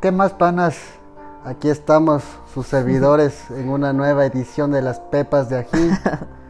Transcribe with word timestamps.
¿Qué 0.00 0.10
más, 0.10 0.32
panas? 0.32 0.80
Aquí 1.44 1.68
estamos, 1.68 2.24
sus 2.52 2.66
servidores, 2.66 3.48
en 3.56 3.68
una 3.68 3.92
nueva 3.92 4.26
edición 4.26 4.72
de 4.72 4.82
las 4.82 4.98
Pepas 4.98 5.48
de 5.48 5.58
Ají. 5.58 5.90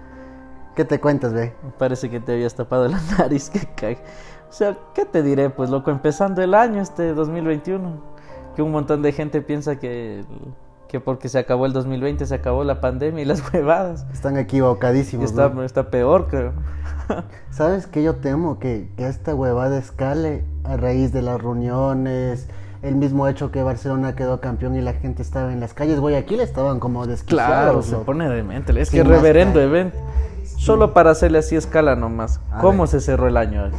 ¿Qué 0.74 0.86
te 0.86 1.00
cuentas, 1.00 1.34
ve? 1.34 1.54
Parece 1.78 2.08
que 2.08 2.18
te 2.18 2.32
habías 2.32 2.54
tapado 2.54 2.88
la 2.88 2.98
nariz, 3.18 3.50
que 3.50 3.60
cae. 3.76 3.98
O 4.48 4.52
sea, 4.52 4.78
¿qué 4.94 5.04
te 5.04 5.22
diré? 5.22 5.50
Pues 5.50 5.68
loco, 5.68 5.90
empezando 5.90 6.42
el 6.42 6.54
año 6.54 6.80
este 6.80 7.12
2021, 7.12 8.00
que 8.54 8.62
un 8.62 8.72
montón 8.72 9.02
de 9.02 9.12
gente 9.12 9.42
piensa 9.42 9.76
que, 9.76 10.24
que 10.88 11.00
porque 11.00 11.28
se 11.28 11.38
acabó 11.38 11.66
el 11.66 11.74
2020 11.74 12.24
se 12.24 12.34
acabó 12.34 12.64
la 12.64 12.80
pandemia 12.80 13.20
y 13.20 13.26
las 13.26 13.42
huevadas. 13.52 14.06
Están 14.14 14.38
equivocadísimos. 14.38 15.26
Está, 15.26 15.50
¿no? 15.50 15.62
está 15.62 15.90
peor, 15.90 16.28
creo. 16.28 16.54
¿Sabes 17.50 17.86
qué 17.86 18.02
yo 18.02 18.16
temo? 18.16 18.58
Que, 18.58 18.90
que 18.96 19.06
esta 19.06 19.34
huevada 19.34 19.76
escale 19.76 20.44
a 20.64 20.78
raíz 20.78 21.12
de 21.12 21.20
las 21.20 21.40
reuniones, 21.40 22.48
el 22.82 22.94
mismo 22.96 23.26
hecho 23.28 23.50
que 23.50 23.62
Barcelona 23.62 24.14
quedó 24.14 24.40
campeón 24.40 24.76
y 24.76 24.80
la 24.80 24.92
gente 24.94 25.22
estaba 25.22 25.52
en 25.52 25.60
las 25.60 25.74
calles. 25.74 25.98
Guayaquil 26.00 26.40
estaban 26.40 26.78
como 26.80 27.00
Claro, 27.00 27.10
desquiciados. 27.10 27.86
se 27.86 27.92
loco. 27.92 28.04
pone 28.04 28.28
demente. 28.28 28.78
Es 28.80 28.90
que 28.90 29.02
reverendo 29.02 29.60
evento. 29.60 29.96
Solo 30.58 30.94
para 30.94 31.10
hacerle 31.10 31.38
así 31.38 31.56
escala 31.56 31.96
nomás. 31.96 32.40
A 32.50 32.58
¿Cómo 32.60 32.82
ver. 32.84 32.88
se 32.88 33.00
cerró 33.00 33.28
el 33.28 33.36
año? 33.36 33.70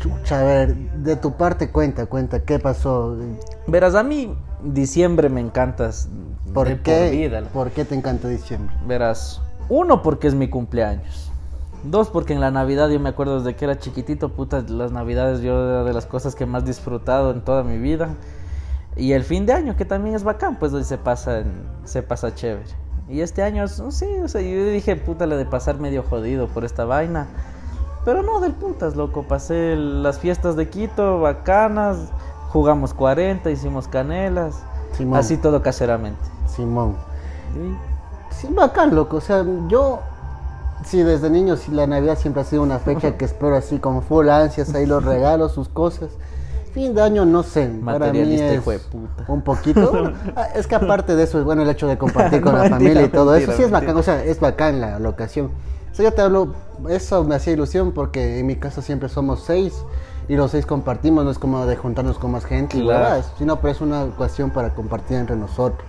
Chucha, 0.00 0.40
a 0.40 0.44
ver, 0.44 0.74
de 0.76 1.16
tu 1.16 1.32
parte 1.36 1.70
cuenta, 1.70 2.06
cuenta, 2.06 2.40
¿qué 2.40 2.58
pasó? 2.58 3.16
Verás, 3.66 3.94
a 3.94 4.02
mí 4.02 4.36
diciembre 4.62 5.28
me 5.28 5.40
encantas 5.40 6.08
¿Por 6.54 6.68
qué, 6.82 7.08
por 7.08 7.10
vida. 7.10 7.40
loco. 7.40 7.52
¿Por 7.52 7.70
qué 7.70 7.84
te 7.84 7.94
encanta 7.96 8.28
diciembre? 8.28 8.74
Verás, 8.86 9.40
uno 9.68 10.02
porque 10.02 10.28
es 10.28 10.34
mi 10.34 10.48
cumpleaños. 10.48 11.27
Dos 11.84 12.10
porque 12.10 12.32
en 12.32 12.40
la 12.40 12.50
Navidad 12.50 12.88
yo 12.88 12.98
me 13.00 13.08
acuerdo 13.10 13.38
desde 13.38 13.56
que 13.56 13.64
era 13.64 13.78
chiquitito, 13.78 14.30
puta, 14.30 14.62
las 14.68 14.90
Navidades 14.92 15.40
yo 15.40 15.52
era 15.68 15.84
de 15.84 15.92
las 15.92 16.06
cosas 16.06 16.34
que 16.34 16.44
más 16.46 16.64
disfrutado 16.64 17.30
en 17.30 17.40
toda 17.42 17.62
mi 17.62 17.78
vida. 17.78 18.10
Y 18.96 19.12
el 19.12 19.22
fin 19.22 19.46
de 19.46 19.52
año 19.52 19.76
que 19.76 19.84
también 19.84 20.16
es 20.16 20.24
bacán, 20.24 20.58
pues 20.58 20.72
se 20.86 20.98
pasa 20.98 21.42
se 21.84 22.02
pasa 22.02 22.34
chévere. 22.34 22.66
Y 23.08 23.20
este 23.20 23.42
año, 23.42 23.64
no 23.78 23.90
sé, 23.90 24.22
o 24.22 24.28
sea, 24.28 24.42
yo 24.42 24.66
dije, 24.66 24.96
puta, 24.96 25.26
la 25.26 25.36
de 25.36 25.46
pasar 25.46 25.78
medio 25.78 26.02
jodido 26.02 26.46
por 26.48 26.64
esta 26.64 26.84
vaina. 26.84 27.26
Pero 28.04 28.22
no 28.22 28.40
del 28.40 28.52
putas, 28.52 28.96
loco. 28.96 29.22
Pasé 29.22 29.76
las 29.76 30.18
fiestas 30.18 30.56
de 30.56 30.68
Quito, 30.68 31.20
bacanas. 31.20 32.10
Jugamos 32.48 32.92
40, 32.94 33.50
hicimos 33.50 33.88
canelas. 33.88 34.62
Simón. 34.92 35.18
Así 35.18 35.36
todo 35.36 35.62
caseramente. 35.62 36.20
Simón. 36.46 36.96
Y- 37.54 38.34
Sí, 38.34 38.46
bacán, 38.50 38.94
loco. 38.94 39.16
O 39.16 39.20
sea, 39.20 39.44
yo, 39.68 40.00
sí, 40.84 41.02
desde 41.02 41.30
niño, 41.30 41.56
sí, 41.56 41.70
la 41.72 41.86
Navidad 41.86 42.18
siempre 42.18 42.42
ha 42.42 42.44
sido 42.44 42.62
una 42.62 42.78
fecha 42.78 43.16
que 43.16 43.24
espero 43.24 43.56
así 43.56 43.78
con 43.78 44.02
full 44.02 44.28
ansias, 44.28 44.74
ahí 44.74 44.86
los 44.86 45.04
regalos, 45.04 45.52
sus 45.52 45.68
cosas. 45.68 46.10
Fin 46.74 46.94
de 46.94 47.02
año, 47.02 47.24
no 47.24 47.42
sé, 47.42 47.70
para 47.84 48.12
mí 48.12 48.34
es 48.34 48.54
hijo 48.54 48.70
de 48.70 48.78
puta. 48.78 49.24
un 49.28 49.42
poquito. 49.42 49.90
Bueno, 49.90 50.12
ah, 50.36 50.48
es 50.54 50.66
que 50.66 50.74
aparte 50.74 51.16
de 51.16 51.24
eso, 51.24 51.42
bueno, 51.44 51.62
el 51.62 51.70
hecho 51.70 51.86
de 51.88 51.96
compartir 51.98 52.40
con 52.42 52.52
No, 52.52 52.58
la 52.58 52.64
mentira, 52.68 52.78
familia 52.78 53.02
y 53.06 53.08
todo 53.08 53.32
mentira, 53.32 53.52
eso, 53.52 53.56
sí 53.60 53.64
es 53.64 53.70
bacán, 53.70 53.96
o 53.96 54.02
sea, 54.02 54.22
es 54.22 54.38
bacán 54.38 54.80
la, 54.80 54.98
la 54.98 55.08
ocasión. 55.08 55.50
O 55.90 55.94
sea, 55.94 56.04
yo 56.04 56.12
te 56.12 56.22
hablo, 56.22 56.54
eso 56.88 57.24
me 57.24 57.34
hacía 57.34 57.54
ilusión 57.54 57.92
porque 57.92 58.38
en 58.38 58.46
mi 58.46 58.56
casa 58.56 58.82
siempre 58.82 59.08
somos 59.08 59.42
seis 59.44 59.74
y 60.28 60.36
los 60.36 60.50
seis 60.50 60.66
compartimos, 60.66 61.24
no 61.24 61.30
es 61.30 61.38
como 61.38 61.64
de 61.66 61.74
juntarnos 61.76 62.18
con 62.18 62.30
más 62.32 62.44
gente 62.44 62.76
y 62.76 62.82
Claro. 62.82 63.00
huevadas, 63.02 63.32
sino 63.38 63.56
pero 63.56 63.72
es 63.72 63.80
una 63.80 64.04
ocasión 64.04 64.50
para 64.50 64.74
compartir 64.74 65.16
entre 65.16 65.34
nosotros. 65.36 65.82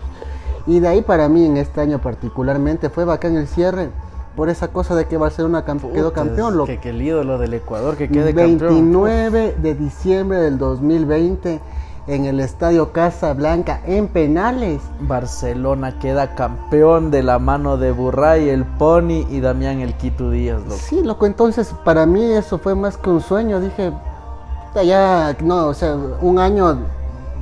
Y 0.65 0.79
de 0.79 0.87
ahí 0.87 1.01
para 1.01 1.27
mí 1.29 1.45
en 1.45 1.57
este 1.57 1.81
año 1.81 1.99
particularmente 1.99 2.89
fue 2.89 3.03
bacán 3.05 3.35
el 3.35 3.47
cierre 3.47 3.89
por 4.39 4.47
esa 4.47 4.69
cosa 4.69 4.95
de 4.95 5.03
que 5.03 5.17
Barcelona 5.17 5.65
quedó 5.65 6.13
campeón. 6.13 6.55
Lo, 6.55 6.63
Que, 6.63 6.77
que 6.77 6.91
el 6.91 7.01
ídolo 7.01 7.37
del 7.39 7.55
Ecuador 7.55 7.97
que 7.97 8.07
quede 8.07 8.33
campeón. 8.33 8.57
29 8.57 9.57
de 9.61 9.75
diciembre 9.75 10.37
del 10.37 10.57
2020 10.57 11.59
en 12.07 12.23
el 12.23 12.39
Estadio 12.39 12.93
Casa 12.93 13.33
Blanca 13.33 13.81
en 13.85 14.07
penales. 14.07 14.81
Barcelona 15.01 15.99
queda 15.99 16.35
campeón 16.35 17.11
de 17.11 17.21
la 17.21 17.37
mano 17.37 17.75
de 17.75 17.91
Burray, 17.91 18.47
el 18.47 18.63
Pony 18.63 19.25
y 19.29 19.41
Damián 19.41 19.81
el 19.81 19.93
Quito 19.95 20.31
Díaz, 20.31 20.61
loco. 20.61 20.77
Sí, 20.77 21.03
loco, 21.03 21.25
entonces 21.25 21.75
para 21.83 22.05
mí 22.05 22.23
eso 22.23 22.59
fue 22.59 22.75
más 22.75 22.95
que 22.95 23.09
un 23.09 23.19
sueño. 23.19 23.59
Dije, 23.59 23.91
"Puta, 24.69 24.83
ya, 24.83 25.35
no, 25.43 25.67
o 25.67 25.73
sea, 25.73 25.97
un 26.21 26.39
año 26.39 26.77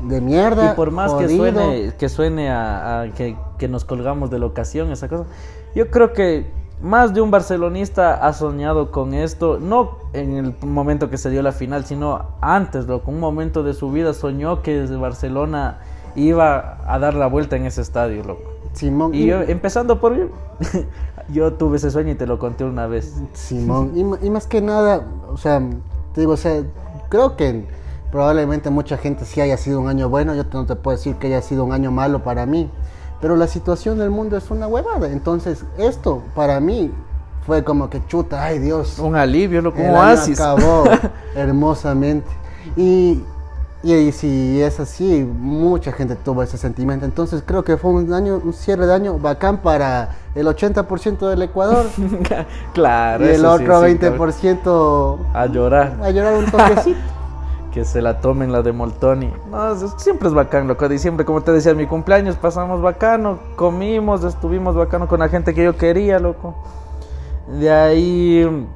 de 0.07 0.19
mierda. 0.19 0.71
Y 0.71 0.75
por 0.75 0.89
más 0.89 1.13
que 1.13 1.25
jodido". 1.25 1.37
suene, 1.37 1.93
que 1.95 2.09
suene 2.09 2.49
a, 2.49 3.01
a 3.01 3.09
que, 3.09 3.37
que 3.59 3.67
nos 3.67 3.85
colgamos 3.85 4.31
de 4.31 4.39
la 4.39 4.47
ocasión, 4.47 4.91
esa 4.91 5.07
cosa, 5.07 5.25
yo 5.75 5.91
creo 5.91 6.11
que 6.11 6.65
más 6.81 7.13
de 7.13 7.21
un 7.21 7.31
barcelonista 7.31 8.15
ha 8.15 8.33
soñado 8.33 8.91
con 8.91 9.13
esto, 9.13 9.59
no 9.59 9.97
en 10.13 10.37
el 10.37 10.55
momento 10.61 11.09
que 11.09 11.17
se 11.17 11.29
dio 11.29 11.41
la 11.41 11.51
final, 11.51 11.85
sino 11.85 12.25
antes, 12.41 12.85
loco, 12.85 13.11
un 13.11 13.19
momento 13.19 13.63
de 13.63 13.73
su 13.73 13.91
vida 13.91 14.13
soñó 14.13 14.61
que 14.61 14.85
Barcelona 14.85 15.79
iba 16.15 16.77
a 16.85 16.99
dar 16.99 17.13
la 17.13 17.27
vuelta 17.27 17.55
en 17.55 17.65
ese 17.65 17.81
estadio, 17.81 18.23
loco. 18.23 18.43
Simón, 18.73 19.13
Y 19.13 19.25
yo, 19.25 19.41
empezando 19.41 19.99
por 19.99 20.15
mí, 20.15 20.29
yo 21.29 21.53
tuve 21.53 21.77
ese 21.77 21.89
sueño 21.89 22.11
y 22.11 22.15
te 22.15 22.27
lo 22.27 22.37
conté 22.37 22.63
una 22.63 22.85
vez. 22.85 23.15
Simón, 23.33 23.93
y, 23.95 24.27
y 24.27 24.29
más 24.29 24.45
que 24.45 24.61
nada, 24.61 25.07
o 25.29 25.37
sea, 25.37 25.59
te 26.13 26.21
digo, 26.21 26.33
o 26.33 26.37
sea, 26.37 26.63
creo 27.09 27.35
que 27.35 27.65
probablemente 28.11 28.69
mucha 28.69 28.97
gente 28.97 29.25
sí 29.25 29.41
haya 29.41 29.57
sido 29.57 29.79
un 29.81 29.87
año 29.87 30.09
bueno, 30.09 30.35
yo 30.35 30.43
no 30.53 30.65
te 30.65 30.75
puedo 30.75 30.95
decir 30.95 31.15
que 31.15 31.27
haya 31.27 31.41
sido 31.41 31.63
un 31.63 31.71
año 31.71 31.91
malo 31.91 32.23
para 32.23 32.45
mí, 32.45 32.69
pero 33.21 33.35
la 33.35 33.47
situación 33.47 33.97
del 33.97 34.09
mundo 34.09 34.37
es 34.37 34.49
una 34.51 34.67
huevada, 34.67 35.07
entonces 35.11 35.63
esto 35.77 36.21
para 36.35 36.59
mí 36.59 36.91
fue 37.45 37.63
como 37.63 37.89
que 37.89 38.05
chuta, 38.07 38.43
ay 38.43 38.59
Dios, 38.59 38.99
Un 38.99 39.15
alivio, 39.15 39.59
el 39.59 39.67
año 39.67 39.93
oasis. 39.93 40.39
acabó 40.39 40.83
hermosamente. 41.35 42.27
Y, 42.75 43.23
y, 43.83 43.93
y 43.93 44.11
si 44.11 44.61
es 44.61 44.79
así, 44.81 45.23
mucha 45.23 45.93
gente 45.93 46.15
tuvo 46.17 46.43
ese 46.43 46.57
sentimiento. 46.57 47.05
Entonces 47.05 47.41
creo 47.45 47.63
que 47.63 47.77
fue 47.77 47.91
un 47.91 48.11
año, 48.13 48.41
un 48.43 48.51
cierre 48.53 48.85
de 48.85 48.93
año 48.93 49.17
bacán 49.17 49.59
para 49.59 50.09
el 50.35 50.45
80% 50.45 51.29
del 51.29 51.41
Ecuador 51.43 51.85
claro. 52.73 53.23
y 53.25 53.29
el 53.29 53.35
eso 53.35 53.57
sí, 53.57 53.63
otro 53.63 53.81
sí, 53.81 53.97
20% 53.97 55.17
A 55.33 55.45
llorar. 55.45 55.95
a 56.03 56.09
llorar 56.11 56.33
un 56.33 56.45
toquecito. 56.51 56.99
Que 57.77 57.85
se 57.85 58.01
la 58.01 58.21
tomen 58.21 58.51
la 58.51 58.63
de 58.63 58.71
Moltoni. 58.71 59.31
No, 59.51 59.71
es- 59.71 59.93
siempre 59.97 60.27
es 60.27 60.33
bacán, 60.33 60.67
loco. 60.67 60.89
Diciembre, 60.89 61.27
como 61.27 61.41
te 61.41 61.51
decía, 61.51 61.75
mi 61.75 61.85
cumpleaños 61.85 62.35
pasamos 62.35 62.81
bacano, 62.81 63.37
comimos, 63.55 64.23
estuvimos 64.23 64.73
bacano 64.73 65.07
con 65.07 65.19
la 65.19 65.29
gente 65.29 65.53
que 65.53 65.63
yo 65.63 65.77
quería, 65.77 66.17
loco. 66.17 66.55
De 67.59 67.69
ahí, 67.69 68.67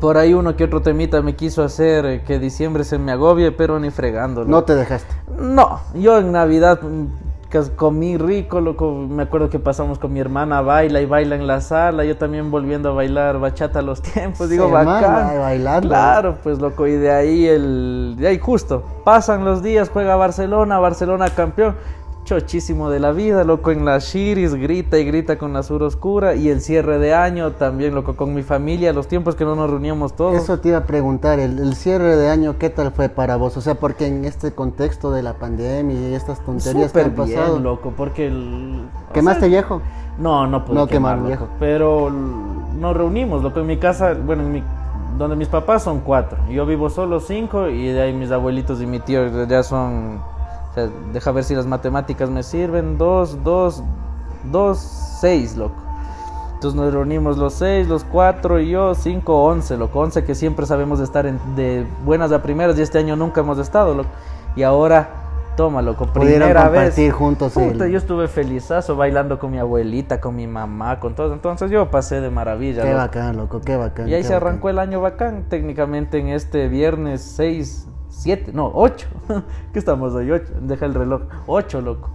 por 0.00 0.16
ahí 0.16 0.34
uno 0.34 0.56
que 0.56 0.64
otro 0.64 0.82
temita 0.82 1.22
me 1.22 1.36
quiso 1.36 1.62
hacer 1.62 2.04
eh, 2.06 2.22
que 2.26 2.40
diciembre 2.40 2.82
se 2.82 2.98
me 2.98 3.12
agobie, 3.12 3.52
pero 3.52 3.78
ni 3.78 3.90
fregando. 3.90 4.44
No 4.44 4.64
te 4.64 4.74
dejaste. 4.74 5.14
No, 5.38 5.78
yo 5.94 6.18
en 6.18 6.32
Navidad 6.32 6.80
que 7.50 7.60
comí 7.76 8.16
rico, 8.16 8.60
loco. 8.60 8.92
Me 8.92 9.24
acuerdo 9.24 9.50
que 9.50 9.58
pasamos 9.58 9.98
con 9.98 10.12
mi 10.12 10.20
hermana, 10.20 10.60
baila 10.60 11.00
y 11.00 11.06
baila 11.06 11.34
en 11.34 11.46
la 11.46 11.60
sala. 11.60 12.04
Yo 12.04 12.16
también 12.16 12.50
volviendo 12.50 12.90
a 12.90 12.92
bailar 12.92 13.38
bachata 13.40 13.80
a 13.80 13.82
los 13.82 14.00
tiempos. 14.02 14.48
Digo, 14.48 14.66
Semana, 14.66 14.92
bacán. 14.92 15.40
bailando. 15.40 15.88
Claro, 15.88 16.36
pues 16.42 16.60
loco. 16.60 16.86
Y 16.86 16.92
de 16.92 17.10
ahí, 17.12 17.46
el, 17.46 18.14
de 18.18 18.28
ahí 18.28 18.38
justo. 18.38 18.84
Pasan 19.04 19.44
los 19.44 19.62
días, 19.62 19.90
juega 19.90 20.14
Barcelona, 20.16 20.78
Barcelona 20.78 21.28
campeón. 21.30 21.74
Chochísimo 22.30 22.90
de 22.90 23.00
la 23.00 23.10
vida, 23.10 23.42
loco, 23.42 23.72
en 23.72 23.84
las 23.84 24.04
Shiris, 24.04 24.54
grita 24.54 25.00
y 25.00 25.04
grita 25.04 25.36
con 25.36 25.52
la 25.52 25.64
sur 25.64 25.82
oscura. 25.82 26.36
Y 26.36 26.48
el 26.48 26.60
cierre 26.60 27.00
de 27.00 27.12
año 27.12 27.50
también, 27.54 27.92
loco, 27.92 28.14
con 28.14 28.32
mi 28.34 28.44
familia, 28.44 28.92
los 28.92 29.08
tiempos 29.08 29.34
que 29.34 29.44
no 29.44 29.56
nos 29.56 29.68
reuníamos 29.68 30.14
todos. 30.14 30.36
Eso 30.36 30.60
te 30.60 30.68
iba 30.68 30.78
a 30.78 30.84
preguntar, 30.84 31.40
el, 31.40 31.58
el 31.58 31.74
cierre 31.74 32.14
de 32.14 32.30
año, 32.30 32.56
¿qué 32.56 32.70
tal 32.70 32.92
fue 32.92 33.08
para 33.08 33.34
vos? 33.34 33.56
O 33.56 33.60
sea, 33.60 33.74
porque 33.74 34.06
en 34.06 34.24
este 34.24 34.52
contexto 34.52 35.10
de 35.10 35.24
la 35.24 35.40
pandemia 35.40 36.08
y 36.08 36.14
estas 36.14 36.38
tonterías 36.44 36.92
que 36.92 37.00
Súper 37.00 37.06
han 37.06 37.14
bien, 37.16 37.36
pasado, 37.36 37.58
loco, 37.58 37.94
porque 37.96 38.28
el... 38.28 38.88
¿quemaste 39.12 39.40
sea, 39.40 39.48
viejo? 39.48 39.82
No, 40.20 40.46
no 40.46 40.64
pude 40.64 40.76
No 40.76 40.86
quemar, 40.86 41.16
loco, 41.16 41.26
viejo. 41.26 41.48
Pero 41.58 42.10
nos 42.10 42.96
reunimos, 42.96 43.42
loco, 43.42 43.58
en 43.58 43.66
mi 43.66 43.78
casa, 43.78 44.14
bueno, 44.14 44.44
en 44.44 44.52
mi, 44.52 44.62
donde 45.18 45.34
mis 45.34 45.48
papás 45.48 45.82
son 45.82 45.98
cuatro. 45.98 46.38
Yo 46.48 46.64
vivo 46.64 46.90
solo 46.90 47.18
cinco 47.18 47.68
y 47.68 47.88
de 47.88 48.02
ahí 48.02 48.12
mis 48.12 48.30
abuelitos 48.30 48.80
y 48.80 48.86
mi 48.86 49.00
tío 49.00 49.48
ya 49.48 49.64
son... 49.64 50.20
O 50.70 50.74
sea, 50.74 50.88
deja 51.12 51.32
ver 51.32 51.44
si 51.44 51.54
las 51.54 51.66
matemáticas 51.66 52.30
me 52.30 52.42
sirven. 52.42 52.96
Dos, 52.98 53.42
dos, 53.42 53.82
dos, 54.50 54.78
seis, 54.78 55.56
loco. 55.56 55.74
Entonces 56.54 56.78
nos 56.78 56.92
reunimos 56.92 57.38
los 57.38 57.54
seis, 57.54 57.88
los 57.88 58.04
cuatro 58.04 58.60
y 58.60 58.70
yo, 58.70 58.94
cinco, 58.94 59.42
once, 59.44 59.76
loco. 59.76 59.98
Once 60.00 60.22
que 60.24 60.34
siempre 60.34 60.66
sabemos 60.66 60.98
de 60.98 61.04
estar 61.06 61.26
en- 61.26 61.38
de 61.56 61.86
buenas 62.04 62.32
a 62.32 62.42
primeras 62.42 62.78
y 62.78 62.82
este 62.82 62.98
año 62.98 63.16
nunca 63.16 63.40
hemos 63.40 63.58
estado, 63.58 63.94
loco. 63.94 64.10
Y 64.56 64.62
ahora, 64.62 65.08
toma, 65.56 65.80
loco, 65.80 66.06
Pudieron 66.06 66.48
primera 66.48 66.68
vez. 66.68 66.80
compartir 66.82 67.12
juntos 67.12 67.52
Puta, 67.54 67.86
el- 67.86 67.92
yo 67.92 67.98
estuve 67.98 68.28
felizazo 68.28 68.94
bailando 68.94 69.38
con 69.38 69.50
mi 69.50 69.58
abuelita, 69.58 70.20
con 70.20 70.36
mi 70.36 70.46
mamá, 70.46 71.00
con 71.00 71.14
todo. 71.14 71.32
Entonces 71.32 71.70
yo 71.70 71.90
pasé 71.90 72.20
de 72.20 72.28
maravilla. 72.30 72.82
Qué 72.82 72.88
loco. 72.90 72.98
bacán, 73.00 73.36
loco, 73.38 73.60
qué 73.62 73.76
bacán. 73.76 74.08
Y 74.08 74.14
ahí 74.14 74.22
se 74.22 74.34
bacán. 74.34 74.48
arrancó 74.48 74.68
el 74.68 74.78
año 74.78 75.00
bacán, 75.00 75.44
técnicamente 75.48 76.18
en 76.18 76.28
este 76.28 76.68
viernes 76.68 77.22
6, 77.22 77.88
7, 78.20 78.52
no, 78.52 78.70
8. 78.74 79.06
¿Qué 79.72 79.78
estamos 79.78 80.12
hoy? 80.12 80.30
8, 80.30 80.44
deja 80.60 80.84
el 80.84 80.94
reloj. 80.94 81.22
8, 81.46 81.80
loco. 81.80 82.10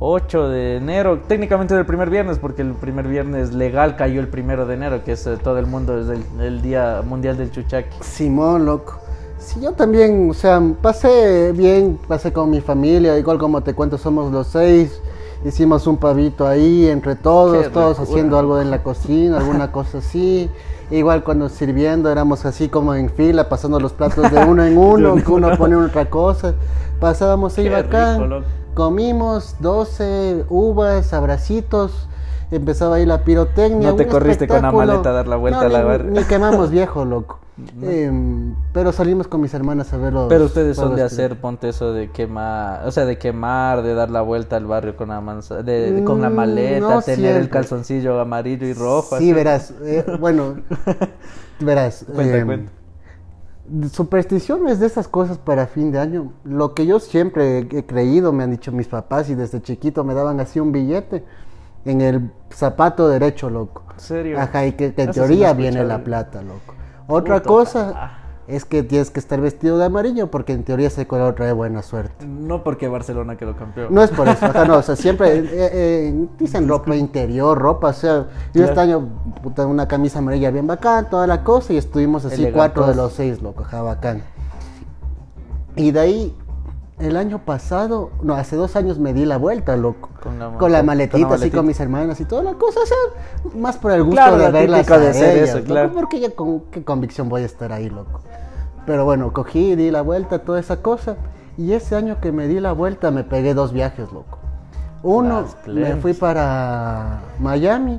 8 0.00 0.48
de 0.48 0.76
enero, 0.76 1.20
técnicamente 1.28 1.74
del 1.74 1.86
primer 1.86 2.10
viernes, 2.10 2.38
porque 2.38 2.62
el 2.62 2.72
primer 2.72 3.06
viernes 3.06 3.52
legal 3.52 3.96
cayó 3.96 4.20
el 4.20 4.28
primero 4.28 4.66
de 4.66 4.74
enero, 4.74 5.04
que 5.04 5.12
es 5.12 5.26
eh, 5.26 5.36
todo 5.36 5.58
el 5.58 5.66
mundo, 5.66 6.00
es 6.00 6.08
el, 6.08 6.24
el 6.40 6.62
Día 6.62 7.02
Mundial 7.06 7.36
del 7.36 7.52
Chuchaqui. 7.52 7.96
Simón, 8.00 8.66
loco. 8.66 8.98
Sí, 9.38 9.60
yo 9.60 9.72
también, 9.72 10.30
o 10.30 10.34
sea, 10.34 10.60
pasé 10.82 11.52
bien, 11.52 11.98
pasé 12.08 12.32
con 12.32 12.50
mi 12.50 12.60
familia, 12.60 13.16
igual 13.16 13.38
como 13.38 13.62
te 13.62 13.72
cuento, 13.72 13.98
somos 13.98 14.32
los 14.32 14.48
seis, 14.48 15.00
hicimos 15.44 15.86
un 15.86 15.96
pavito 15.96 16.46
ahí 16.46 16.88
entre 16.88 17.16
todos, 17.16 17.64
Qué 17.64 17.70
todos 17.70 17.98
haciendo 17.98 18.38
algo 18.38 18.60
en 18.60 18.70
la 18.70 18.82
cocina, 18.82 19.38
alguna 19.38 19.72
cosa 19.72 19.98
así. 19.98 20.50
Igual 20.90 21.22
cuando 21.22 21.48
sirviendo 21.48 22.10
éramos 22.10 22.44
así 22.44 22.68
como 22.68 22.94
en 22.94 23.10
fila, 23.10 23.48
pasando 23.48 23.78
los 23.78 23.92
platos 23.92 24.30
de 24.30 24.44
uno 24.44 24.64
en 24.64 24.76
uno, 24.78 25.14
que 25.16 25.30
uno 25.30 25.56
pone 25.56 25.76
otra 25.76 26.10
cosa. 26.10 26.54
Pasábamos 26.98 27.56
ahí 27.58 27.68
loco. 27.68 28.44
comimos 28.74 29.56
12 29.60 30.44
uvas, 30.48 31.12
abracitos. 31.12 32.08
Empezaba 32.50 32.96
ahí 32.96 33.06
la 33.06 33.22
pirotecnia. 33.24 33.90
No 33.90 33.94
te 33.96 34.06
corriste 34.08 34.48
con 34.48 34.62
la 34.62 34.72
maleta 34.72 35.10
a 35.10 35.12
dar 35.12 35.28
la 35.28 35.36
vuelta 35.36 35.60
No, 35.60 35.66
a 35.66 35.68
la 35.68 35.82
barra. 35.84 36.04
Ni 36.04 36.24
quemamos 36.24 36.70
viejo, 36.70 37.04
loco. 37.04 37.38
Em, 37.82 38.54
pero 38.72 38.90
salimos 38.90 39.28
con 39.28 39.42
mis 39.42 39.52
hermanas 39.52 39.92
a 39.92 39.98
ver 39.98 40.14
los 40.14 40.28
Pero 40.28 40.46
ustedes 40.46 40.76
son 40.76 40.96
de 40.96 41.02
hacer, 41.02 41.38
ponte 41.40 41.68
eso 41.68 41.92
de 41.92 42.10
quemar, 42.10 42.86
o 42.86 42.90
sea, 42.90 43.04
de 43.04 43.18
quemar, 43.18 43.82
de 43.82 43.92
dar 43.92 44.10
la 44.10 44.22
vuelta 44.22 44.56
al 44.56 44.64
barrio 44.66 44.96
con 44.96 45.10
la 45.10 45.20
manza, 45.20 45.62
de, 45.62 45.92
de- 45.92 46.04
con 46.04 46.22
la 46.22 46.30
Mm, 46.30 46.34
maleta, 46.34 46.80
no 46.80 47.02
tener 47.02 47.36
el 47.36 47.50
calzoncillo 47.50 48.18
amarillo 48.18 48.66
y 48.66 48.72
rojo. 48.72 49.08
Sí, 49.18 49.24
así. 49.24 49.32
verás. 49.34 49.74
eh, 49.82 50.04
bueno, 50.18 50.54
verás. 51.60 52.06
Cuenta, 52.14 52.38
em, 52.38 52.46
cuenta. 52.46 52.72
Supersticiones 53.92 54.80
de 54.80 54.86
esas 54.86 55.06
cosas 55.06 55.38
para 55.38 55.66
fin 55.66 55.92
de 55.92 56.00
año. 56.00 56.32
Lo 56.44 56.74
que 56.74 56.86
yo 56.86 56.98
siempre 56.98 57.58
he 57.58 57.84
creído, 57.86 58.32
me 58.32 58.42
han 58.42 58.50
dicho 58.50 58.72
mis 58.72 58.88
papás 58.88 59.30
y 59.30 59.34
desde 59.36 59.62
chiquito 59.62 60.02
me 60.02 60.14
daban 60.14 60.40
así 60.40 60.58
un 60.58 60.72
billete 60.72 61.24
en 61.84 62.00
el 62.00 62.30
zapato 62.50 63.08
derecho, 63.08 63.50
loco. 63.50 63.84
¿En 63.94 64.00
serio? 64.00 64.40
Ajá, 64.40 64.66
y 64.66 64.72
que, 64.72 64.94
que 64.94 65.02
en 65.02 65.12
teoría 65.12 65.52
viene 65.52 65.84
la 65.84 66.02
plata, 66.04 66.42
loco. 66.42 66.74
Otra 67.06 67.42
cosa 67.42 67.92
ah. 67.96 68.18
es 68.46 68.64
que 68.64 68.82
tienes 68.82 69.10
que 69.10 69.18
estar 69.18 69.40
vestido 69.40 69.78
de 69.78 69.86
amarillo 69.86 70.30
porque 70.30 70.52
en 70.52 70.62
teoría 70.62 70.86
ese 70.86 71.06
color 71.06 71.34
trae 71.34 71.52
buena 71.52 71.82
suerte. 71.82 72.24
No 72.26 72.62
porque 72.62 72.86
Barcelona 72.86 73.36
quedó 73.36 73.56
campeón. 73.56 73.92
No 73.92 74.02
es 74.02 74.10
por 74.10 74.28
eso, 74.28 74.46
ajá, 74.46 74.64
no, 74.64 74.76
o 74.76 74.82
sea, 74.82 74.94
siempre 74.96 75.38
eh, 75.38 75.48
eh, 75.52 76.26
dicen 76.38 76.68
ropa 76.68 76.94
interior, 76.94 77.58
ropa, 77.58 77.88
o 77.88 77.92
sea, 77.92 78.28
yo 78.54 78.64
este 78.64 78.78
año, 78.78 79.08
puta, 79.42 79.66
una 79.66 79.88
camisa 79.88 80.20
amarilla 80.20 80.50
bien 80.50 80.66
bacán, 80.66 81.10
toda 81.10 81.26
la 81.26 81.42
cosa, 81.42 81.72
y 81.72 81.78
estuvimos 81.78 82.24
así 82.24 82.50
cuatro 82.52 82.86
de 82.86 82.94
los 82.94 83.12
seis, 83.12 83.42
loco, 83.42 83.64
ajá, 83.64 83.82
bacán. 83.82 84.22
Y 85.76 85.92
de 85.92 86.00
ahí, 86.00 86.36
el 87.00 87.16
año 87.16 87.38
pasado, 87.44 88.10
no, 88.22 88.34
hace 88.34 88.56
dos 88.56 88.76
años 88.76 88.98
me 88.98 89.12
di 89.12 89.24
la 89.24 89.36
vuelta, 89.38 89.76
loco. 89.76 90.10
Con 90.22 90.38
la- 90.38 90.46
Con 90.46 90.70
la 90.72 90.78
con- 90.78 90.86
con 90.86 90.86
maletita, 90.86 91.18
la 91.18 91.24
así 91.26 91.30
maletita. 91.40 91.56
con 91.56 91.66
mis 91.66 91.80
hermanas 91.80 92.20
y 92.20 92.24
toda 92.24 92.42
la 92.42 92.54
cosa, 92.54 92.80
o 92.80 92.86
sea, 92.86 93.52
más 93.60 93.76
por 93.78 93.92
el 93.92 94.02
gusto 94.04 94.16
Claro, 94.16 94.36
de 94.36 94.42
la 94.44 94.50
verlas 94.50 94.90
a 94.90 94.98
de 94.98 95.08
hacer 95.08 95.36
ellas, 95.38 95.48
eso, 95.50 95.58
loco, 95.58 95.68
claro. 95.70 95.92
porque 95.92 96.20
ya 96.20 96.30
con 96.34 96.60
qué 96.70 96.84
convicción 96.84 97.28
voy 97.28 97.42
a 97.42 97.46
estar 97.46 97.72
ahí, 97.72 97.88
loco. 97.90 98.20
Pero 98.86 99.04
bueno, 99.04 99.32
cogí, 99.32 99.76
di 99.76 99.90
la 99.90 100.02
vuelta, 100.02 100.40
toda 100.40 100.58
esa 100.60 100.82
cosa. 100.82 101.16
Y 101.56 101.72
ese 101.72 101.94
año 101.96 102.20
que 102.20 102.32
me 102.32 102.48
di 102.48 102.58
la 102.60 102.72
vuelta 102.72 103.10
me 103.10 103.24
pegué 103.24 103.52
dos 103.54 103.72
viajes, 103.72 104.10
loco. 104.12 104.38
Uno 105.02 105.44
me 105.66 105.96
fui 105.96 106.12
para 106.12 107.20
Miami 107.38 107.98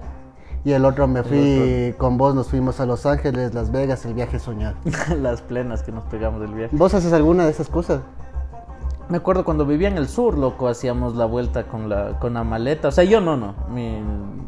y 0.63 0.71
el 0.73 0.85
otro 0.85 1.07
me 1.07 1.23
fui 1.23 1.95
con 1.97 2.17
vos, 2.17 2.35
nos 2.35 2.47
fuimos 2.49 2.79
a 2.79 2.85
Los 2.85 3.05
Ángeles, 3.05 3.53
Las 3.53 3.71
Vegas, 3.71 4.05
el 4.05 4.13
viaje 4.13 4.37
soñado. 4.39 4.75
Las 5.21 5.41
plenas 5.41 5.81
que 5.83 5.91
nos 5.91 6.03
pegamos 6.05 6.41
del 6.41 6.53
viaje. 6.53 6.75
¿Vos 6.75 6.93
haces 6.93 7.13
alguna 7.13 7.45
de 7.45 7.51
esas 7.51 7.69
cosas? 7.69 8.01
Me 9.11 9.17
acuerdo 9.17 9.43
cuando 9.43 9.65
vivía 9.65 9.89
en 9.89 9.97
el 9.97 10.07
sur, 10.07 10.37
loco, 10.37 10.69
hacíamos 10.69 11.15
la 11.15 11.25
vuelta 11.25 11.63
con 11.65 11.89
la, 11.89 12.17
con 12.19 12.33
la 12.33 12.43
maleta. 12.45 12.87
O 12.87 12.91
sea, 12.91 13.03
yo 13.03 13.19
no, 13.19 13.35
no. 13.35 13.53
Mi- 13.69 13.99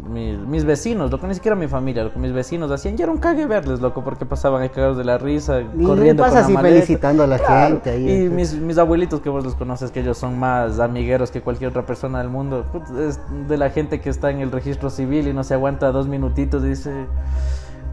mi- 0.09 0.37
mis 0.37 0.63
vecinos, 0.63 1.11
loco, 1.11 1.27
ni 1.27 1.33
siquiera 1.33 1.53
mi 1.55 1.67
familia, 1.67 2.03
loco, 2.05 2.17
mis 2.17 2.31
vecinos 2.31 2.71
hacían. 2.71 2.95
Y 2.97 3.01
era 3.01 3.11
un 3.11 3.17
cague 3.17 3.45
verles, 3.45 3.81
loco, 3.81 4.03
porque 4.05 4.25
pasaban 4.25 4.61
ahí 4.61 4.69
cagados 4.69 4.95
de 4.97 5.03
la 5.03 5.17
risa, 5.17 5.59
Y 5.59 5.83
corriendo 5.83 6.23
con 6.23 6.29
pasas 6.31 6.33
la 6.33 6.45
así 6.45 6.53
maleta. 6.53 6.73
felicitando 6.75 7.23
a 7.23 7.27
la 7.27 7.39
Claro, 7.39 7.67
gente 7.75 7.89
ahí. 7.89 8.03
Y 8.07 8.11
este. 8.23 8.29
mis, 8.29 8.53
mis 8.53 8.77
abuelitos, 8.77 9.19
que 9.19 9.27
vos 9.29 9.43
los 9.43 9.55
conoces, 9.55 9.91
que 9.91 9.99
ellos 9.99 10.17
son 10.17 10.39
más 10.39 10.79
amigueros 10.79 11.29
que 11.29 11.41
cualquier 11.41 11.69
otra 11.71 11.85
persona 11.85 12.19
del 12.19 12.29
mundo. 12.29 12.63
put, 12.71 12.83
Es 12.97 13.19
de 13.49 13.57
la 13.57 13.69
gente 13.69 13.99
que 13.99 14.09
está 14.09 14.31
en 14.31 14.39
el 14.39 14.49
registro 14.51 14.89
civil 14.89 15.27
y 15.27 15.33
no 15.33 15.43
se 15.43 15.55
aguanta 15.55 15.91
dos 15.91 16.07
minutitos 16.07 16.63
y 16.63 16.69
dice... 16.69 17.05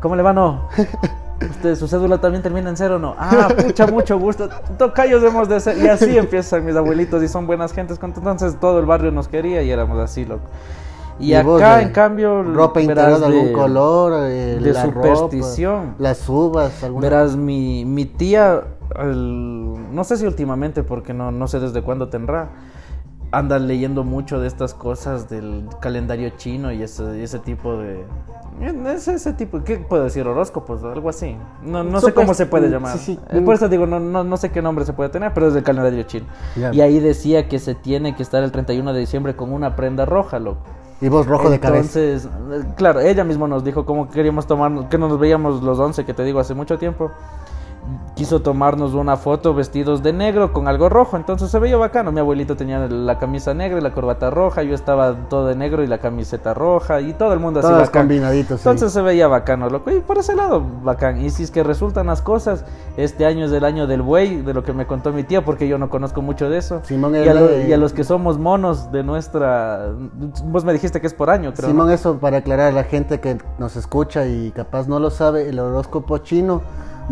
¿Cómo 0.00 0.14
le 0.16 0.22
va, 0.22 0.32
no? 0.32 0.68
Usted, 1.40 1.74
su 1.76 1.88
cédula 1.88 2.18
también 2.20 2.42
termina 2.42 2.68
en 2.68 2.76
cero, 2.76 2.98
¿no? 2.98 3.14
Ah, 3.18 3.48
pucha, 3.56 3.86
mucho 3.86 4.18
gusto. 4.18 4.48
Tocayos 4.78 5.22
hemos 5.22 5.48
de 5.48 5.58
ser. 5.60 5.78
Y 5.78 5.88
así 5.88 6.18
empiezan 6.18 6.64
mis 6.64 6.76
abuelitos 6.76 7.22
y 7.22 7.28
son 7.28 7.46
buenas 7.46 7.72
gentes. 7.72 7.98
Entonces 8.02 8.58
todo 8.60 8.78
el 8.78 8.86
barrio 8.86 9.10
nos 9.10 9.28
quería 9.28 9.62
y 9.62 9.70
éramos 9.70 9.98
así, 9.98 10.24
loco. 10.24 10.44
Y, 11.18 11.34
¿Y 11.34 11.42
vos 11.42 11.60
acá, 11.60 11.76
de 11.76 11.82
en 11.82 11.92
cambio, 11.92 12.42
ropa 12.42 12.80
interior 12.80 13.20
de 13.20 13.26
algún 13.26 13.52
color, 13.52 14.12
eh, 14.24 14.58
de 14.60 14.72
la 14.72 14.84
superstición. 14.84 15.80
ropa, 15.88 15.94
las 15.98 16.28
uvas, 16.28 16.82
alguna 16.82 17.02
Verás, 17.02 17.36
mi, 17.36 17.84
mi 17.84 18.06
tía, 18.06 18.62
el- 18.98 19.94
no 19.94 20.04
sé 20.04 20.16
si 20.16 20.26
últimamente, 20.26 20.82
porque 20.82 21.12
no, 21.12 21.30
no 21.30 21.46
sé 21.46 21.60
desde 21.60 21.82
cuándo 21.82 22.08
tendrá, 22.08 22.48
anda 23.32 23.58
leyendo 23.58 24.04
mucho 24.04 24.40
de 24.40 24.48
estas 24.48 24.74
cosas 24.74 25.28
del 25.28 25.64
calendario 25.80 26.30
chino 26.30 26.72
y 26.72 26.82
ese, 26.82 27.22
ese 27.22 27.38
tipo 27.38 27.76
de... 27.76 28.04
Es 28.86 29.08
ese 29.08 29.32
tipo, 29.32 29.62
¿qué 29.64 29.78
puedo 29.78 30.04
decir? 30.04 30.26
Horóscopos, 30.26 30.84
algo 30.84 31.08
así. 31.08 31.34
No, 31.62 31.82
no 31.82 32.00
sé 32.00 32.12
cómo 32.12 32.34
se 32.34 32.44
puede 32.44 32.68
llamar. 32.68 32.98
sí, 32.98 33.16
sí. 33.16 33.18
Eh, 33.30 33.40
Por 33.40 33.54
eso 33.54 33.68
digo, 33.68 33.86
no, 33.86 33.98
no, 34.00 34.22
no 34.22 34.36
sé 34.36 34.50
qué 34.50 34.60
nombre 34.60 34.84
se 34.84 34.92
puede 34.92 35.08
tener, 35.08 35.32
pero 35.32 35.48
es 35.48 35.54
del 35.54 35.62
calendario 35.62 36.02
chino. 36.02 36.26
Y 36.72 36.80
ahí 36.82 37.00
decía 37.00 37.48
que 37.48 37.58
se 37.58 37.74
tiene 37.74 38.14
que 38.14 38.22
estar 38.22 38.42
el 38.42 38.52
31 38.52 38.92
de 38.92 39.00
diciembre 39.00 39.34
con 39.34 39.52
una 39.52 39.76
prenda 39.76 40.04
roja, 40.04 40.38
loco. 40.38 40.60
Y 41.00 41.08
vos 41.08 41.26
rojo 41.26 41.48
de 41.48 41.58
cabeza. 41.58 41.98
Entonces, 42.00 42.28
eh, 42.52 42.74
claro, 42.76 43.00
ella 43.00 43.24
misma 43.24 43.48
nos 43.48 43.64
dijo 43.64 43.86
cómo 43.86 44.10
queríamos 44.10 44.46
tomarnos, 44.46 44.86
que 44.86 44.98
no 44.98 45.08
nos 45.08 45.18
veíamos 45.18 45.62
los 45.62 45.78
11, 45.78 46.04
que 46.04 46.12
te 46.12 46.24
digo 46.24 46.40
hace 46.40 46.52
mucho 46.52 46.76
tiempo. 46.76 47.10
Quiso 48.14 48.42
tomarnos 48.42 48.94
una 48.94 49.16
foto 49.16 49.54
vestidos 49.54 50.02
de 50.02 50.12
negro 50.12 50.52
con 50.52 50.68
algo 50.68 50.88
rojo, 50.88 51.16
entonces 51.16 51.50
se 51.50 51.58
veía 51.58 51.76
bacano. 51.76 52.12
Mi 52.12 52.20
abuelito 52.20 52.54
tenía 52.54 52.78
la 52.86 53.18
camisa 53.18 53.54
negra 53.54 53.78
y 53.78 53.82
la 53.82 53.92
corbata 53.92 54.30
roja, 54.30 54.62
yo 54.62 54.74
estaba 54.74 55.14
todo 55.28 55.46
de 55.46 55.56
negro 55.56 55.82
y 55.82 55.86
la 55.86 55.98
camiseta 55.98 56.52
roja 56.52 57.00
y 57.00 57.14
todo 57.14 57.32
el 57.32 57.40
mundo 57.40 57.60
así 57.60 57.68
sí. 58.56 58.62
Entonces 58.68 58.92
se 58.92 59.00
veía 59.00 59.26
bacano, 59.28 59.70
loco. 59.70 59.90
Y 59.90 60.00
por 60.00 60.18
ese 60.18 60.36
lado, 60.36 60.62
bacán. 60.82 61.20
Y 61.20 61.30
si 61.30 61.44
es 61.44 61.50
que 61.50 61.62
resultan 61.62 62.06
las 62.06 62.20
cosas, 62.20 62.64
este 62.96 63.24
año 63.24 63.46
es 63.46 63.52
el 63.52 63.64
año 63.64 63.86
del 63.86 64.02
buey, 64.02 64.42
de 64.42 64.52
lo 64.52 64.62
que 64.62 64.72
me 64.72 64.86
contó 64.86 65.12
mi 65.12 65.24
tía, 65.24 65.44
porque 65.44 65.66
yo 65.66 65.78
no 65.78 65.88
conozco 65.88 66.20
mucho 66.20 66.50
de 66.50 66.58
eso. 66.58 66.82
Simón, 66.84 67.14
y, 67.14 67.18
a 67.18 67.66
y 67.66 67.76
los 67.76 67.92
que 67.92 68.04
somos 68.04 68.38
monos 68.38 68.92
de 68.92 69.02
nuestra... 69.02 69.92
Vos 70.44 70.64
me 70.64 70.72
dijiste 70.72 71.00
que 71.00 71.06
es 71.06 71.14
por 71.14 71.30
año, 71.30 71.52
creo. 71.54 71.68
¿no? 71.68 71.74
Simón, 71.74 71.90
eso 71.90 72.18
para 72.18 72.38
aclarar 72.38 72.68
a 72.68 72.72
la 72.72 72.84
gente 72.84 73.20
que 73.20 73.38
nos 73.58 73.76
escucha 73.76 74.26
y 74.26 74.50
capaz 74.50 74.86
no 74.86 74.98
lo 74.98 75.10
sabe, 75.10 75.48
el 75.48 75.58
horóscopo 75.58 76.18
chino 76.18 76.62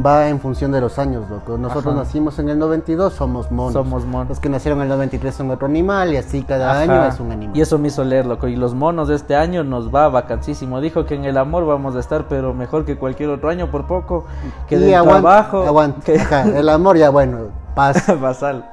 va 0.04 0.28
en 0.28 0.40
función 0.40 0.70
de 0.72 0.80
los 0.80 0.98
años, 0.98 1.28
loco. 1.28 1.58
Nosotros 1.58 1.94
Ajá. 1.94 2.04
nacimos 2.04 2.38
en 2.38 2.48
el 2.48 2.58
92, 2.58 3.12
somos 3.12 3.50
monos. 3.50 3.72
Somos 3.72 4.04
monos. 4.06 4.28
Los 4.28 4.40
que 4.40 4.48
nacieron 4.48 4.78
en 4.80 4.84
el 4.84 4.88
93 4.90 5.34
son 5.34 5.50
otro 5.50 5.66
animal 5.66 6.12
y 6.12 6.16
así 6.16 6.42
cada 6.42 6.70
Ajá. 6.70 6.80
año 6.82 7.04
es 7.06 7.18
un 7.20 7.32
animal. 7.32 7.56
Y 7.56 7.60
eso 7.60 7.78
me 7.78 7.88
hizo 7.88 8.04
leer, 8.04 8.26
loco. 8.26 8.48
Y 8.48 8.56
los 8.56 8.74
monos 8.74 9.08
de 9.08 9.16
este 9.16 9.34
año 9.36 9.64
nos 9.64 9.92
va 9.94 10.08
vacancísimo. 10.08 10.80
Dijo 10.80 11.04
que 11.04 11.14
en 11.14 11.24
el 11.24 11.36
amor 11.36 11.66
vamos 11.66 11.96
a 11.96 12.00
estar, 12.00 12.26
pero 12.28 12.54
mejor 12.54 12.84
que 12.84 12.96
cualquier 12.96 13.30
otro 13.30 13.48
año 13.50 13.70
por 13.70 13.86
poco. 13.86 14.24
Que 14.68 14.76
Y 14.76 14.78
del 14.78 14.94
aguanta- 14.94 15.20
trabajo. 15.50 15.92
Que... 16.04 16.18
Ajá, 16.20 16.42
el 16.42 16.68
amor 16.68 16.96
ya 16.96 17.10
bueno, 17.10 17.38
paz. 17.74 18.04
Basal. 18.20 18.64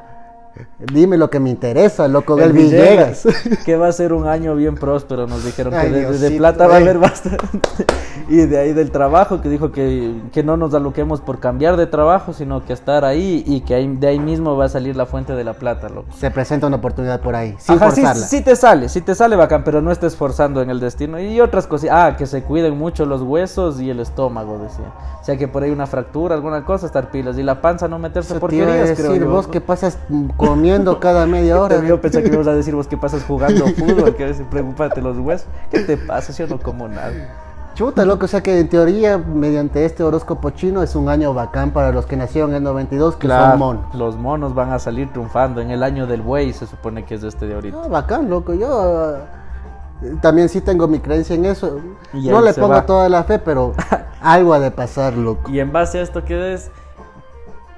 Dime 0.91 1.17
lo 1.17 1.29
que 1.29 1.39
me 1.39 1.49
interesa, 1.49 2.07
loco, 2.07 2.37
El 2.37 2.43
el 2.45 2.53
Villegas. 2.53 3.23
que 3.65 3.75
va 3.75 3.87
a 3.87 3.91
ser 3.91 4.13
un 4.13 4.27
año 4.27 4.55
bien 4.55 4.75
próspero, 4.75 5.27
nos 5.27 5.43
dijeron 5.43 5.73
Ay, 5.73 5.87
que 5.87 5.93
de, 5.93 6.01
de 6.01 6.09
Diosito, 6.09 6.37
plata 6.37 6.67
va 6.67 6.75
a 6.75 6.77
haber 6.77 6.97
bastante. 6.99 7.45
y 8.29 8.37
de 8.37 8.57
ahí 8.57 8.73
del 8.73 8.91
trabajo, 8.91 9.41
que 9.41 9.49
dijo 9.49 9.71
que, 9.71 10.13
que 10.31 10.43
no 10.43 10.57
nos 10.57 10.73
aloquemos 10.73 11.21
por 11.21 11.39
cambiar 11.39 11.75
de 11.77 11.87
trabajo, 11.87 12.33
sino 12.33 12.65
que 12.65 12.73
estar 12.73 13.03
ahí 13.05 13.43
y 13.45 13.61
que 13.61 13.75
ahí- 13.75 13.95
de 13.97 14.07
ahí 14.07 14.19
mismo 14.19 14.55
va 14.55 14.65
a 14.65 14.69
salir 14.69 14.95
la 14.95 15.05
fuente 15.05 15.33
de 15.33 15.43
la 15.43 15.53
plata, 15.53 15.89
loco. 15.89 16.07
Se 16.17 16.31
presenta 16.31 16.67
una 16.67 16.77
oportunidad 16.77 17.19
por 17.21 17.35
ahí, 17.35 17.55
sin 17.59 17.75
Ajá, 17.75 17.91
sí, 17.91 18.01
forzarla. 18.01 18.25
sí 18.27 18.41
te 18.41 18.55
sale, 18.55 18.89
sí 18.89 19.01
te 19.01 19.15
sale 19.15 19.35
bacán, 19.35 19.63
pero 19.63 19.81
no 19.81 19.91
estés 19.91 20.15
forzando 20.15 20.61
en 20.61 20.69
el 20.69 20.79
destino. 20.79 21.19
Y 21.19 21.41
otras 21.41 21.67
cosas, 21.67 21.89
ah, 21.91 22.15
que 22.17 22.25
se 22.27 22.43
cuiden 22.43 22.77
mucho 22.77 23.05
los 23.05 23.21
huesos 23.21 23.79
y 23.81 23.89
el 23.89 23.99
estómago, 23.99 24.57
decía. 24.59 24.85
O 25.21 25.23
sea, 25.25 25.37
que 25.37 25.47
por 25.47 25.63
ahí 25.63 25.71
una 25.71 25.87
fractura, 25.87 26.35
alguna 26.35 26.63
cosa, 26.65 26.85
estar 26.85 27.09
pilas. 27.09 27.37
Y 27.39 27.43
la 27.43 27.59
panza 27.61 27.87
no 27.87 27.97
meterse 27.97 28.33
Eso 28.33 28.39
porquerías, 28.39 28.91
creo 28.95 29.09
decir, 29.11 29.23
yo. 29.23 29.29
vos 29.31 29.47
que 29.47 29.59
pasas 29.59 29.97
mm, 30.09 30.27
comiendo 30.45 30.99
cada 30.99 31.25
media 31.25 31.59
hora. 31.61 31.83
Yo 31.83 31.99
pensé 32.01 32.23
que 32.23 32.29
ibas 32.29 32.47
a 32.47 32.53
decir 32.53 32.75
vos 32.75 32.87
que 32.87 32.97
pasas 32.97 33.23
jugando 33.23 33.65
fútbol, 33.67 34.15
que 34.15 34.23
a 34.23 34.27
veces 34.27 34.45
preocupate 34.49 35.01
los 35.01 35.17
huesos. 35.17 35.47
¿Qué 35.71 35.79
te 35.81 35.97
pasa? 35.97 36.33
Yo 36.33 36.47
no 36.47 36.59
como 36.59 36.87
nada. 36.87 37.11
Chuta, 37.75 38.05
loco, 38.05 38.23
o 38.23 38.27
sea 38.29 38.41
que 38.41 38.57
en 38.57 38.69
teoría, 38.69 39.17
mediante 39.17 39.83
este 39.83 40.01
horóscopo 40.01 40.51
chino, 40.51 40.81
es 40.81 40.95
un 40.95 41.09
año 41.09 41.33
bacán 41.33 41.71
para 41.71 41.91
los 41.91 42.05
que 42.05 42.15
nacieron 42.15 42.51
en 42.51 42.57
el 42.57 42.63
92, 42.63 43.17
que 43.17 43.27
son 43.27 43.59
monos. 43.59 43.93
Los 43.93 44.15
monos 44.15 44.55
van 44.55 44.71
a 44.71 44.79
salir 44.79 45.11
triunfando 45.11 45.59
en 45.59 45.71
el 45.71 45.83
año 45.83 46.07
del 46.07 46.21
buey, 46.21 46.53
se 46.53 46.67
supone 46.67 47.03
que 47.03 47.15
es 47.15 47.23
este 47.23 47.47
de 47.47 47.55
ahorita. 47.55 47.77
Ah, 47.83 47.87
bacán, 47.89 48.29
loco, 48.29 48.53
yo 48.53 49.17
eh, 49.17 50.15
también 50.21 50.47
sí 50.47 50.61
tengo 50.61 50.87
mi 50.87 50.99
creencia 50.99 51.35
en 51.35 51.43
eso. 51.43 51.81
Y 52.13 52.29
no 52.29 52.39
le 52.39 52.53
pongo 52.53 52.69
va. 52.69 52.85
toda 52.85 53.09
la 53.09 53.25
fe, 53.25 53.39
pero 53.39 53.73
algo 54.21 54.53
ha 54.53 54.59
de 54.59 54.71
pasar, 54.71 55.17
loco. 55.17 55.51
Y 55.51 55.59
en 55.59 55.73
base 55.73 55.99
a 55.99 56.01
esto 56.01 56.23
que 56.23 56.53
es, 56.53 56.71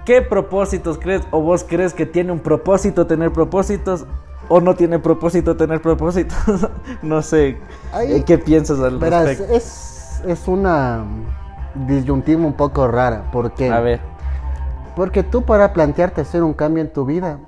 ¿qué 0.08 0.22
propósitos 0.22 0.98
crees 0.98 1.22
o 1.32 1.42
vos 1.42 1.66
crees 1.68 1.94
que 1.94 2.06
tiene 2.06 2.32
un 2.32 2.40
propósito 2.40 3.06
tener 3.06 3.32
propósitos 3.34 4.06
o 4.48 4.62
no 4.62 4.74
tiene 4.74 5.00
propósito 5.00 5.58
tener 5.58 5.82
propósitos? 5.82 6.38
no 7.04 7.22
sé. 7.22 7.58
Ahí- 7.92 8.24
¿Qué 8.24 8.38
piensas 8.38 8.80
al 8.80 8.98
Verás, 9.00 9.26
respecto? 9.26 9.54
es, 9.54 10.22
es 10.26 10.48
una 10.48 11.04
disyuntiva 11.88 12.42
un 12.46 12.54
poco 12.54 12.88
rara, 12.88 13.30
porque 13.34 13.70
A 13.70 13.82
ver, 13.82 14.00
Porque 14.96 15.22
tú 15.24 15.44
para 15.44 15.74
plantearte 15.74 16.22
hacer 16.22 16.42
un 16.42 16.54
cambio 16.54 16.82
en 16.82 16.92
tu 16.94 17.06
vida, 17.06 17.40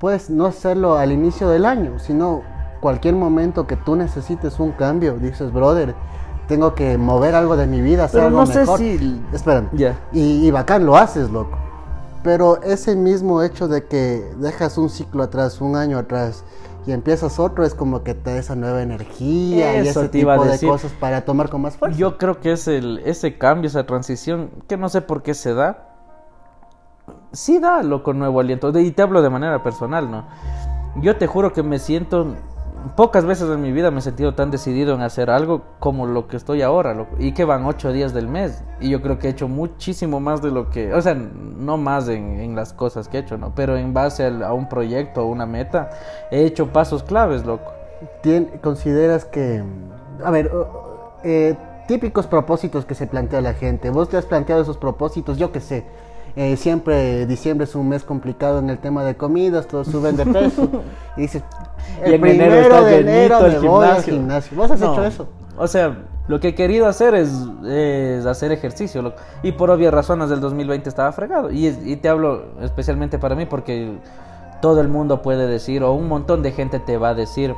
puedes 0.00 0.30
no 0.30 0.46
hacerlo 0.46 0.96
al 0.96 1.12
inicio 1.12 1.48
del 1.50 1.66
año, 1.66 1.98
sino 1.98 2.40
cualquier 2.80 3.14
momento 3.16 3.66
que 3.66 3.76
tú 3.76 3.96
necesites 3.96 4.58
un 4.58 4.72
cambio, 4.72 5.14
dices, 5.18 5.52
brother, 5.52 5.94
tengo 6.48 6.74
que 6.74 6.96
mover 6.96 7.34
algo 7.34 7.56
de 7.58 7.66
mi 7.66 7.82
vida, 7.82 8.04
hacer 8.04 8.20
Pero 8.20 8.28
algo 8.28 8.40
no 8.40 8.46
sé 8.46 8.60
mejor. 8.60 8.78
si- 8.78 9.22
Espérame. 9.32 9.68
Ya. 9.72 9.94
Y, 10.12 10.46
y 10.46 10.50
bacán, 10.50 10.86
lo 10.86 10.96
haces, 10.96 11.30
loco. 11.30 11.58
Pero 12.22 12.62
ese 12.62 12.96
mismo 12.96 13.42
hecho 13.42 13.68
de 13.68 13.86
que 13.86 14.24
dejas 14.38 14.76
un 14.76 14.90
ciclo 14.90 15.22
atrás, 15.22 15.60
un 15.60 15.76
año 15.76 15.98
atrás, 15.98 16.44
y 16.88 16.92
empiezas 16.92 17.38
otro, 17.38 17.64
es 17.64 17.74
como 17.74 18.02
que 18.02 18.14
te 18.14 18.30
da 18.30 18.38
esa 18.38 18.56
nueva 18.56 18.82
energía 18.82 19.82
y 19.82 19.88
ese 19.88 20.08
te 20.08 20.20
iba 20.20 20.32
a 20.32 20.36
tipo 20.36 20.44
de 20.46 20.52
decir. 20.52 20.68
cosas 20.70 20.90
para 20.92 21.24
tomar 21.24 21.50
con 21.50 21.60
más 21.60 21.76
fuerza. 21.76 21.98
Yo 21.98 22.16
creo 22.16 22.40
que 22.40 22.52
es 22.52 22.66
el, 22.66 23.02
ese 23.04 23.36
cambio, 23.36 23.68
esa 23.68 23.84
transición, 23.84 24.50
que 24.66 24.78
no 24.78 24.88
sé 24.88 25.02
por 25.02 25.22
qué 25.22 25.34
se 25.34 25.52
da. 25.52 25.90
Sí 27.32 27.58
da, 27.58 27.82
loco, 27.82 28.14
nuevo 28.14 28.40
aliento. 28.40 28.76
Y 28.78 28.90
te 28.92 29.02
hablo 29.02 29.20
de 29.20 29.28
manera 29.28 29.62
personal, 29.62 30.10
¿no? 30.10 30.26
Yo 31.02 31.16
te 31.16 31.26
juro 31.26 31.52
que 31.52 31.62
me 31.62 31.78
siento... 31.78 32.34
Pocas 32.96 33.24
veces 33.24 33.50
en 33.50 33.60
mi 33.60 33.72
vida 33.72 33.90
me 33.90 33.98
he 33.98 34.02
sentido 34.02 34.34
tan 34.34 34.50
decidido 34.50 34.94
en 34.94 35.02
hacer 35.02 35.30
algo 35.30 35.62
como 35.78 36.06
lo 36.06 36.28
que 36.28 36.36
estoy 36.36 36.62
ahora. 36.62 37.06
Y 37.18 37.32
que 37.32 37.44
van 37.44 37.64
ocho 37.66 37.92
días 37.92 38.14
del 38.14 38.28
mes. 38.28 38.62
Y 38.80 38.90
yo 38.90 39.02
creo 39.02 39.18
que 39.18 39.28
he 39.28 39.30
hecho 39.30 39.48
muchísimo 39.48 40.20
más 40.20 40.42
de 40.42 40.50
lo 40.50 40.70
que... 40.70 40.92
O 40.94 41.02
sea, 41.02 41.14
no 41.14 41.76
más 41.76 42.08
en, 42.08 42.40
en 42.40 42.54
las 42.54 42.72
cosas 42.72 43.08
que 43.08 43.18
he 43.18 43.20
hecho, 43.20 43.36
¿no? 43.36 43.52
Pero 43.54 43.76
en 43.76 43.92
base 43.92 44.26
a 44.26 44.52
un 44.52 44.68
proyecto, 44.68 45.20
a 45.20 45.24
una 45.24 45.46
meta, 45.46 45.90
he 46.30 46.44
hecho 46.44 46.72
pasos 46.72 47.02
claves, 47.02 47.44
loco. 47.44 47.72
¿Consideras 48.62 49.24
que, 49.24 49.62
a 50.24 50.30
ver, 50.30 50.50
eh, 51.24 51.56
típicos 51.88 52.26
propósitos 52.26 52.84
que 52.84 52.94
se 52.94 53.06
plantea 53.06 53.40
la 53.40 53.54
gente? 53.54 53.90
¿Vos 53.90 54.08
te 54.08 54.16
has 54.16 54.26
planteado 54.26 54.62
esos 54.62 54.76
propósitos? 54.76 55.36
Yo 55.36 55.50
qué 55.50 55.60
sé. 55.60 55.84
Eh, 56.40 56.56
siempre 56.56 57.26
diciembre 57.26 57.64
es 57.64 57.74
un 57.74 57.88
mes 57.88 58.04
complicado 58.04 58.60
en 58.60 58.70
el 58.70 58.78
tema 58.78 59.02
de 59.02 59.16
comidas, 59.16 59.66
todos 59.66 59.88
suben 59.88 60.16
de 60.16 60.24
peso. 60.24 60.70
y 61.16 61.22
dices, 61.22 61.42
el 62.04 62.12
Y 62.12 62.14
en 62.14 62.26
enero 62.26 62.50
primero 62.50 62.60
está 62.62 62.84
de 62.84 62.98
enero 63.00 63.40
me 63.40 63.46
el 63.48 63.60
voy 63.60 63.86
al 63.88 64.02
gimnasio. 64.04 64.56
¿Vos 64.56 64.70
has 64.70 64.78
No, 64.78 64.92
hecho 64.92 65.04
eso? 65.04 65.28
O 65.56 65.66
sea, 65.66 65.98
lo 66.28 66.38
que 66.38 66.48
he 66.48 66.54
querido 66.54 66.86
hacer 66.86 67.16
es, 67.16 67.32
es 67.66 68.24
hacer 68.24 68.52
ejercicio. 68.52 69.12
Y 69.42 69.50
por 69.50 69.70
obvias 69.70 69.92
razones 69.92 70.28
del 70.30 70.40
2020 70.40 70.88
estaba 70.88 71.10
fregado. 71.10 71.50
Y, 71.50 71.66
y 71.66 71.96
te 71.96 72.08
hablo 72.08 72.44
especialmente 72.62 73.18
para 73.18 73.34
mí 73.34 73.44
porque 73.44 73.98
todo 74.62 74.80
el 74.80 74.86
mundo 74.86 75.22
puede 75.22 75.48
decir, 75.48 75.82
o 75.82 75.92
un 75.92 76.06
montón 76.06 76.42
de 76.42 76.52
gente 76.52 76.78
te 76.78 76.98
va 76.98 77.08
a 77.08 77.14
decir 77.14 77.52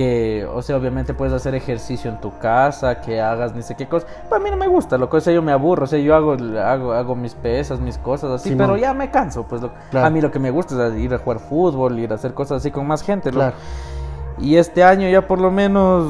que, 0.00 0.48
o 0.50 0.62
sea, 0.62 0.78
obviamente 0.78 1.12
puedes 1.12 1.34
hacer 1.34 1.54
ejercicio 1.54 2.10
en 2.10 2.18
tu 2.22 2.38
casa, 2.38 3.02
que 3.02 3.20
hagas 3.20 3.54
ni 3.54 3.60
sé 3.62 3.74
qué 3.76 3.86
cosa. 3.86 4.06
Para 4.30 4.42
mí 4.42 4.48
no 4.50 4.56
me 4.56 4.66
gusta, 4.66 4.96
loco, 4.96 5.18
o 5.18 5.20
sea, 5.20 5.30
yo 5.34 5.42
me 5.42 5.52
aburro, 5.52 5.84
o 5.84 5.86
sea, 5.86 5.98
yo 5.98 6.14
hago, 6.14 6.36
hago, 6.58 6.94
hago 6.94 7.14
mis 7.14 7.34
pesas, 7.34 7.80
mis 7.80 7.98
cosas 7.98 8.30
así, 8.30 8.54
pero 8.56 8.78
ya 8.78 8.94
me 8.94 9.10
canso, 9.10 9.42
pues, 9.46 9.60
loco. 9.60 9.74
Claro. 9.90 10.06
A 10.06 10.10
mí 10.10 10.22
lo 10.22 10.30
que 10.30 10.38
me 10.38 10.50
gusta 10.50 10.86
es 10.86 10.94
ir 10.96 11.12
a 11.12 11.18
jugar 11.18 11.38
fútbol, 11.38 11.98
ir 11.98 12.12
a 12.12 12.14
hacer 12.14 12.32
cosas 12.32 12.58
así 12.62 12.70
con 12.70 12.86
más 12.86 13.02
gente. 13.02 13.30
Claro. 13.30 13.54
Y 14.38 14.56
este 14.56 14.82
año 14.82 15.06
ya 15.06 15.28
por 15.28 15.38
lo 15.38 15.50
menos 15.50 16.06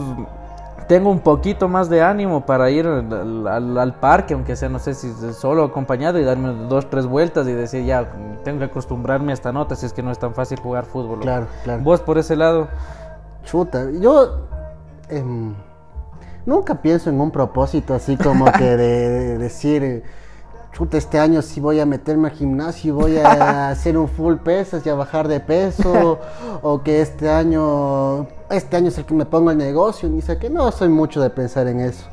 tengo 0.86 1.10
un 1.10 1.18
poquito 1.18 1.66
más 1.68 1.88
de 1.88 2.00
ánimo 2.02 2.46
para 2.46 2.70
ir 2.70 2.86
al, 2.86 3.46
al- 3.48 3.76
al 3.76 3.94
parque, 3.94 4.34
aunque 4.34 4.54
sea, 4.54 4.68
no 4.68 4.78
sé 4.78 4.94
si 4.94 5.12
solo 5.32 5.64
acompañado 5.64 6.18
y 6.20 6.24
darme 6.24 6.52
dos, 6.68 6.88
tres 6.88 7.06
vueltas 7.06 7.48
y 7.48 7.52
decir, 7.52 7.84
ya, 7.84 8.06
tengo 8.44 8.60
que 8.60 8.66
acostumbrarme 8.66 9.32
a 9.32 9.34
esta 9.34 9.50
nota 9.52 9.74
si 9.74 9.86
es 9.86 9.92
que 9.92 10.02
no 10.04 10.12
es 10.12 10.18
tan 10.20 10.32
fácil 10.32 10.60
jugar 10.60 10.84
fútbol. 10.84 11.20
Claro, 11.20 11.46
claro. 11.64 11.82
Vos 11.82 12.00
por 12.00 12.18
ese 12.18 12.36
lado, 12.36 12.68
Chuta, 13.44 13.90
yo 13.90 14.46
em, 15.08 15.54
nunca 16.46 16.80
pienso 16.80 17.10
en 17.10 17.20
un 17.20 17.30
propósito 17.30 17.94
así 17.94 18.16
como 18.16 18.46
que 18.52 18.76
de, 18.76 19.08
de 19.08 19.38
decir, 19.38 20.02
chuta, 20.72 20.98
este 20.98 21.18
año 21.18 21.42
sí 21.42 21.60
voy 21.60 21.80
a 21.80 21.86
meterme 21.86 22.28
al 22.28 22.34
gimnasio 22.34 22.88
y 22.88 23.02
voy 23.02 23.16
a 23.18 23.68
hacer 23.70 23.98
un 23.98 24.08
full 24.08 24.36
pesas 24.36 24.84
y 24.86 24.88
a 24.88 24.94
bajar 24.94 25.28
de 25.28 25.40
peso, 25.40 26.18
o 26.62 26.82
que 26.82 27.00
este 27.00 27.28
año, 27.28 28.26
este 28.50 28.76
año 28.76 28.88
es 28.88 28.98
el 28.98 29.04
que 29.04 29.14
me 29.14 29.26
pongo 29.26 29.50
el 29.50 29.58
negocio, 29.58 30.08
ni 30.08 30.22
sé 30.22 30.38
qué, 30.38 30.50
no 30.50 30.70
soy 30.72 30.88
mucho 30.88 31.20
de 31.20 31.30
pensar 31.30 31.66
en 31.66 31.80
eso. 31.80 32.04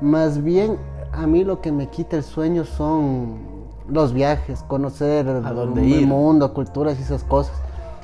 Más 0.00 0.42
bien, 0.42 0.78
a 1.12 1.26
mí 1.26 1.44
lo 1.44 1.60
que 1.60 1.72
me 1.72 1.88
quita 1.88 2.16
el 2.16 2.22
sueño 2.22 2.64
son 2.64 3.60
los 3.88 4.12
viajes, 4.12 4.62
conocer 4.62 5.26
el 5.26 5.84
ir? 5.84 6.06
mundo, 6.06 6.54
culturas 6.54 6.98
y 6.98 7.02
esas 7.02 7.24
cosas. 7.24 7.54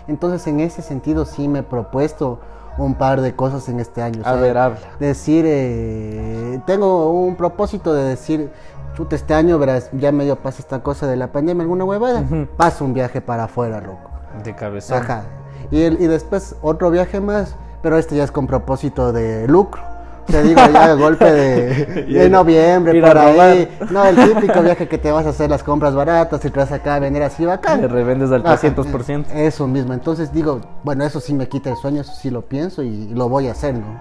Entonces, 0.08 0.46
en 0.46 0.60
ese 0.60 0.82
sentido, 0.82 1.24
sí 1.24 1.48
me 1.48 1.60
he 1.60 1.62
propuesto 1.62 2.38
un 2.78 2.94
par 2.94 3.20
de 3.20 3.34
cosas 3.34 3.68
en 3.68 3.80
este 3.80 4.02
año. 4.02 4.22
o 4.24 4.26
A 4.28 4.32
sea, 4.32 4.40
ver, 4.40 4.58
habla. 4.58 4.78
Decir, 5.00 5.44
eh, 5.46 6.60
tengo 6.66 7.10
un 7.10 7.36
propósito 7.36 7.92
de 7.94 8.04
decir, 8.04 8.50
chuta, 8.96 9.16
este 9.16 9.34
año, 9.34 9.58
verás, 9.58 9.88
ya 9.92 10.12
medio 10.12 10.36
pasa 10.36 10.60
esta 10.60 10.82
cosa 10.82 11.06
de 11.06 11.16
la 11.16 11.28
pandemia, 11.32 11.62
alguna 11.62 11.84
huevada, 11.84 12.24
paso 12.56 12.84
un 12.84 12.94
viaje 12.94 13.20
para 13.20 13.44
afuera, 13.44 13.80
loco. 13.80 14.10
de 14.44 14.54
cabeza. 14.54 14.98
Ajá. 14.98 15.22
Y, 15.70 15.82
el- 15.82 16.00
y 16.00 16.06
después 16.06 16.56
otro 16.62 16.90
viaje 16.90 17.20
más, 17.20 17.56
pero 17.82 17.96
este 17.96 18.16
ya 18.16 18.24
es 18.24 18.30
con 18.30 18.46
propósito 18.46 19.12
de 19.12 19.48
lucro. 19.48 19.80
Te 20.26 20.42
digo 20.42 20.60
ya 20.72 20.94
de 20.94 21.00
golpe 21.00 21.24
de, 21.24 22.04
de 22.08 22.28
noviembre, 22.30 23.00
por 23.00 23.18
ahí. 23.18 23.68
No, 23.90 24.04
el 24.04 24.16
típico 24.16 24.60
viaje 24.62 24.88
que 24.88 24.98
te 24.98 25.10
vas 25.12 25.26
a 25.26 25.30
hacer 25.30 25.50
las 25.50 25.62
compras 25.62 25.94
baratas 25.94 26.44
y 26.44 26.50
te 26.50 26.58
vas 26.58 26.72
acá 26.72 26.96
a 26.96 26.98
vender 26.98 27.22
así 27.22 27.44
bacán. 27.44 27.80
Le 27.80 27.88
revendes 27.88 28.32
al 28.32 28.44
Ajá, 28.44 28.56
300%. 28.60 29.26
Eso 29.34 29.66
mismo. 29.66 29.92
Entonces 29.92 30.32
digo, 30.32 30.60
bueno, 30.82 31.04
eso 31.04 31.20
sí 31.20 31.32
me 31.32 31.48
quita 31.48 31.70
el 31.70 31.76
sueño, 31.76 32.00
eso 32.00 32.12
sí 32.12 32.30
lo 32.30 32.42
pienso 32.42 32.82
y 32.82 33.08
lo 33.14 33.28
voy 33.28 33.48
a 33.48 33.52
hacer, 33.52 33.74
¿no? 33.74 34.00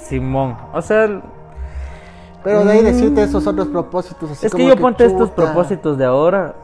Simón. 0.00 0.56
O 0.72 0.82
sea, 0.82 1.22
Pero 2.44 2.64
de 2.64 2.72
ahí 2.72 2.82
decirte 2.82 3.22
esos 3.22 3.46
otros 3.46 3.68
propósitos 3.68 4.30
así 4.30 4.46
es 4.46 4.54
que 4.54 4.66
yo 4.66 4.76
ponte 4.76 5.04
estos 5.04 5.30
propósitos 5.30 5.98
de 5.98 6.04
ahora, 6.04 6.54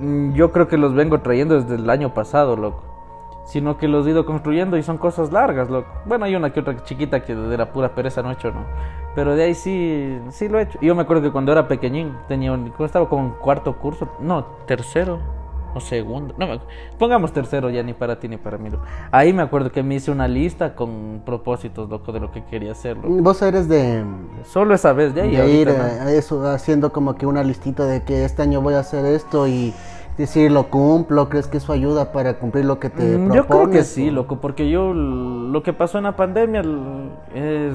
mm, 0.00 0.32
yo 0.34 0.50
creo 0.52 0.68
que 0.68 0.76
los 0.76 0.94
vengo 0.94 1.20
trayendo 1.20 1.60
desde 1.60 1.76
el 1.76 1.88
año 1.88 2.14
pasado, 2.14 2.56
loco. 2.56 2.93
Sino 3.44 3.76
que 3.76 3.88
los 3.88 4.06
he 4.06 4.10
ido 4.10 4.24
construyendo 4.24 4.76
y 4.78 4.82
son 4.82 4.96
cosas 4.96 5.30
largas, 5.30 5.68
loco. 5.68 5.88
Bueno, 6.06 6.24
hay 6.24 6.34
una 6.34 6.52
que 6.52 6.60
otra 6.60 6.82
chiquita 6.84 7.22
que 7.22 7.34
de 7.34 7.56
la 7.58 7.72
pura 7.72 7.94
pereza 7.94 8.22
no 8.22 8.30
he 8.30 8.34
hecho, 8.34 8.50
¿no? 8.50 8.64
Pero 9.14 9.36
de 9.36 9.44
ahí 9.44 9.54
sí, 9.54 10.18
sí 10.30 10.48
lo 10.48 10.58
he 10.58 10.62
hecho. 10.62 10.78
Y 10.80 10.86
yo 10.86 10.94
me 10.94 11.02
acuerdo 11.02 11.22
que 11.22 11.30
cuando 11.30 11.52
era 11.52 11.68
pequeñín, 11.68 12.14
tenía 12.26 12.52
un, 12.52 12.70
¿cómo 12.70 12.86
estaba? 12.86 13.08
Como 13.08 13.24
en 13.26 13.30
cuarto 13.32 13.76
curso, 13.76 14.08
no, 14.18 14.44
tercero 14.66 15.18
o 15.74 15.80
segundo. 15.80 16.34
No, 16.38 16.46
me 16.46 16.60
pongamos 16.98 17.32
tercero 17.32 17.68
ya 17.68 17.82
ni 17.82 17.92
para 17.92 18.18
ti 18.18 18.28
ni 18.28 18.36
para 18.36 18.58
mí. 18.58 18.70
loco. 18.70 18.84
Ahí 19.10 19.32
me 19.32 19.42
acuerdo 19.42 19.70
que 19.72 19.82
me 19.82 19.96
hice 19.96 20.10
una 20.10 20.28
lista 20.28 20.74
con 20.74 21.22
propósitos, 21.24 21.88
loco, 21.88 22.12
de 22.12 22.20
lo 22.20 22.30
que 22.30 22.44
quería 22.44 22.72
hacer, 22.72 22.96
loco. 22.96 23.08
Vos 23.08 23.42
eres 23.42 23.68
de, 23.68 24.04
Solo 24.44 24.74
esa 24.74 24.92
vez, 24.92 25.14
ya. 25.14 25.26
y 25.26 25.36
de 25.36 25.50
ir 25.50 25.68
no. 25.68 26.08
eso, 26.08 26.46
haciendo 26.46 26.92
como 26.92 27.14
que 27.16 27.26
una 27.26 27.42
listita 27.42 27.84
de 27.86 28.02
que 28.02 28.24
este 28.24 28.42
año 28.42 28.60
voy 28.60 28.74
a 28.74 28.80
hacer 28.80 29.04
esto 29.04 29.46
y 29.48 29.74
decir 30.16 30.50
lo 30.50 30.64
cumplo, 30.64 31.28
¿crees 31.28 31.48
que 31.48 31.58
eso 31.58 31.72
ayuda 31.72 32.12
para 32.12 32.34
cumplir 32.34 32.64
lo 32.64 32.78
que 32.78 32.90
te 32.90 33.18
Mm, 33.18 33.26
propones? 33.26 33.36
Yo 33.36 33.46
creo 33.46 33.70
que 33.70 33.82
sí, 33.82 34.10
loco, 34.10 34.36
porque 34.40 34.70
yo 34.70 34.92
lo 34.94 35.62
que 35.62 35.72
pasó 35.72 35.98
en 35.98 36.04
la 36.04 36.16
pandemia 36.16 36.60
es, 37.34 37.74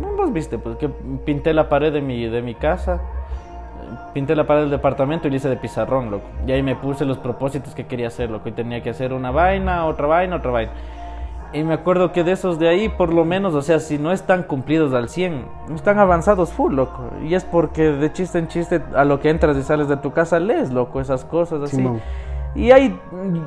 no 0.00 0.12
los 0.16 0.32
viste, 0.32 0.58
pues 0.58 0.76
que 0.76 0.88
pinté 0.88 1.52
la 1.52 1.68
pared 1.68 1.92
de 1.92 2.00
mi 2.00 2.26
de 2.26 2.42
mi 2.42 2.54
casa, 2.54 3.00
pinté 4.14 4.34
la 4.34 4.46
pared 4.46 4.62
del 4.62 4.70
departamento 4.70 5.28
y 5.28 5.30
le 5.30 5.36
hice 5.36 5.48
de 5.48 5.56
pizarrón, 5.56 6.10
loco. 6.10 6.24
Y 6.46 6.52
ahí 6.52 6.62
me 6.62 6.76
puse 6.76 7.04
los 7.04 7.18
propósitos 7.18 7.74
que 7.74 7.86
quería 7.86 8.08
hacer, 8.08 8.30
loco, 8.30 8.48
y 8.48 8.52
tenía 8.52 8.82
que 8.82 8.90
hacer 8.90 9.12
una 9.12 9.30
vaina, 9.30 9.86
otra 9.86 10.06
vaina, 10.06 10.36
otra 10.36 10.50
vaina. 10.50 10.72
Y 11.54 11.62
me 11.62 11.74
acuerdo 11.74 12.10
que 12.10 12.24
de 12.24 12.32
esos 12.32 12.58
de 12.58 12.68
ahí, 12.68 12.88
por 12.88 13.14
lo 13.14 13.24
menos, 13.24 13.54
o 13.54 13.62
sea, 13.62 13.78
si 13.78 13.96
no 13.96 14.10
están 14.10 14.42
cumplidos 14.42 14.92
al 14.92 15.08
100, 15.08 15.46
están 15.72 16.00
avanzados 16.00 16.52
full, 16.52 16.74
loco. 16.74 17.10
Y 17.22 17.34
es 17.34 17.44
porque 17.44 17.92
de 17.92 18.12
chiste 18.12 18.40
en 18.40 18.48
chiste, 18.48 18.82
a 18.96 19.04
lo 19.04 19.20
que 19.20 19.30
entras 19.30 19.56
y 19.56 19.62
sales 19.62 19.86
de 19.86 19.96
tu 19.96 20.12
casa, 20.12 20.40
lees, 20.40 20.72
loco, 20.72 21.00
esas 21.00 21.24
cosas 21.24 21.62
así. 21.62 21.88
Y 22.56 22.72
ahí, 22.72 23.00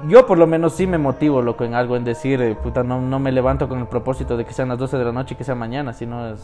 yo 0.07 0.25
por 0.25 0.37
lo 0.37 0.47
menos 0.47 0.73
sí 0.73 0.87
me 0.87 0.97
motivo, 0.97 1.41
loco, 1.41 1.65
en 1.65 1.73
algo, 1.73 1.97
en 1.97 2.05
decir, 2.05 2.41
eh, 2.41 2.55
puta, 2.55 2.81
no, 2.81 3.01
no 3.01 3.19
me 3.19 3.33
levanto 3.33 3.67
con 3.67 3.79
el 3.79 3.87
propósito 3.87 4.37
de 4.37 4.45
que 4.45 4.53
sean 4.53 4.69
las 4.69 4.77
12 4.77 4.97
de 4.97 5.03
la 5.03 5.11
noche 5.11 5.33
y 5.33 5.37
que 5.37 5.43
sea 5.43 5.55
mañana, 5.55 5.91
sino 5.91 6.29
es 6.29 6.41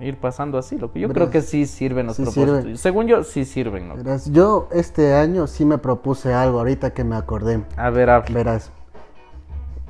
ir 0.00 0.18
pasando 0.18 0.58
así, 0.58 0.76
loco. 0.76 0.98
Yo 0.98 1.08
creo 1.08 1.30
que 1.30 1.40
sí 1.40 1.66
sirven 1.66 2.06
los 2.06 2.16
sí 2.16 2.22
propósitos. 2.22 2.58
sirven. 2.58 2.78
Según 2.78 3.06
yo, 3.06 3.22
sí 3.22 3.44
sirven, 3.44 3.88
loco. 3.88 4.02
Verás, 4.02 4.30
yo 4.32 4.68
este 4.72 5.14
año 5.14 5.46
sí 5.46 5.64
me 5.64 5.78
propuse 5.78 6.34
algo, 6.34 6.58
ahorita 6.58 6.90
que 6.90 7.04
me 7.04 7.16
acordé. 7.16 7.62
A 7.76 7.90
ver, 7.90 8.10
habla. 8.10 8.34
Verás, 8.34 8.72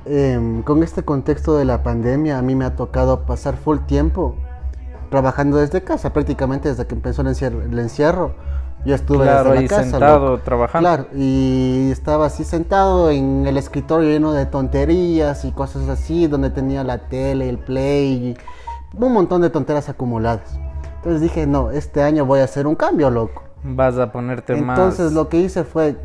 em, 0.07 0.63
con 0.63 0.83
este 0.83 1.03
contexto 1.03 1.57
de 1.57 1.65
la 1.65 1.83
pandemia, 1.83 2.37
a 2.37 2.41
mí 2.41 2.55
me 2.55 2.65
ha 2.65 2.75
tocado 2.75 3.25
pasar 3.25 3.55
full 3.57 3.79
tiempo 3.87 4.35
trabajando 5.09 5.57
desde 5.57 5.83
casa, 5.83 6.11
prácticamente 6.13 6.69
desde 6.69 6.85
que 6.85 6.95
empezó 6.95 7.21
el 7.21 7.29
encierro. 7.29 7.61
El 7.61 7.77
encierro 7.79 8.35
yo 8.85 8.95
estuve 8.95 9.23
Claro, 9.23 9.51
desde 9.51 9.63
la 9.63 9.67
casa. 9.69 9.83
sentado, 9.83 10.29
loco. 10.31 10.43
trabajando. 10.43 10.87
Claro, 10.87 11.07
y 11.15 11.89
estaba 11.91 12.25
así 12.27 12.43
sentado 12.43 13.09
en 13.09 13.45
el 13.47 13.57
escritorio 13.57 14.09
lleno 14.09 14.33
de 14.33 14.45
tonterías 14.45 15.45
y 15.45 15.51
cosas 15.51 15.87
así, 15.89 16.27
donde 16.27 16.49
tenía 16.49 16.83
la 16.83 17.07
tele, 17.09 17.49
el 17.49 17.57
play, 17.57 18.13
y 18.13 18.37
un 18.97 19.13
montón 19.13 19.41
de 19.41 19.49
tonteras 19.49 19.89
acumuladas. 19.89 20.59
Entonces 20.97 21.21
dije, 21.21 21.47
no, 21.47 21.71
este 21.71 22.01
año 22.03 22.25
voy 22.25 22.39
a 22.41 22.43
hacer 22.43 22.67
un 22.67 22.75
cambio, 22.75 23.09
loco. 23.09 23.43
Vas 23.63 23.97
a 23.97 24.11
ponerte 24.11 24.55
más... 24.55 24.77
Entonces 24.77 25.13
lo 25.13 25.29
que 25.29 25.37
hice 25.37 25.63
fue 25.63 25.95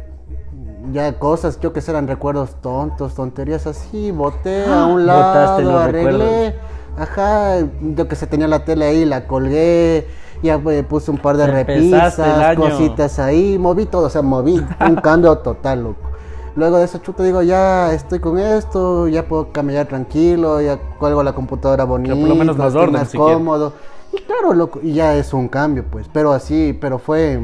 ya 0.90 1.18
cosas, 1.18 1.60
yo 1.60 1.72
que 1.72 1.80
sé, 1.80 1.92
eran 1.92 2.08
recuerdos 2.08 2.56
tontos, 2.60 3.14
tonterías 3.14 3.66
así, 3.66 4.10
boté 4.10 4.64
a 4.66 4.86
un 4.86 5.06
Botaste 5.06 5.62
lado, 5.62 5.62
los 5.62 5.80
arreglé, 5.82 6.56
ajá, 6.98 7.58
yo 7.80 8.08
que 8.08 8.16
sé, 8.16 8.26
tenía 8.26 8.48
la 8.48 8.64
tele 8.64 8.86
ahí, 8.86 9.04
la 9.04 9.26
colgué 9.26 10.06
ya 10.42 10.60
eh, 10.66 10.82
puse 10.82 11.10
un 11.10 11.18
par 11.18 11.36
de 11.36 11.44
Empezaste 11.44 12.22
repisas, 12.22 12.56
cositas 12.56 13.18
ahí, 13.18 13.58
moví 13.58 13.86
todo, 13.86 14.06
o 14.06 14.10
sea, 14.10 14.22
moví 14.22 14.62
un 14.80 14.96
cambio 15.02 15.38
total, 15.38 15.84
loco. 15.84 16.10
Luego 16.54 16.78
de 16.78 16.84
eso, 16.84 16.98
chuta, 16.98 17.22
digo, 17.22 17.42
ya 17.42 17.92
estoy 17.94 18.18
con 18.18 18.38
esto, 18.38 19.08
ya 19.08 19.26
puedo 19.26 19.52
caminar 19.52 19.86
tranquilo, 19.86 20.60
ya 20.60 20.76
cuelgo 20.98 21.22
la 21.22 21.32
computadora 21.32 21.84
bonita, 21.84 22.14
por 22.14 22.28
lo 22.28 22.34
menos 22.34 22.58
más 22.58 22.74
orden, 22.74 23.06
cómodo. 23.16 23.72
Y 24.12 24.18
claro, 24.18 24.52
loco, 24.52 24.80
y 24.82 24.92
ya 24.92 25.16
es 25.16 25.32
un 25.32 25.48
cambio, 25.48 25.84
pues, 25.90 26.08
pero 26.12 26.32
así, 26.32 26.76
pero 26.78 26.98
fue 26.98 27.40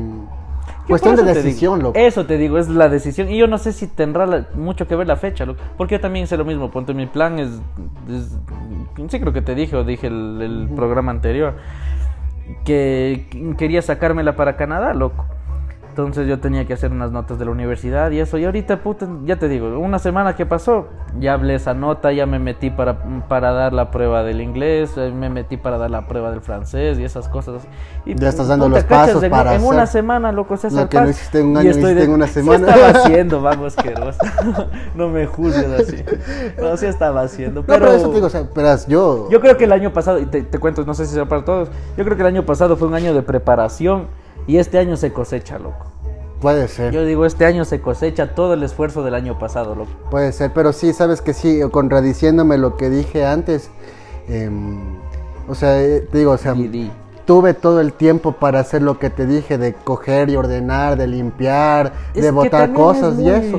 cuestión 0.88 1.16
de 1.16 1.22
decisión, 1.34 1.82
loco. 1.82 1.98
Eso 1.98 2.26
te 2.26 2.36
digo, 2.38 2.58
es 2.58 2.68
la 2.68 2.88
decisión. 2.88 3.28
Y 3.30 3.36
yo 3.38 3.46
no 3.46 3.58
sé 3.58 3.72
si 3.72 3.86
tendrá 3.86 4.26
la- 4.26 4.46
mucho 4.54 4.86
que 4.88 4.96
ver 4.96 5.06
la 5.06 5.16
fecha, 5.16 5.44
loco. 5.46 5.60
Porque 5.76 5.96
yo 5.96 6.00
también 6.00 6.24
hice 6.24 6.36
lo 6.36 6.44
mismo. 6.44 6.70
Ponte, 6.70 6.94
mi 6.94 7.06
plan 7.06 7.38
es, 7.38 7.48
es- 8.08 8.36
Sí, 9.08 9.20
creo 9.20 9.32
que 9.32 9.42
te 9.42 9.54
dije, 9.54 9.76
o 9.76 9.84
dije 9.84 10.06
el, 10.08 10.40
el 10.42 10.68
programa 10.74 11.10
anterior. 11.12 11.54
Que 12.64 13.26
quería 13.58 13.82
sacármela 13.82 14.36
para 14.36 14.56
Canadá, 14.56 14.94
loco. 14.94 15.26
Entonces 15.98 16.28
yo 16.28 16.38
tenía 16.38 16.64
que 16.64 16.74
hacer 16.74 16.92
unas 16.92 17.10
notas 17.10 17.40
de 17.40 17.44
la 17.44 17.50
universidad 17.50 18.12
y 18.12 18.20
eso. 18.20 18.38
Y 18.38 18.44
ahorita, 18.44 18.82
puta, 18.82 19.08
ya 19.24 19.36
te 19.36 19.48
digo, 19.48 19.78
una 19.80 19.98
semana 19.98 20.36
que 20.36 20.46
pasó, 20.46 20.86
ya 21.18 21.32
hablé 21.32 21.56
esa 21.56 21.74
nota, 21.74 22.12
ya 22.12 22.24
me 22.24 22.38
metí 22.38 22.70
para, 22.70 23.02
para 23.28 23.50
dar 23.52 23.72
la 23.72 23.90
prueba 23.90 24.22
del 24.22 24.40
inglés, 24.40 24.92
eh, 24.96 25.10
me 25.12 25.28
metí 25.28 25.56
para 25.56 25.76
dar 25.76 25.90
la 25.90 26.06
prueba 26.06 26.30
del 26.30 26.40
francés 26.40 27.00
y 27.00 27.04
esas 27.04 27.28
cosas. 27.28 27.66
Y, 28.06 28.14
Ya 28.14 28.28
estás 28.28 28.46
dando 28.46 28.68
los 28.68 28.84
pasos 28.84 29.20
en, 29.24 29.30
para 29.32 29.56
en 29.56 29.64
una 29.64 29.82
hacer 29.82 30.02
semana, 30.02 30.30
loco, 30.30 30.56
César 30.56 30.84
lo 30.84 30.88
que 30.88 31.00
no 31.00 31.10
hiciste 31.10 31.40
en 31.40 31.46
un 31.46 31.54
y 31.56 31.58
año, 31.58 31.70
estoy 31.70 31.84
hiciste 31.90 32.04
en 32.04 32.10
una 32.12 32.26
sí 32.28 32.32
semana. 32.34 32.68
estaba 32.68 32.88
haciendo, 33.00 33.42
vamos, 33.42 33.76
asqueroso. 33.76 34.18
no 34.94 35.08
me 35.08 35.26
juzgues 35.26 35.80
así. 35.80 36.04
No, 36.62 36.76
sí 36.76 36.86
estaba 36.86 37.22
haciendo. 37.22 37.62
No, 37.62 37.66
Pero, 37.66 37.86
pero 37.86 37.92
eso 37.92 38.08
te 38.08 38.14
digo, 38.14 38.26
o 38.28 38.30
sea, 38.30 38.44
verás, 38.54 38.86
yo, 38.86 39.28
yo 39.30 39.40
creo 39.40 39.56
que 39.56 39.64
el 39.64 39.72
año 39.72 39.92
pasado, 39.92 40.20
y 40.20 40.26
te, 40.26 40.42
te 40.42 40.58
cuento, 40.60 40.84
no 40.84 40.94
sé 40.94 41.06
si 41.06 41.14
será 41.14 41.26
para 41.26 41.44
todos, 41.44 41.70
yo 41.96 42.04
creo 42.04 42.16
que 42.16 42.22
el 42.22 42.28
año 42.28 42.44
pasado 42.44 42.76
fue 42.76 42.86
un 42.86 42.94
año 42.94 43.14
de 43.14 43.22
preparación 43.22 44.06
y 44.48 44.56
este 44.58 44.78
año 44.78 44.96
se 44.96 45.12
cosecha, 45.12 45.58
loco. 45.60 45.86
puede 46.40 46.66
ser. 46.68 46.92
Yo 46.92 47.04
digo, 47.04 47.24
este 47.26 47.44
año 47.44 47.64
se 47.64 47.80
cosecha 47.80 48.34
todo 48.34 48.54
el 48.54 48.62
esfuerzo 48.64 49.02
del 49.04 49.14
año 49.14 49.38
pasado, 49.38 49.74
loco. 49.76 49.90
Puede 50.10 50.32
ser, 50.32 50.52
pero 50.52 50.72
sí, 50.72 50.92
sabes 50.92 51.20
que 51.20 51.34
sí, 51.34 51.60
contradiciéndome 51.70 52.58
lo 52.58 52.76
que 52.76 52.90
dije 52.90 53.24
antes, 53.26 53.70
em, 54.28 54.78
o 55.48 55.54
sea, 55.54 55.80
eh, 55.82 56.00
te 56.10 56.18
digo, 56.18 56.32
o 56.32 56.38
sea, 56.38 56.52
Di, 56.54 56.68
di. 56.68 56.90
tuve 57.26 57.54
todo 57.54 57.80
el 57.80 57.92
tiempo 57.92 58.32
para 58.32 58.60
hacer 58.60 58.82
lo 58.82 58.98
que 58.98 59.10
te 59.10 59.26
dije, 59.26 59.58
de 59.58 59.74
coger 59.74 60.28
y 60.30 60.36
ordenar, 60.36 60.96
de 60.96 61.06
limpiar, 61.08 61.92
Es 62.14 62.22
de 62.22 62.30
botar 62.30 62.72
cosas 62.72 63.14
es 63.14 63.20
y 63.20 63.28
eso. 63.30 63.58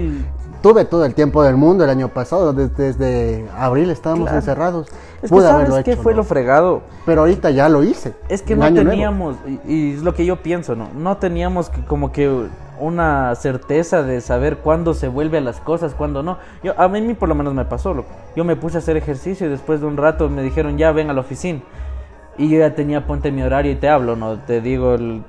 Tuve 0.61 0.83
todo 0.83 1.05
el 1.05 1.13
tiempo 1.13 1.41
del 1.43 1.55
mundo 1.55 1.85
el 1.85 1.89
año 1.89 2.09
pasado, 2.09 2.51
desde, 2.51 2.91
desde 2.91 3.45
abril 3.57 3.89
estábamos 3.91 4.25
Claro. 4.25 4.37
encerrados. 4.39 4.87
Es 5.21 5.21
que 5.23 5.27
Pude 5.29 5.47
sabes 5.47 5.83
qué 5.85 5.93
hecho, 5.93 6.01
fue 6.01 6.11
¿no? 6.13 6.17
lo 6.17 6.23
fregado. 6.25 6.81
Pero 7.05 7.21
ahorita 7.21 7.49
ya 7.51 7.69
lo 7.69 7.81
hice. 7.83 8.13
Es 8.27 8.41
que 8.41 8.57
no 8.57 8.71
teníamos, 8.73 9.35
y, 9.65 9.73
y 9.73 9.93
es 9.93 10.01
lo 10.03 10.13
que 10.13 10.25
yo 10.25 10.37
pienso, 10.43 10.75
¿no? 10.75 10.89
No 10.93 11.15
teníamos 11.17 11.69
que- 11.69 11.85
como 11.85 12.11
que 12.11 12.47
una 12.77 13.35
certeza 13.35 14.03
de 14.03 14.19
saber 14.21 14.57
cuándo 14.57 14.93
se 14.93 15.07
vuelve 15.07 15.37
a 15.37 15.41
las 15.41 15.61
cosas, 15.61 15.93
cuándo 15.93 16.23
no. 16.23 16.37
Yo, 16.63 16.73
a 16.79 16.87
mí 16.89 17.13
por 17.13 17.29
lo 17.29 17.35
menos 17.35 17.53
me 17.53 17.63
pasó, 17.65 17.93
loco. 17.93 18.09
Yo 18.35 18.43
me 18.43 18.55
puse 18.57 18.77
a 18.77 18.79
hacer 18.79 18.97
ejercicio 18.97 19.47
y 19.47 19.49
después 19.49 19.79
de 19.79 19.87
un 19.87 19.95
rato 19.97 20.29
me 20.29 20.41
dijeron, 20.43 20.77
ya 20.77 20.91
ven 20.91 21.09
a 21.09 21.13
la 21.13 21.21
oficina. 21.21 21.61
Y 22.39 22.49
yo 22.49 22.57
ya 22.59 22.73
tenía, 22.73 23.05
ponte 23.05 23.31
mi 23.31 23.43
horario 23.43 23.71
y 23.71 23.75
te 23.75 23.89
hablo, 23.89 24.15
¿no? 24.15 24.39
Te 24.39 24.61
digo, 24.61 24.95
el- 24.95 25.21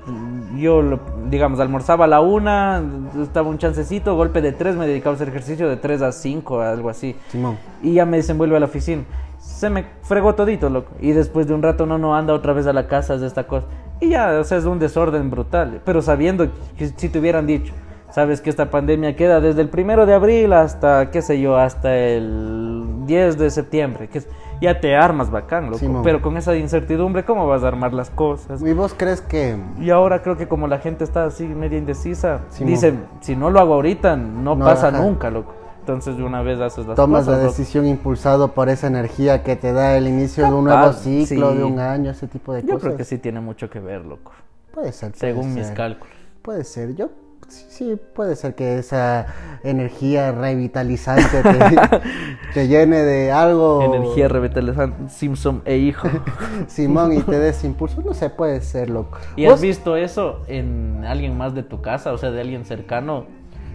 yo, 0.57 0.81
lo- 0.81 0.99
digamos, 1.29 1.59
almorzaba 1.59 2.05
a 2.05 2.07
la 2.07 2.21
una, 2.21 2.81
estaba 3.21 3.49
un 3.49 3.57
chancecito, 3.57 4.15
golpe 4.15 4.41
de 4.41 4.53
tres, 4.53 4.75
me 4.77 4.87
dedicaba 4.87 5.13
a 5.13 5.15
hacer 5.17 5.27
ejercicio 5.29 5.67
de 5.69 5.75
tres 5.77 6.01
a 6.01 6.11
cinco, 6.13 6.61
algo 6.61 6.89
así. 6.89 7.15
Simón. 7.27 7.57
Y 7.83 7.93
ya 7.95 8.05
me 8.05 8.17
desenvuelve 8.17 8.55
a 8.55 8.59
la 8.61 8.65
oficina. 8.65 9.03
Se 9.39 9.69
me 9.69 9.85
fregó 10.03 10.35
todito, 10.35 10.69
loco. 10.69 10.91
Y 11.01 11.11
después 11.11 11.47
de 11.47 11.53
un 11.53 11.61
rato, 11.61 11.85
no, 11.85 11.97
no, 11.97 12.15
anda 12.15 12.33
otra 12.33 12.53
vez 12.53 12.65
a 12.65 12.73
la 12.73 12.87
casa, 12.87 13.15
es 13.15 13.21
esta 13.23 13.45
cosa. 13.45 13.67
Y 13.99 14.09
ya, 14.09 14.39
o 14.39 14.43
sea, 14.43 14.57
es 14.57 14.65
un 14.65 14.79
desorden 14.79 15.29
brutal. 15.29 15.81
Pero 15.83 16.01
sabiendo 16.01 16.47
que 16.77 16.87
si 16.95 17.09
te 17.09 17.19
hubieran 17.19 17.45
dicho, 17.45 17.73
sabes 18.11 18.41
que 18.41 18.49
esta 18.49 18.69
pandemia 18.69 19.15
queda 19.15 19.39
desde 19.41 19.61
el 19.61 19.69
primero 19.69 20.05
de 20.05 20.13
abril 20.13 20.53
hasta, 20.53 21.11
qué 21.11 21.21
sé 21.21 21.39
yo, 21.39 21.57
hasta 21.57 21.95
el 21.97 22.83
10 23.05 23.37
de 23.37 23.49
septiembre. 23.49 24.07
Que 24.07 24.21
ya 24.61 24.79
te 24.79 24.95
armas 24.95 25.31
bacán, 25.31 25.71
loco. 25.71 26.01
Pero 26.03 26.21
con 26.21 26.37
esa 26.37 26.55
incertidumbre, 26.55 27.25
¿cómo 27.25 27.47
vas 27.47 27.63
a 27.63 27.67
armar 27.67 27.93
las 27.93 28.09
cosas? 28.11 28.61
¿Y 28.61 28.73
vos 28.73 28.93
crees 28.95 29.21
que 29.21 29.57
Y 29.79 29.89
ahora 29.89 30.21
creo 30.21 30.37
que 30.37 30.47
como 30.47 30.67
la 30.67 30.77
gente 30.79 31.03
está 31.03 31.25
así 31.25 31.45
media 31.47 31.77
indecisa, 31.79 32.41
dicen, 32.59 33.05
si 33.21 33.35
no 33.35 33.49
lo 33.49 33.59
hago 33.59 33.73
ahorita, 33.73 34.15
no, 34.15 34.55
No, 34.55 34.65
pasa 34.65 34.89
ajá. 34.89 34.99
nunca, 35.01 35.31
loco. 35.31 35.55
Entonces 35.79 36.15
de 36.15 36.23
una 36.23 36.43
vez 36.43 36.59
haces 36.59 36.85
las 36.85 36.95
tomas 36.95 37.21
cosas. 37.21 37.37
la 37.39 37.43
loco. 37.45 37.57
decisión 37.57 37.87
impulsado 37.87 38.49
por 38.49 38.69
esa 38.69 38.85
energía 38.85 39.41
que 39.41 39.55
te 39.55 39.73
da 39.73 39.97
el 39.97 40.07
inicio 40.07 40.45
de 40.45 40.53
un 40.53 40.65
nuevo 40.65 40.93
ciclo, 40.93 41.51
sí. 41.53 41.57
de 41.57 41.63
un 41.63 41.79
año, 41.79 42.11
ese 42.11 42.27
tipo 42.27 42.53
de 42.53 42.61
Yo 42.61 42.67
cosas? 42.67 42.81
creo 42.83 42.97
que 42.97 43.03
sí 43.03 43.17
tiene 43.17 43.39
mucho 43.41 43.67
que 43.67 43.79
ver, 43.79 44.05
loco. 44.05 44.31
Puede 44.75 44.91
ser. 44.91 45.11
puede 45.11 45.19
Según 45.33 45.55
mis 45.55 45.71
cálculos. 45.71 46.13
Puede 46.43 46.63
ser, 46.65 46.95
yo 46.95 47.09
sí, 47.51 47.99
puede 48.13 48.35
ser 48.35 48.55
que 48.55 48.77
esa 48.77 49.27
energía 49.63 50.31
revitalizante 50.31 51.43
te, 51.43 51.99
te 52.53 52.67
llene 52.67 52.97
de 52.97 53.31
algo. 53.31 53.83
Energía 53.83 54.27
revitalizante, 54.27 55.09
Simpson 55.09 55.61
e 55.65 55.77
hijo. 55.77 56.07
Simón, 56.67 57.13
y 57.13 57.21
te 57.21 57.39
des 57.39 57.63
impulso, 57.63 58.01
no 58.01 58.13
sé, 58.13 58.29
puede 58.29 58.61
ser, 58.61 58.89
loco. 58.89 59.17
¿Y 59.35 59.45
has 59.45 59.61
visto 59.61 59.95
eso 59.95 60.41
en 60.47 61.03
alguien 61.05 61.37
más 61.37 61.53
de 61.53 61.63
tu 61.63 61.81
casa, 61.81 62.13
o 62.13 62.17
sea, 62.17 62.31
de 62.31 62.41
alguien 62.41 62.65
cercano, 62.65 63.25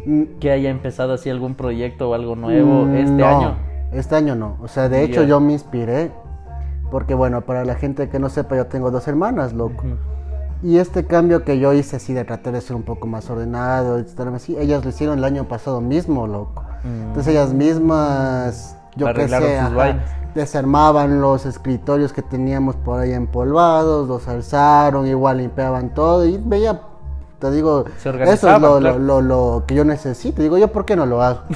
Mm, 0.07 0.39
que 0.39 0.53
haya 0.53 0.71
empezado 0.71 1.15
así 1.15 1.29
algún 1.31 1.57
proyecto 1.57 2.11
o 2.11 2.15
algo 2.15 2.37
nuevo 2.37 2.85
mm, 2.85 2.95
este 2.95 3.13
no, 3.13 3.27
año? 3.27 3.57
Este 3.93 4.15
año 4.15 4.37
no. 4.37 4.57
O 4.63 4.69
sea, 4.69 4.89
de 4.89 5.03
hecho 5.03 5.25
yo 5.25 5.41
me 5.41 5.53
inspiré. 5.53 6.13
Porque 6.91 7.15
bueno, 7.15 7.41
para 7.41 7.65
la 7.65 7.75
gente 7.75 8.09
que 8.09 8.21
no 8.21 8.29
sepa, 8.29 8.55
yo 8.55 8.67
tengo 8.67 8.93
dos 8.93 9.09
hermanas, 9.09 9.53
loco. 9.53 9.83
Y 10.63 10.79
este 10.79 11.07
cambio 11.07 11.45
que 11.45 11.59
yo 11.59 11.73
hice 11.73 11.97
así 11.97 12.13
de 12.15 12.25
tratar 12.25 12.55
de 12.55 12.61
ser 12.61 12.77
un 12.77 12.83
poco 12.83 13.07
más 13.07 13.29
ordenado, 13.29 14.03
así, 14.35 14.57
ellas 14.59 14.85
lo 14.85 14.91
hicieron 14.91 15.19
el 15.19 15.25
año 15.25 15.47
pasado 15.49 15.81
mismo, 15.81 16.27
loco. 16.27 16.65
Mm. 16.83 17.09
Entonces 17.09 17.29
ellas 17.29 17.53
mismas, 17.53 18.77
yo 18.97 19.13
qué 19.13 19.29
sé, 19.29 19.59
ajá, 19.59 19.99
desarmaban 20.35 21.21
los 21.21 21.47
escritorios 21.47 22.13
que 22.13 22.23
teníamos 22.23 22.77
por 22.77 23.01
ahí 23.01 23.13
empolvados, 23.13 24.07
los 24.07 24.29
alzaron, 24.29 25.07
igual 25.07 25.39
limpiaban 25.39 25.95
todo 25.95 26.27
y 26.27 26.39
veía, 26.39 26.81
te 27.39 27.51
digo, 27.51 27.85
eso 27.99 28.11
es 28.11 28.43
lo, 28.43 28.79
claro. 28.79 28.81
lo, 28.81 28.99
lo, 28.99 29.21
lo 29.21 29.65
que 29.67 29.75
yo 29.75 29.85
necesito. 29.85 30.41
Digo, 30.41 30.57
yo, 30.57 30.69
¿por 30.69 30.87
qué 30.87 30.97
no 30.97 31.05
lo 31.05 31.23
hago? 31.23 31.43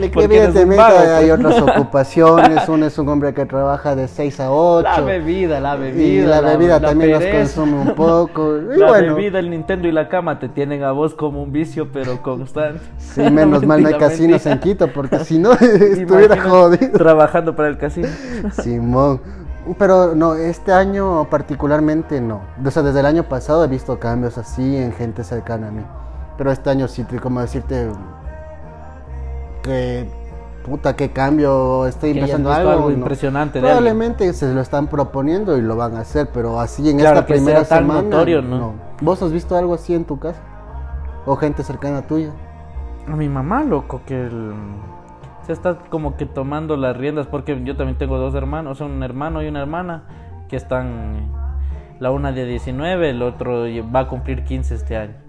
Y 0.00 0.20
evidentemente 0.20 0.82
hay 0.82 1.28
pues. 1.28 1.38
otras 1.38 1.60
ocupaciones, 1.62 2.68
uno 2.68 2.86
es 2.86 2.98
un 2.98 3.08
hombre 3.10 3.32
que 3.34 3.44
trabaja 3.44 3.94
de 3.94 4.08
6 4.08 4.40
a 4.40 4.50
8. 4.50 4.82
La 4.82 5.00
bebida, 5.00 5.60
la 5.60 5.76
y 5.76 5.80
bebida. 5.80 6.40
la 6.40 6.40
bebida 6.40 6.80
la 6.80 6.88
también 6.88 7.10
nos 7.12 7.24
consume 7.24 7.78
un 7.80 7.94
poco. 7.94 8.54
Y 8.74 8.78
La 8.78 8.88
bueno, 8.88 9.14
bebida, 9.14 9.38
el 9.38 9.50
Nintendo 9.50 9.86
y 9.88 9.92
la 9.92 10.08
cama 10.08 10.38
te 10.38 10.48
tienen 10.48 10.82
a 10.82 10.92
vos 10.92 11.14
como 11.14 11.42
un 11.42 11.52
vicio, 11.52 11.88
pero 11.92 12.22
constante. 12.22 12.80
sí, 12.98 13.20
menos 13.30 13.64
mal 13.66 13.82
no 13.82 13.88
hay 13.88 13.98
casinos 13.98 14.44
en. 14.46 14.58
Quito, 14.58 14.88
porque 14.88 15.18
si 15.20 15.38
no 15.38 15.52
estuviera 15.52 16.40
jodido. 16.40 16.92
Trabajando 16.92 17.54
para 17.54 17.68
el 17.68 17.76
casino. 17.76 18.08
Simón. 18.62 19.43
Pero 19.78 20.14
no, 20.14 20.34
este 20.34 20.72
año 20.72 21.26
particularmente 21.30 22.20
no. 22.20 22.40
O 22.64 22.70
sea, 22.70 22.82
desde 22.82 23.00
el 23.00 23.06
año 23.06 23.22
pasado 23.24 23.64
he 23.64 23.68
visto 23.68 23.98
cambios 23.98 24.36
así 24.38 24.76
en 24.76 24.92
gente 24.92 25.24
cercana 25.24 25.68
a 25.68 25.70
mí. 25.70 25.82
Pero 26.36 26.50
este 26.52 26.68
año 26.70 26.86
sí, 26.88 27.04
como 27.22 27.40
decirte 27.40 27.88
que 29.62 30.06
puta 30.64 30.96
qué 30.96 31.10
cambio, 31.12 31.86
estoy 31.86 32.10
empezando 32.12 32.52
algo. 32.52 32.70
algo 32.70 32.90
no. 32.90 32.96
impresionante. 32.96 33.60
Probablemente 33.60 34.32
se 34.32 34.52
lo 34.52 34.60
están 34.60 34.86
proponiendo 34.88 35.56
y 35.56 35.62
lo 35.62 35.76
van 35.76 35.96
a 35.96 36.00
hacer, 36.00 36.28
pero 36.32 36.60
así 36.60 36.88
en 36.90 36.98
Claro, 36.98 37.16
esta 37.20 37.26
que 37.26 37.34
primera 37.34 37.64
sea 37.64 37.78
tan 37.78 37.86
semana. 37.86 38.02
notorio, 38.02 38.42
¿no? 38.42 38.72
¿Vos 39.00 39.22
has 39.22 39.32
visto 39.32 39.56
algo 39.56 39.74
así 39.74 39.94
en 39.94 40.04
tu 40.04 40.18
casa? 40.18 40.40
¿O 41.26 41.36
gente 41.36 41.62
cercana 41.62 42.02
tuya? 42.02 42.30
A 43.06 43.16
mi 43.16 43.28
mamá, 43.28 43.62
loco, 43.62 44.00
que 44.06 44.26
el- 44.26 44.54
se 45.44 45.52
está 45.52 45.76
como 45.90 46.16
que 46.16 46.26
tomando 46.26 46.76
las 46.76 46.96
riendas, 46.96 47.26
porque 47.26 47.60
yo 47.64 47.76
también 47.76 47.98
tengo 47.98 48.18
dos 48.18 48.34
hermanos, 48.34 48.80
un 48.80 49.02
hermano 49.02 49.42
y 49.42 49.48
una 49.48 49.60
hermana, 49.60 50.04
que 50.48 50.56
están, 50.56 51.30
la 52.00 52.10
una 52.10 52.32
de 52.32 52.46
19, 52.46 53.10
el 53.10 53.22
otro 53.22 53.64
va 53.94 54.00
a 54.00 54.08
cumplir 54.08 54.44
15 54.44 54.74
este 54.74 54.96
año. 54.96 55.23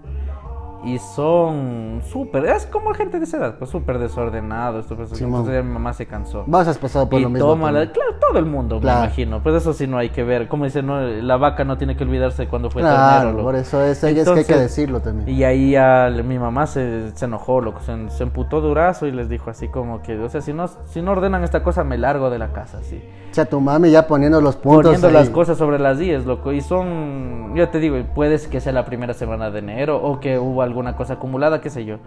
Y 0.86 0.98
son 1.00 2.00
súper, 2.06 2.46
es 2.46 2.64
como 2.66 2.94
gente 2.94 3.18
de 3.18 3.24
esa 3.24 3.38
edad, 3.38 3.54
pues 3.58 3.70
súper 3.70 3.98
desordenados. 3.98 4.86
Pues, 4.86 5.10
Simón. 5.10 5.40
entonces 5.40 5.64
mi 5.64 5.72
mamá 5.72 5.92
se 5.92 6.06
cansó. 6.06 6.44
Vos 6.46 6.68
has 6.68 6.78
pasado 6.78 7.08
por 7.08 7.18
y 7.18 7.24
lo 7.24 7.30
mismo. 7.30 7.48
toma 7.48 7.72
la- 7.72 7.90
claro, 7.90 8.14
todo 8.20 8.38
el 8.38 8.46
mundo, 8.46 8.78
Claro. 8.80 9.00
me 9.00 9.06
imagino. 9.06 9.42
Pues 9.42 9.56
eso 9.56 9.72
sí 9.72 9.88
no 9.88 9.98
hay 9.98 10.10
que 10.10 10.22
ver. 10.22 10.46
Como 10.46 10.64
dice, 10.64 10.82
no, 10.84 11.00
la 11.00 11.36
vaca 11.38 11.64
no 11.64 11.76
tiene 11.76 11.96
que 11.96 12.04
olvidarse 12.04 12.46
cuando 12.46 12.70
fue 12.70 12.82
Claro, 12.82 13.24
ternero. 13.30 13.42
por 13.44 13.56
eso 13.56 13.82
es, 13.82 13.90
es 13.96 14.00
que 14.00 14.06
hay 14.06 14.14
que 14.14 14.20
Entonces, 14.20 14.46
decirlo 14.60 15.00
también. 15.00 15.28
Y 15.28 15.42
ahí 15.42 15.72
le- 15.72 16.22
mi 16.22 16.38
mamá 16.38 16.66
se, 16.68 17.10
se 17.16 17.24
enojó, 17.24 17.60
loco, 17.60 17.80
se, 17.80 18.08
se 18.10 18.22
emputó 18.22 18.60
durazo 18.60 19.06
y 19.06 19.10
les 19.10 19.28
dijo 19.28 19.50
así 19.50 19.66
como 19.68 20.02
que, 20.02 20.16
o 20.18 20.28
sea, 20.28 20.40
si 20.40 20.52
no, 20.52 20.68
si 20.68 21.02
no 21.02 21.10
ordenan 21.12 21.42
esta 21.42 21.64
cosa, 21.64 21.82
me 21.82 21.98
largo 21.98 22.30
de 22.30 22.38
la 22.38 22.52
casa, 22.52 22.78
así. 22.78 23.02
O 23.36 23.38
sea, 23.38 23.44
tu 23.44 23.60
mami 23.60 23.90
ya 23.90 24.06
poniendo 24.06 24.40
los 24.40 24.56
puntos. 24.56 24.84
Poniendo 24.84 25.08
ahí. 25.08 25.12
las 25.12 25.28
cosas 25.28 25.58
sobre 25.58 25.78
las 25.78 25.98
10, 25.98 26.24
loco. 26.24 26.52
Y 26.52 26.62
son, 26.62 27.54
yo 27.54 27.68
te 27.68 27.80
digo, 27.80 28.02
puede 28.14 28.40
que 28.48 28.62
sea 28.62 28.72
la 28.72 28.86
primera 28.86 29.12
semana 29.12 29.50
de 29.50 29.58
enero 29.58 30.02
o 30.02 30.20
que 30.20 30.38
hubo 30.38 30.62
alguna 30.62 30.96
cosa 30.96 31.14
acumulada, 31.14 31.60
qué 31.60 31.68
sé 31.68 31.84
yo. 31.84 31.98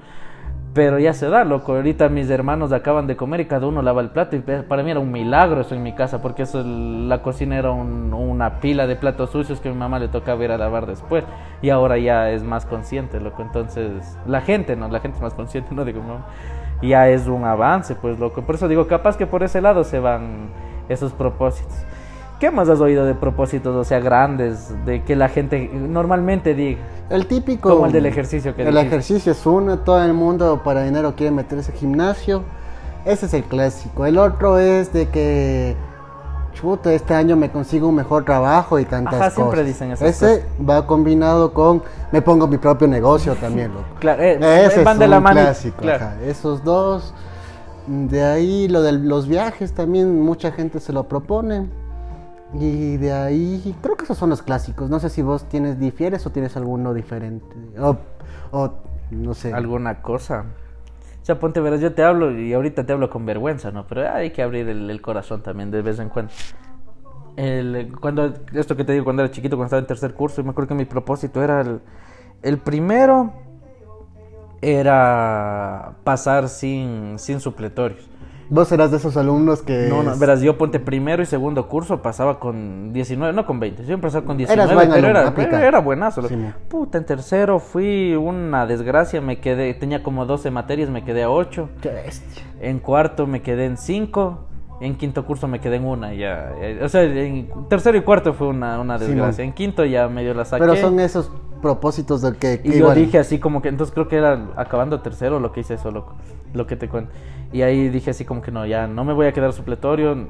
Pero 0.74 0.98
ya 0.98 1.14
se 1.14 1.30
da, 1.30 1.44
loco. 1.44 1.76
Ahorita 1.76 2.10
mis 2.10 2.32
hermanos 2.32 2.72
acaban 2.72 3.06
de 3.06 3.16
comer 3.16 3.42
y 3.42 3.46
cada 3.46 3.68
uno 3.68 3.84
lava 3.84 4.02
el 4.02 4.10
plato. 4.10 4.38
Y 4.38 4.40
para 4.40 4.82
mí 4.82 4.90
era 4.90 5.00
un 5.00 5.12
milagro 5.12 5.62
eso 5.62 5.76
en 5.76 5.84
mi 5.84 5.94
casa, 5.94 6.20
porque 6.20 6.42
eso 6.42 6.64
la 6.64 7.22
cocina 7.22 7.60
era 7.60 7.70
una 7.70 8.60
pila 8.60 8.88
de 8.88 8.96
platos 8.96 9.30
sucios 9.30 9.60
que 9.60 9.70
a 9.70 9.72
mi 9.72 9.78
mamá 9.78 10.00
le 10.00 10.08
tocaba 10.08 10.44
ir 10.44 10.52
a 10.52 10.58
lavar 10.58 10.88
después. 10.88 11.26
Y 11.62 11.70
ahora 11.70 12.00
ya 12.00 12.32
es 12.32 12.42
más 12.42 12.66
consciente, 12.66 13.20
loco. 13.20 13.44
Entonces, 13.44 14.18
la 14.26 14.42
gente, 14.42 14.76
¿no? 14.76 14.88
La 14.88 15.00
gente 15.00 15.18
es 15.18 15.22
más 15.22 15.36
consciente, 15.36 15.76
no 15.76 15.86
digo, 15.86 16.02
mamá. 16.02 16.26
Ya 16.82 17.08
es 17.08 17.28
un 17.28 17.44
avance, 17.44 17.94
pues, 17.94 18.18
loco. 18.18 18.42
Por 18.42 18.56
eso 18.56 18.68
digo, 18.68 18.88
capaz 18.88 19.16
que 19.16 19.28
por 19.28 19.44
ese 19.44 19.62
lado 19.62 19.84
se 19.84 20.00
van 20.00 20.50
esos 20.90 21.14
propósitos. 21.14 21.74
¿Qué 22.40 22.52
más 22.52 22.70
has 22.70 22.80
oído 22.80 23.06
de 23.06 23.16
propósitos, 23.16 23.76
o 23.76 23.84
sea, 23.84 24.00
grandes, 24.00 24.74
de 24.86 25.04
que 25.04 25.16
la 25.16 25.28
gente 25.28 25.70
normalmente 25.74 26.54
diga? 26.54 26.80
El 27.10 27.26
típico. 27.26 27.70
Como 27.70 27.86
el 27.88 27.92
del 27.92 28.06
ejercicio 28.06 28.56
que 28.56 28.68
El 28.68 28.78
ejercicio 28.78 29.32
es 29.32 29.46
uno, 29.46 29.80
todo 29.80 30.04
el 30.04 30.14
mundo 30.14 30.62
para 30.64 30.84
dinero 30.84 31.16
quiere 31.16 31.32
meterse 31.32 31.72
gimnasio. 31.74 32.44
Ese 33.04 33.26
es 33.26 33.34
el 33.34 33.44
clásico. 33.44 34.06
El 34.06 34.18
otro 34.18 34.60
es 34.60 34.94
de 34.94 35.08
que. 35.10 35.76
Chuta, 36.54 36.92
este 36.92 37.14
año 37.14 37.36
me 37.36 37.50
consigo 37.52 37.88
un 37.88 37.96
mejor 37.96 38.26
trabajo 38.26 38.80
y 38.80 38.86
tantas 38.86 39.14
Ajá, 39.14 39.30
siempre 39.30 39.64
dicen 39.64 39.92
eso. 39.92 40.06
Ese 40.06 40.44
va 40.68 40.86
combinado 40.86 41.54
con 41.54 41.84
me 42.12 42.22
pongo 42.22 42.48
mi 42.48 42.58
propio 42.58 42.88
negocio 42.88 43.36
también, 43.36 43.74
loco. 43.74 43.86
claro, 44.00 44.22
eh, 44.24 44.66
Ese 44.66 44.84
van 44.84 44.96
es 44.96 45.00
de 45.00 45.08
la 45.08 45.20
mano. 45.20 45.42
clásico. 45.42 45.86
Esos 46.26 46.64
dos. 46.64 47.14
De 47.90 48.24
ahí 48.24 48.68
lo 48.68 48.84
de 48.84 48.92
los 48.92 49.28
viajes 49.28 49.74
también 49.74 50.22
mucha 50.22 50.52
gente 50.52 50.80
se 50.80 50.94
lo 50.94 51.08
propone. 51.08 51.68
Y 52.54 52.98
de 52.98 53.12
ahí, 53.12 53.76
creo 53.82 53.98
que 53.98 54.04
esos 54.04 54.16
son 54.16 54.30
los 54.30 54.44
clásicos. 54.44 54.92
No 54.92 55.00
sé 55.00 55.10
si 55.10 55.24
vos 55.24 55.50
tienes, 55.50 55.80
difieres 55.80 56.24
o 56.28 56.30
tienes 56.30 56.56
alguno 56.56 56.94
diferente. 56.94 57.56
O, 58.52 58.74
no 59.10 59.34
sé. 59.34 59.54
Alguna 59.54 60.04
cosa. 60.04 60.46
O 61.20 61.26
sea, 61.26 61.40
ponte, 61.40 61.62
verás, 61.62 61.82
yo 61.82 61.92
te 61.96 62.04
hablo 62.04 62.40
y 62.40 62.54
ahorita 62.54 62.86
te 62.86 62.94
hablo 62.94 63.10
con 63.10 63.26
vergüenza, 63.26 63.72
¿no? 63.72 63.88
Pero 63.88 64.08
hay 64.08 64.30
que 64.30 64.44
abrir 64.44 64.70
el, 64.70 65.02
corazón 65.02 65.42
también 65.42 65.72
de 65.72 65.82
vez 65.82 65.98
en 65.98 66.10
cuando. 66.10 66.32
El, 67.38 67.96
cuando, 68.00 68.36
esto 68.54 68.76
que 68.76 68.84
te 68.84 68.94
digo, 68.94 69.04
cuando 69.04 69.24
era 69.24 69.32
chiquito, 69.32 69.56
cuando 69.56 69.66
estaba 69.66 69.80
en 69.80 69.88
tercer 69.88 70.14
curso, 70.14 70.44
me 70.44 70.52
acuerdo 70.52 70.68
que 70.68 70.76
mi 70.76 70.86
propósito 70.86 71.42
era 71.42 71.66
el 72.44 72.58
primero 72.60 73.34
era 74.62 75.94
pasar 76.04 76.50
sin, 76.50 77.18
sin 77.18 77.40
supletorios. 77.40 78.10
Vos 78.52 78.72
eras 78.72 78.90
de 78.90 78.98
esos 78.98 79.16
alumnos 79.16 79.62
que... 79.62 79.88
No, 79.90 80.02
no, 80.02 80.18
verás, 80.18 80.42
yo 80.42 80.58
ponte 80.58 80.80
primero 80.80 81.22
y 81.22 81.28
segundo 81.28 81.68
curso 81.68 82.02
pasaba 82.02 82.40
con 82.40 82.92
19, 82.92 83.32
no 83.32 83.46
con 83.46 83.60
20, 83.60 83.86
yo 83.86 83.94
empezaba 83.94 84.26
con 84.26 84.38
19, 84.38 84.88
pero 84.92 85.08
era, 85.08 85.68
era, 85.68 85.80
buenazo. 85.80 86.24
Puta, 86.68 86.98
en 86.98 87.06
tercero 87.06 87.60
fui 87.60 88.16
una 88.16 88.66
desgracia, 88.66 89.22
me 89.22 89.40
quedé, 89.40 89.72
tenía 89.76 90.02
como 90.02 90.26
12 90.26 90.50
materias, 90.50 90.90
me 90.90 91.04
quedé 91.04 91.24
a 91.24 91.30
8. 91.30 91.70
Qué 91.80 91.90
bestia. 91.90 92.44
En 92.60 92.80
cuarto 92.80 93.28
me 93.28 93.44
quedé 93.44 93.66
en 93.66 93.78
5, 93.78 94.49
en 94.82 94.96
quinto 94.96 95.26
curso 95.26 95.48
me 95.48 95.60
quedé 95.60 95.78
en 95.78 95.86
una, 95.86 96.14
ya. 96.14 96.54
Eh, 96.60 96.80
o 96.82 96.90
sea, 96.90 97.04
en 97.04 97.50
tercero 97.68 97.98
y 97.98 98.02
cuarto 98.02 98.34
fue 98.34 98.48
una, 98.48 98.80
una 98.80 98.98
desgracia, 98.98 99.44
en 99.44 99.54
quinto 99.54 99.86
ya 99.86 100.08
medio 100.08 100.34
la 100.34 100.46
saqué. 100.46 100.64
Pero 100.64 100.76
son 100.76 101.00
esos 101.00 101.32
propósitos 101.62 102.22
del 102.22 102.38
que... 102.38 102.62
y 102.64 102.80
yo 102.80 102.94
dije 102.94 103.18
así 103.18 103.40
como 103.40 103.62
que, 103.62 103.68
entonces 103.70 103.94
creo 103.94 104.08
que 104.08 104.16
era 104.16 104.48
acabando 104.56 105.02
tercero 105.02 105.40
lo 105.40 105.52
que 105.52 105.60
hice 105.62 105.74
eso, 105.74 105.92
loco, 105.92 106.16
lo 106.54 106.66
que 106.66 106.76
te 106.76 106.88
cuento. 106.88 107.12
Y 107.52 107.64
ahí 107.64 107.90
dije 107.90 108.12
así 108.12 108.26
como 108.26 108.42
que 108.42 108.52
no, 108.52 108.66
ya 108.66 108.88
no 108.88 109.04
me 109.04 109.14
voy 109.14 109.28
a 109.28 109.34
quedar 109.34 109.54
supletorio. 109.54 110.28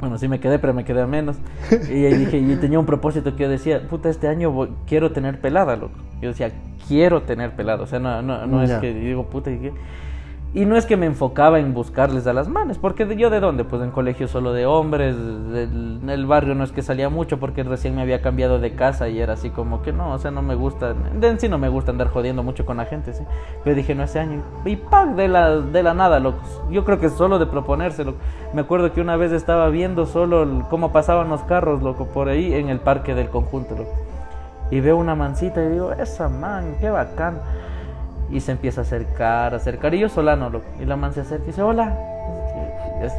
Bueno, 0.00 0.16
sí 0.16 0.28
me 0.28 0.38
quedé, 0.38 0.60
pero 0.60 0.74
me 0.74 0.84
quedé 0.84 1.02
a 1.02 1.06
menos. 1.06 1.36
Y 1.90 2.04
ahí 2.04 2.14
dije, 2.14 2.38
y 2.38 2.56
tenía 2.56 2.78
un 2.78 2.86
propósito 2.86 3.34
que 3.34 3.44
yo 3.44 3.48
decía, 3.48 3.88
puta, 3.88 4.08
este 4.08 4.28
año 4.28 4.68
quiero 4.86 5.10
tener 5.10 5.40
pelada, 5.40 5.76
loco. 5.76 5.94
Yo 6.20 6.28
decía, 6.28 6.52
quiero 6.86 7.22
tener 7.22 7.56
pelada. 7.56 7.82
O 7.82 7.86
sea, 7.86 7.98
no, 7.98 8.22
no, 8.22 8.46
no 8.46 8.62
es 8.62 8.72
que 8.74 8.92
digo, 8.92 9.24
puta, 9.24 9.50
¿y 9.50 9.58
qué? 9.58 9.72
Y 10.54 10.64
no 10.64 10.76
es 10.76 10.86
que 10.86 10.96
me 10.96 11.04
enfocaba 11.04 11.58
en 11.58 11.74
buscarles 11.74 12.26
a 12.26 12.32
las 12.32 12.48
manes, 12.48 12.78
porque 12.78 13.06
yo 13.16 13.28
de 13.28 13.38
dónde, 13.38 13.64
pues 13.64 13.82
en 13.82 13.90
colegio 13.90 14.28
solo 14.28 14.54
de 14.54 14.64
hombres, 14.64 15.14
en 15.14 16.08
el 16.08 16.24
barrio 16.24 16.54
no 16.54 16.64
es 16.64 16.72
que 16.72 16.80
salía 16.80 17.10
mucho 17.10 17.38
porque 17.38 17.62
recién 17.64 17.94
me 17.94 18.00
había 18.00 18.22
cambiado 18.22 18.58
de 18.58 18.74
casa 18.74 19.10
y 19.10 19.20
era 19.20 19.34
así 19.34 19.50
como 19.50 19.82
que 19.82 19.92
no, 19.92 20.12
o 20.12 20.18
sea, 20.18 20.30
no 20.30 20.40
me 20.40 20.54
gusta, 20.54 20.94
en 21.20 21.38
sí 21.38 21.50
no 21.50 21.58
me 21.58 21.68
gusta 21.68 21.90
andar 21.90 22.08
jodiendo 22.08 22.42
mucho 22.42 22.64
con 22.64 22.78
la 22.78 22.86
gente, 22.86 23.12
sí. 23.12 23.24
Pero 23.62 23.76
dije, 23.76 23.94
no, 23.94 24.04
ese 24.04 24.20
año, 24.20 24.42
y 24.64 24.76
¡pac! 24.76 25.10
De 25.10 25.28
la, 25.28 25.56
de 25.56 25.82
la 25.82 25.92
nada, 25.92 26.18
locos. 26.18 26.62
Yo 26.70 26.82
creo 26.84 26.98
que 26.98 27.10
solo 27.10 27.38
de 27.38 27.44
proponérselo. 27.44 28.14
Me 28.54 28.62
acuerdo 28.62 28.92
que 28.94 29.02
una 29.02 29.16
vez 29.16 29.32
estaba 29.32 29.68
viendo 29.68 30.06
solo 30.06 30.66
cómo 30.70 30.92
pasaban 30.92 31.28
los 31.28 31.42
carros, 31.42 31.82
loco, 31.82 32.06
por 32.06 32.30
ahí 32.30 32.54
en 32.54 32.70
el 32.70 32.80
parque 32.80 33.14
del 33.14 33.28
conjunto, 33.28 33.76
loco. 33.76 33.92
Y 34.70 34.80
veo 34.80 34.96
una 34.96 35.14
mancita 35.14 35.62
y 35.62 35.68
digo, 35.68 35.92
esa 35.92 36.30
man, 36.30 36.76
qué 36.80 36.88
bacán 36.88 37.40
y 38.30 38.40
se 38.40 38.52
empieza 38.52 38.82
a 38.82 38.84
acercar, 38.84 39.54
acercar. 39.54 39.94
Y 39.94 40.00
yo 40.00 40.08
solano, 40.08 40.50
loco. 40.50 40.66
Y 40.80 40.84
la 40.84 40.96
man 40.96 41.12
se 41.12 41.20
acerca 41.20 41.44
y 41.44 41.46
dice, 41.48 41.62
hola. 41.62 41.96
Es, 43.02 43.12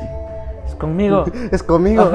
es 0.68 0.76
conmigo. 0.76 1.26
es 1.52 1.64
conmigo. 1.64 2.12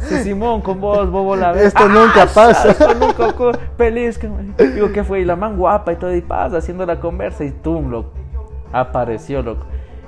Sí, 0.00 0.18
Simón, 0.22 0.60
con 0.60 0.80
vos, 0.80 1.10
bobo 1.10 1.34
la 1.36 1.52
vez. 1.52 1.66
Esto 1.66 1.88
nunca 1.88 2.22
ah, 2.22 2.28
pasa. 2.32 2.70
Esto 2.70 2.94
nunca 2.94 3.58
Feliz. 3.76 4.20
Digo, 4.74 4.92
¿qué 4.92 5.02
fue? 5.02 5.20
Y 5.20 5.24
la 5.24 5.36
man 5.36 5.56
guapa 5.56 5.92
y 5.92 5.96
todo, 5.96 6.14
y 6.14 6.20
pasa, 6.20 6.58
haciendo 6.58 6.86
la 6.86 7.00
conversa. 7.00 7.44
Y 7.44 7.50
tum, 7.50 7.90
loco. 7.90 8.10
Apareció, 8.72 9.42
loco. 9.42 9.64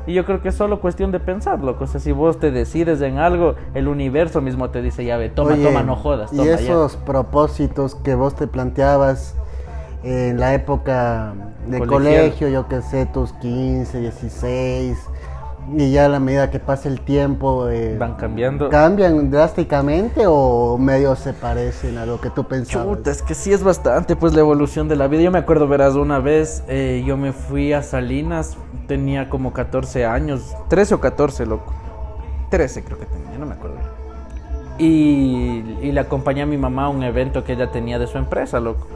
Y 0.06 0.12
yo 0.12 0.26
creo 0.26 0.42
que 0.42 0.50
es 0.50 0.54
solo 0.54 0.80
cuestión 0.80 1.12
de 1.12 1.20
pensar, 1.20 1.60
loco. 1.60 1.84
O 1.84 1.87
sea, 1.87 1.98
si 1.98 2.12
vos 2.12 2.38
te 2.38 2.50
decides 2.50 3.00
en 3.00 3.18
algo, 3.18 3.54
el 3.72 3.88
universo 3.88 4.42
mismo 4.42 4.68
te 4.70 4.82
dice, 4.82 5.04
ya 5.04 5.16
ve, 5.16 5.30
toma, 5.30 5.56
toma, 5.56 5.82
no 5.82 5.96
jodas. 5.96 6.32
y 6.32 6.40
esos 6.40 6.96
propósitos 6.96 7.94
que 7.94 8.14
vos 8.14 8.34
te 8.34 8.46
planteabas 8.46 9.34
en 10.05 10.38
la 10.38 10.55
época 10.55 11.33
de 11.67 11.81
colegio, 11.81 12.49
yo 12.49 12.69
que 12.69 12.83
sé, 12.83 13.07
tus 13.07 13.33
15, 13.33 14.01
16, 14.01 14.99
y 15.77 15.93
ya 15.93 16.05
a 16.05 16.09
la 16.11 16.21
medida 16.21 16.51
que 16.51 16.61
pasa 16.61 16.90
el 16.90 17.01
tiempo... 17.01 17.71
Eh, 17.71 17.97
¿Van 17.99 18.14
cambiando? 18.17 18.69
¿Cambian 18.69 19.31
drásticamente 19.31 20.25
o 20.27 20.77
medio 20.77 21.17
se 21.17 21.33
parecen 21.33 21.97
a 21.97 22.05
lo 22.05 22.21
que 22.21 22.29
tú 22.29 22.45
pensabas? 22.45 22.99
Chuta, 22.99 23.11
es 23.11 23.23
que 23.23 23.35
sí 23.35 23.51
es 23.51 23.62
bastante 23.64 24.14
pues 24.14 24.35
la 24.35 24.40
evolución 24.40 24.88
de 24.88 24.97
la 24.97 25.09
vida. 25.09 25.23
Yo 25.23 25.31
me 25.31 25.38
acuerdo, 25.38 25.67
verás, 25.67 25.95
una 25.95 26.19
vez 26.19 26.62
eh, 26.69 27.03
yo 27.07 27.17
me 27.17 27.33
fui 27.33 27.73
a 27.73 27.83
Salinas, 27.83 28.59
tenía 28.87 29.31
como 29.31 29.55
14 29.55 30.05
años, 30.05 30.55
13 30.69 30.97
o 30.97 31.01
14, 31.01 31.47
loco. 31.47 31.73
13 32.51 32.85
creo 32.85 32.99
que 32.99 33.07
tenía, 33.07 33.38
no 33.38 33.47
me 33.47 33.55
acuerdo. 33.55 33.79
Y, 34.77 35.79
y 35.81 35.93
le 35.93 36.01
acompañé 36.01 36.43
a 36.43 36.47
mi 36.47 36.59
mamá 36.59 36.85
a 36.85 36.88
un 36.90 37.03
evento 37.03 37.43
que 37.43 37.55
ella 37.55 37.71
tenía 37.71 37.99
de 37.99 38.07
su 38.07 38.19
empresa, 38.19 38.61
loco 38.61 38.87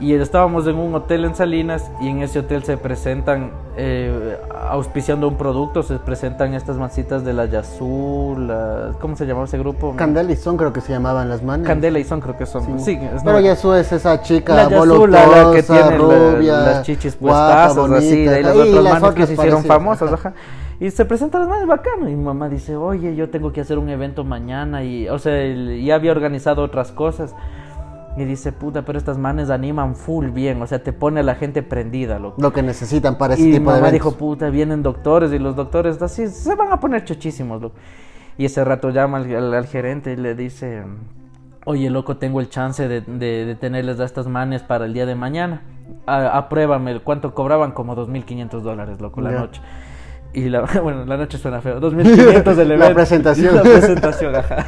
y 0.00 0.12
estábamos 0.14 0.66
en 0.66 0.76
un 0.76 0.94
hotel 0.94 1.24
en 1.24 1.34
Salinas 1.34 1.90
y 2.00 2.08
en 2.08 2.22
ese 2.22 2.40
hotel 2.40 2.64
se 2.64 2.76
presentan, 2.76 3.52
eh, 3.76 4.38
auspiciando 4.68 5.28
un 5.28 5.36
producto, 5.36 5.82
se 5.82 5.98
presentan 5.98 6.54
estas 6.54 6.76
masitas 6.76 7.24
de 7.24 7.32
la 7.32 7.46
Yazul, 7.46 8.52
¿cómo 9.00 9.16
se 9.16 9.26
llamaba 9.26 9.46
ese 9.46 9.58
grupo? 9.58 9.94
Candela 9.96 10.32
y 10.32 10.36
Son 10.36 10.56
creo 10.56 10.72
que 10.72 10.80
se 10.80 10.92
llamaban 10.92 11.28
las 11.28 11.42
manos. 11.42 11.66
Candela 11.66 11.98
y 11.98 12.04
Son 12.04 12.20
creo 12.20 12.36
que 12.36 12.46
son. 12.46 12.78
Sí, 12.80 12.98
pero 13.24 13.40
Yazul 13.40 13.76
es 13.76 13.92
esa 13.92 14.20
chica 14.22 14.54
la 14.54 14.68
la, 14.68 15.52
que 15.52 15.62
tiene 15.62 15.96
rubia, 15.96 16.56
las 16.58 16.82
chichis 16.82 17.16
puestas, 17.16 17.76
así, 17.76 18.24
de 18.24 18.34
ahí 18.36 18.42
las 18.42 18.56
otras 18.56 18.84
manos 18.84 19.14
que 19.14 19.26
se 19.26 19.34
hicieron 19.34 19.64
famosas, 19.64 20.12
ajá. 20.12 20.34
Y 20.80 20.90
se 20.90 21.04
presentan 21.04 21.42
las 21.42 21.50
manos 21.50 21.66
bacano. 21.66 22.08
Y 22.08 22.16
mi 22.16 22.24
mamá 22.24 22.48
dice, 22.48 22.76
oye, 22.76 23.14
yo 23.14 23.30
tengo 23.30 23.52
que 23.52 23.60
hacer 23.60 23.78
un 23.78 23.88
evento 23.88 24.24
mañana. 24.24 24.82
Y, 24.82 25.08
o 25.08 25.18
sea, 25.18 25.32
ya 25.46 25.94
había 25.94 26.12
organizado 26.12 26.62
otras 26.62 26.92
cosas. 26.92 27.34
Y 28.16 28.24
dice, 28.24 28.52
puta, 28.52 28.82
pero 28.82 28.96
estas 28.96 29.18
manes 29.18 29.50
animan 29.50 29.96
full 29.96 30.28
bien, 30.28 30.62
o 30.62 30.66
sea, 30.66 30.82
te 30.82 30.92
pone 30.92 31.20
a 31.20 31.22
la 31.24 31.34
gente 31.34 31.62
prendida. 31.62 32.18
Lo, 32.20 32.34
lo 32.38 32.52
que 32.52 32.62
necesitan 32.62 33.18
para 33.18 33.34
ese 33.34 33.42
tipo 33.42 33.52
de 33.52 33.56
eventos. 33.56 33.76
Y 33.76 33.80
mamá 33.80 33.90
dijo, 33.90 34.12
puta, 34.12 34.50
vienen 34.50 34.82
doctores 34.82 35.32
y 35.32 35.38
los 35.38 35.56
doctores 35.56 36.00
así 36.00 36.28
se 36.28 36.54
van 36.54 36.72
a 36.72 36.78
poner 36.78 37.04
chochísimos. 37.04 37.60
Loco. 37.60 37.76
Y 38.36 38.44
ese 38.44 38.64
rato 38.64 38.90
llama 38.90 39.18
al, 39.18 39.66
gerente 39.66 40.12
y 40.12 40.16
le 40.16 40.34
dice, 40.34 40.84
oye, 41.64 41.90
loco, 41.90 42.16
tengo 42.16 42.40
el 42.40 42.48
chance 42.48 42.86
de, 42.88 43.00
de, 43.00 43.56
tenerles 43.56 44.00
a 44.00 44.04
estas 44.04 44.26
manes 44.26 44.62
para 44.62 44.86
el 44.86 44.94
día 44.94 45.06
de 45.06 45.14
mañana. 45.14 45.62
apruébame, 46.06 47.00
¿cuánto 47.00 47.34
cobraban? 47.34 47.72
Como 47.72 47.94
2.500 47.96 48.60
dólares, 48.60 49.00
loco, 49.00 49.20
la 49.20 49.30
noche. 49.30 49.60
Y 50.34 50.48
la, 50.48 50.62
bueno, 50.82 51.04
la 51.06 51.16
noche 51.16 51.38
suena 51.38 51.60
feo. 51.60 51.80
2500 51.80 52.56
del 52.56 52.72
evento. 52.72 52.88
La 52.88 52.94
presentación. 52.94 53.54
La 53.56 53.62
presentación, 53.62 54.34
ajá. 54.34 54.66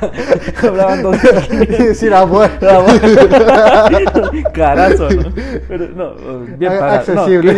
Hablaban 0.63 1.03
2500. 1.03 1.97
Sí, 1.97 2.09
la 2.09 2.25
buena. 2.25 2.59
Carazo, 4.55 5.11
¿no? 5.11 5.23
Pero 5.69 5.89
no, 5.89 6.15
bien 6.57 6.73
pagado. 6.73 6.95
Accesible. 7.01 7.57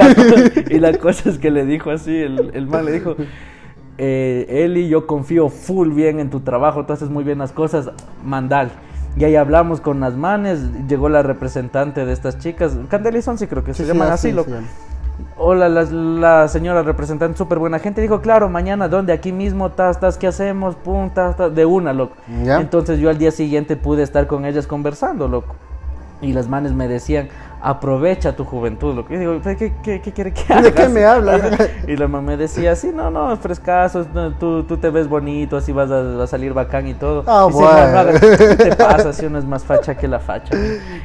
y, 0.70 0.78
la, 0.78 0.96
cosa 0.96 1.28
es 1.28 1.38
que 1.38 1.50
le 1.50 1.66
dijo 1.66 1.90
así, 1.90 2.16
el, 2.16 2.50
el 2.54 2.66
man 2.66 2.86
le 2.86 2.92
dijo, 2.92 3.14
eh, 3.98 4.46
Eli, 4.48 4.88
yo 4.88 5.06
confío 5.06 5.48
full 5.48 5.90
bien 5.90 6.20
en 6.20 6.30
tu 6.30 6.40
trabajo, 6.40 6.86
tú 6.86 6.92
haces 6.92 7.10
muy 7.10 7.24
bien 7.24 7.38
las 7.38 7.52
cosas, 7.52 7.90
mandal. 8.24 8.70
Y 9.16 9.24
ahí 9.24 9.34
hablamos 9.34 9.80
con 9.80 9.98
las 9.98 10.14
manes, 10.14 10.60
llegó 10.88 11.08
la 11.08 11.22
representante 11.22 12.06
de 12.06 12.12
estas 12.12 12.38
chicas, 12.38 12.78
Candelizón 12.88 13.36
sí 13.36 13.48
creo 13.48 13.64
que 13.64 13.74
se 13.74 13.84
llaman 13.84 14.12
así, 14.12 14.30
lo 14.30 14.46
Hola, 15.36 15.68
la, 15.68 16.48
señora 16.48 16.82
representante, 16.82 17.36
súper 17.38 17.58
buena 17.58 17.78
gente. 17.78 18.00
Dijo, 18.00 18.20
claro, 18.20 18.48
mañana, 18.48 18.88
¿dónde? 18.88 19.12
Aquí 19.12 19.32
mismo, 19.32 19.70
tas, 19.70 20.00
tas, 20.00 20.18
¿qué 20.18 20.26
hacemos? 20.26 20.74
Pum, 20.76 21.10
tas, 21.10 21.36
de 21.54 21.64
una, 21.64 21.92
loco. 21.92 22.16
Entonces 22.28 22.98
yo 22.98 23.10
al 23.10 23.18
día 23.18 23.30
siguiente 23.30 23.76
pude 23.76 24.02
estar 24.02 24.26
con 24.26 24.44
ellas 24.44 24.66
conversando, 24.66 25.28
loco. 25.28 25.54
Y 26.20 26.32
las 26.32 26.48
manes 26.48 26.72
me 26.72 26.88
decían, 26.88 27.28
aprovecha 27.60 28.36
tu 28.36 28.44
juventud. 28.44 28.94
Lo 28.94 29.06
que 29.06 29.14
yo 29.14 29.20
digo, 29.20 29.40
¿qué, 29.42 29.72
qué, 29.82 30.00
qué 30.00 30.12
quiere 30.12 30.32
que 30.32 30.52
haga? 30.52 30.62
¿De 30.62 30.72
qué 30.72 30.88
me 30.88 31.04
habla? 31.04 31.40
y 31.86 31.96
la 31.96 32.08
mamá 32.08 32.28
me 32.32 32.36
decía, 32.36 32.76
sí, 32.76 32.90
no, 32.94 33.10
no, 33.10 33.36
frescazo, 33.36 34.06
no, 34.12 34.32
tú, 34.34 34.64
tú 34.64 34.76
te 34.76 34.90
ves 34.90 35.08
bonito, 35.08 35.56
así 35.56 35.72
vas 35.72 35.90
a, 35.90 36.02
vas 36.02 36.24
a 36.24 36.26
salir 36.26 36.52
bacán 36.52 36.86
y 36.86 36.94
todo. 36.94 37.24
Ah, 37.26 37.46
dice, 37.48 37.62
bueno. 37.62 38.12
"No, 38.12 38.20
¿qué 38.20 38.56
te 38.56 38.76
pasa? 38.76 39.12
Si 39.12 39.26
uno 39.26 39.38
es 39.38 39.44
más 39.44 39.64
facha 39.64 39.96
que 39.96 40.08
la 40.08 40.18
facha. 40.20 40.56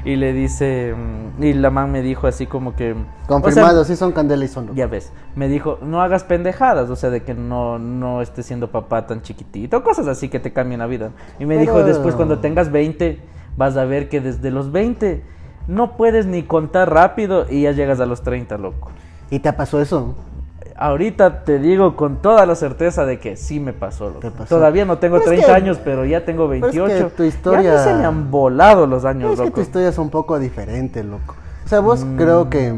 Y 0.06 0.16
le 0.16 0.34
dice, 0.34 0.94
mm, 0.96 1.44
y 1.44 1.54
la 1.54 1.70
mamá 1.70 1.88
me 1.88 2.02
dijo 2.02 2.28
así 2.28 2.46
como 2.46 2.76
que... 2.76 2.92
o 2.92 2.96
sea, 2.96 3.06
Confirmado, 3.28 3.84
sí 3.84 3.96
son 3.96 4.12
candela 4.12 4.46
y 4.46 4.48
son 4.48 4.74
ya 4.76 4.88
ves, 4.88 5.12
me 5.36 5.48
dijo, 5.48 5.80
no 5.82 6.02
hagas 6.02 6.24
pendejadas, 6.24 6.90
o 6.90 6.96
sea, 6.96 7.10
de 7.10 7.24
que 7.24 7.34
no, 7.34 7.80
no 7.80 8.22
estés 8.22 8.46
siendo 8.46 8.70
papá 8.72 9.08
tan 9.08 9.22
chiquitito, 9.22 9.84
cosas 9.84 10.08
así 10.08 10.30
que 10.30 10.40
te 10.40 10.54
cambian 10.54 10.80
la 10.80 10.88
vida. 10.88 11.12
Y 11.40 11.46
me 11.46 11.58
dijo, 11.58 11.84
después 11.84 12.16
cuando 12.16 12.40
tengas 12.40 12.72
20, 12.72 13.20
vas 13.58 13.78
a 13.78 13.86
ver 13.86 14.10
que 14.10 14.22
desde 14.22 14.52
los 14.52 14.72
20 14.72 15.24
no 15.68 15.96
puedes 15.98 16.26
ni 16.26 16.44
contar 16.44 16.92
rápido 16.94 17.46
y 17.50 17.64
ya 17.64 17.72
llegas 17.72 18.00
a 18.00 18.06
los 18.06 18.22
30, 18.24 18.58
loco. 18.58 18.92
¿Y 19.30 19.40
te 19.40 19.52
pasó 19.54 19.82
eso? 19.82 20.16
Ahorita 20.76 21.44
te 21.44 21.60
digo 21.60 21.96
con 21.96 22.22
toda 22.22 22.46
la 22.46 22.56
certeza 22.56 23.06
de 23.06 23.20
que 23.20 23.38
sí 23.38 23.60
me 23.60 23.74
pasó, 23.74 24.10
loco. 24.10 24.30
Pasó. 24.32 24.56
Todavía 24.56 24.86
no 24.86 24.98
tengo 24.98 25.18
Pero 25.20 25.32
es 25.32 25.38
30 25.40 25.46
que- 25.48 25.54
años, 25.54 25.80
pero 25.84 26.04
ya 26.06 26.26
tengo 26.26 26.50
pero 26.50 26.68
es 26.68 26.74
que 26.74 26.80
28. 26.82 27.12
tu 27.16 27.24
Ya 27.24 27.30
historia- 27.30 27.74
a 27.74 27.78
mí 27.86 27.92
se 27.92 27.96
me 27.96 28.06
han 28.06 28.32
volado 28.32 28.88
los 28.88 29.06
años, 29.06 29.34
es 29.34 29.42
que 29.42 29.52
tu 29.52 29.62
historia 29.62 29.90
es 29.90 29.98
un 29.98 30.10
poco 30.10 30.40
diferente, 30.40 31.04
loco. 31.04 31.36
O 31.66 31.68
sea, 31.68 31.80
vos 31.80 32.04
Mm. 32.04 32.18
creo 32.18 32.50
que, 32.50 32.74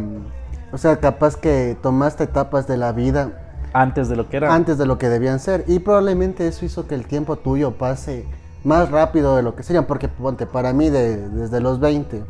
o 0.71 0.77
sea, 0.77 0.97
capaz 0.97 1.37
que 1.37 1.77
tomaste 1.81 2.25
etapas 2.25 2.67
de 2.67 2.77
la 2.77 2.91
vida 2.91 3.31
Antes 3.73 4.09
de 4.09 4.15
lo 4.17 4.27
que 4.29 4.37
era. 4.37 4.53
antes 4.53 4.77
de 4.77 4.85
lo 4.85 4.97
que 4.97 5.09
debían 5.09 5.39
ser 5.39 5.63
y 5.67 5.79
probablemente 5.79 6.47
eso 6.47 6.65
hizo 6.65 6.87
que 6.87 6.95
el 6.95 7.05
tiempo 7.07 7.37
tuyo 7.37 7.71
pase 7.71 8.25
más 8.63 8.91
rápido 8.91 9.35
de 9.37 9.41
lo 9.43 9.55
que 9.55 9.63
serían, 9.63 9.85
porque 9.85 10.07
ponte, 10.09 10.45
para 10.45 10.73
mí 10.73 10.89
de- 10.89 11.29
desde 11.29 11.61
los 11.61 11.79
20 11.79 12.23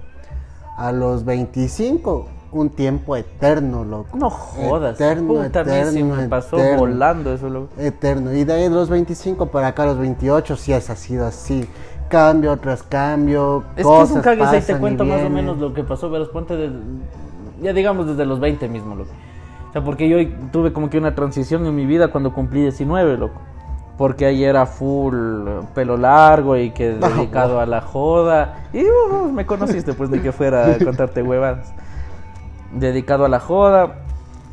a 0.78 0.92
los 0.92 1.26
25, 1.26 2.28
un 2.52 2.70
tiempo 2.70 3.16
eterno, 3.16 3.84
loco. 3.84 4.18
No 4.18 4.30
jodas. 4.30 4.96
Eterno, 4.96 5.34
Puta, 5.34 5.64
mí 5.64 5.72
sí 5.72 5.78
eterno, 5.78 6.16
me 6.16 6.28
pasó 6.28 6.58
eterno. 6.58 6.80
volando 6.80 7.34
eso, 7.34 7.50
loco. 7.50 7.70
Eterno. 7.78 8.34
Y 8.34 8.44
de 8.44 8.54
ahí 8.54 8.64
de 8.64 8.70
los 8.70 8.90
25 8.90 9.48
para 9.48 9.68
acá 9.68 9.84
a 9.84 9.88
los 9.88 9.98
28 9.98 10.56
sí 10.56 10.74
has 10.74 10.86
sido 10.86 11.26
así. 11.26 11.68
Cambio 12.10 12.56
tras 12.58 12.84
cambio. 12.84 13.64
Es 13.72 13.78
que 13.78 13.84
cosas 13.84 14.10
es 14.10 14.16
un 14.16 14.22
cague, 14.22 14.44
ahí 14.44 14.50
te 14.52 14.58
pasan 14.60 14.76
y 14.78 14.80
cuento 14.80 15.06
más 15.06 15.24
o 15.24 15.30
menos 15.30 15.58
lo 15.58 15.74
que 15.74 15.84
pasó, 15.84 16.10
verás, 16.10 16.28
ponte 16.30 16.56
de, 16.56 16.70
ya 17.62 17.74
digamos 17.74 18.08
desde 18.08 18.26
los 18.26 18.40
20 18.40 18.68
mismo, 18.70 18.96
loco. 18.96 19.10
O 19.70 19.74
sea, 19.74 19.84
porque 19.84 20.08
yo 20.08 20.18
tuve 20.52 20.72
como 20.72 20.90
que 20.90 20.98
una 20.98 21.16
transición 21.16 21.66
en 21.66 21.76
mi 21.76 21.86
vida 21.86 22.10
cuando 22.10 22.34
cumplí 22.34 22.62
19, 22.62 23.18
loco. 23.18 23.42
Porque 23.98 24.26
ahí 24.26 24.44
era 24.44 24.66
full 24.66 25.16
pelo 25.74 25.96
largo 25.98 26.58
y 26.58 26.72
que 26.72 26.98
Ah, 27.02 27.10
dedicado 27.10 27.60
a 27.60 27.66
la 27.66 27.82
joda. 27.82 28.66
Y 28.74 28.84
uh, 28.84 29.32
me 29.32 29.46
conociste, 29.46 29.94
pues, 29.94 30.10
de 30.12 30.22
que 30.22 30.32
fuera 30.32 30.74
a 30.74 30.78
contarte 30.84 31.22
huevadas. 31.22 31.72
Dedicado 32.74 33.26
a 33.26 33.30
la 33.30 33.40
joda. 33.40 33.96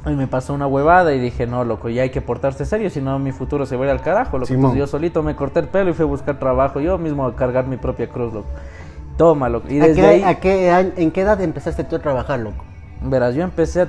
Y 0.06 0.10
me 0.10 0.26
pasó 0.26 0.52
una 0.52 0.66
huevada 0.66 1.12
y 1.14 1.20
dije, 1.20 1.46
no, 1.46 1.64
loco, 1.64 1.88
ya 1.88 2.02
hay 2.02 2.10
que 2.10 2.20
portarse 2.20 2.64
serio, 2.64 2.90
si 2.90 3.00
no 3.00 3.20
mi 3.20 3.30
futuro 3.30 3.66
se 3.66 3.76
va 3.76 3.84
a 3.84 3.86
ir 3.86 3.92
al 3.92 4.00
carajo, 4.00 4.36
loco. 4.36 4.46
Simón. 4.46 4.60
Entonces 4.72 4.78
yo 4.80 4.86
solito 4.88 5.22
me 5.22 5.36
corté 5.36 5.60
el 5.60 5.68
pelo 5.68 5.90
y 5.90 5.92
fui 5.92 6.04
a 6.04 6.08
buscar 6.08 6.40
trabajo, 6.40 6.80
yo 6.80 6.98
mismo 6.98 7.24
a 7.24 7.36
cargar 7.36 7.68
mi 7.68 7.76
propia 7.76 8.08
cruz, 8.08 8.32
loco. 8.34 8.48
Toma, 9.16 9.48
loco. 9.48 9.68
Y 9.68 9.78
¿A 9.80 9.86
desde 9.86 10.00
qué- 10.00 10.06
ahí, 10.08 10.22
a 10.24 10.40
qué 10.40 10.92
¿En 10.96 11.12
qué 11.12 11.20
edad 11.20 11.40
empezaste 11.40 11.84
tú 11.84 11.94
a 11.94 11.98
trabajar, 12.00 12.40
loco? 12.40 12.64
verás, 13.00 13.36
yo 13.36 13.44
empecé 13.44 13.82
a... 13.82 13.88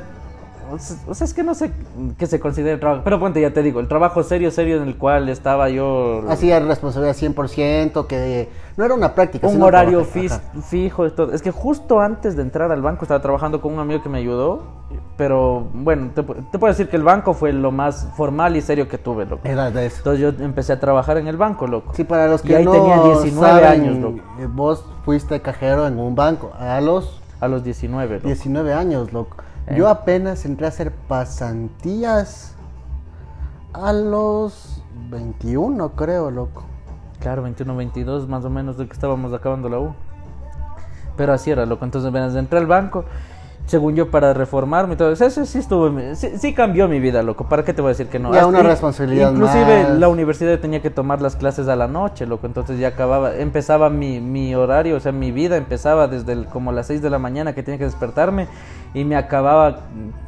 O 1.08 1.14
sea, 1.14 1.26
es 1.26 1.34
que 1.34 1.44
no 1.44 1.54
sé 1.54 1.72
qué 2.18 2.26
se 2.26 2.40
considera 2.40 2.80
trabajo. 2.80 3.02
Pero 3.04 3.20
ponte, 3.20 3.40
ya 3.42 3.52
te 3.54 3.62
digo, 3.64 3.80
el 3.80 3.88
trabajo 3.88 4.24
serio, 4.24 4.52
serio 4.52 4.82
en 4.82 4.88
el 4.88 4.98
cual 4.98 5.30
estaba 5.30 5.70
yo... 5.70 6.24
Hacía 6.30 6.60
responsabilidad 6.60 7.16
100%, 7.16 8.08
que 8.08 8.50
no 8.78 8.86
era 8.86 8.94
una 8.94 9.14
práctica. 9.16 9.48
un 9.48 9.62
horario 9.62 10.04
fijo 10.04 11.06
y 11.08 11.12
todo. 11.12 11.32
Es 11.34 11.42
que 11.42 11.52
justo 11.52 12.00
antes 12.00 12.36
de 12.36 12.42
entrar 12.42 12.72
al 12.72 12.82
banco 12.82 13.04
estaba 13.06 13.22
trabajando 13.22 13.62
con 13.62 13.74
un 13.74 13.80
amigo 13.80 14.02
que 14.02 14.10
me 14.10 14.18
ayudó. 14.20 14.84
Pero 15.18 15.68
bueno, 15.74 16.10
te, 16.14 16.24
pu- 16.24 16.36
te 16.52 16.58
puedo 16.60 16.72
decir 16.74 16.90
que 16.90 16.96
el 16.96 17.04
banco 17.04 17.34
fue 17.34 17.54
lo 17.54 17.72
más 17.72 18.08
formal 18.16 18.56
y 18.56 18.62
serio 18.62 18.88
que 18.88 18.98
tuve, 18.98 19.26
loco. 19.26 19.42
Era 19.48 19.70
de 19.70 19.86
eso. 19.86 19.98
Entonces 19.98 20.22
yo 20.22 20.44
empecé 20.44 20.74
a 20.74 20.80
trabajar 20.80 21.18
en 21.18 21.28
el 21.28 21.38
banco, 21.38 21.68
loco. 21.68 21.94
Sí, 21.96 22.04
para 22.04 22.28
los 22.28 22.44
Y 22.44 22.48
que 22.48 22.56
ahí 22.58 22.66
no 22.66 22.72
tenía 22.72 23.00
19 23.04 23.34
saben, 23.62 23.66
años, 23.82 23.98
loco. 23.98 24.18
eh, 24.40 24.48
Vos 24.50 24.86
fuiste 25.06 25.40
cajero 25.42 25.86
en 25.88 26.00
un 26.00 26.16
banco 26.16 26.52
a 26.60 26.82
los 26.82 27.22
A 27.40 27.48
los 27.48 27.64
19, 27.64 28.16
loco. 28.16 28.28
19 28.28 28.74
años, 28.74 29.14
loco. 29.14 29.38
Eh. 29.68 29.76
Yo 29.78 29.88
apenas 29.90 30.46
entré 30.46 30.66
a 30.66 30.70
hacer 30.70 30.92
pasantías 30.92 32.56
a 33.74 33.94
los 33.94 34.84
21, 35.10 35.96
creo, 35.96 36.32
loco. 36.32 36.66
Claro, 37.20 37.42
21, 37.44 37.76
22, 37.76 38.28
más 38.28 38.44
o 38.46 38.50
menos 38.50 38.78
de 38.78 38.86
que 38.86 38.94
estábamos 38.94 39.34
acabando 39.34 39.70
la 39.70 39.80
U. 39.80 39.96
Pero 41.16 41.34
así 41.34 41.52
era, 41.52 41.66
loco. 41.66 41.86
Entonces, 41.86 42.10
apenas 42.10 42.36
entré 42.36 42.60
al 42.60 42.68
banco, 42.68 43.06
según 43.66 43.96
yo, 43.96 44.12
para 44.12 44.34
reformarme 44.34 44.96
y 44.96 44.98
todo. 44.98 45.12
Eso, 45.14 45.46
sí 45.46 45.58
estuvo, 45.60 45.90
sí, 46.16 46.32
sí 46.38 46.54
cambió 46.54 46.88
mi 46.88 47.00
vida, 47.00 47.24
loco. 47.24 47.46
¿Para 47.48 47.64
qué 47.64 47.74
te 47.74 47.82
voy 47.82 47.90
a 47.90 47.94
decir 47.94 48.08
que 48.08 48.20
no? 48.20 48.34
Ya 48.34 48.46
una 48.46 48.62
responsabilidad 48.62 49.32
Inclusive 49.32 49.84
más. 49.84 50.00
la 50.00 50.08
universidad 50.10 50.60
tenía 50.60 50.82
que 50.82 50.90
tomar 50.90 51.22
las 51.22 51.36
clases 51.36 51.68
a 51.70 51.76
la 51.76 51.88
noche, 51.88 52.26
loco. 52.26 52.46
Entonces 52.46 52.78
ya 52.80 52.90
acababa, 52.90 53.36
empezaba 53.36 53.90
mi, 53.90 54.20
mi 54.20 54.54
horario, 54.54 54.98
o 54.98 55.00
sea, 55.00 55.12
mi 55.14 55.32
vida 55.32 55.56
empezaba 55.58 56.08
desde 56.08 56.34
el- 56.34 56.46
como 56.48 56.72
las 56.72 56.88
6 56.88 57.02
de 57.02 57.10
la 57.10 57.20
mañana 57.20 57.54
que 57.54 57.64
tenía 57.64 57.78
que 57.78 57.86
despertarme 57.86 58.48
y 58.94 59.06
me 59.06 59.16
acababa 59.16 59.78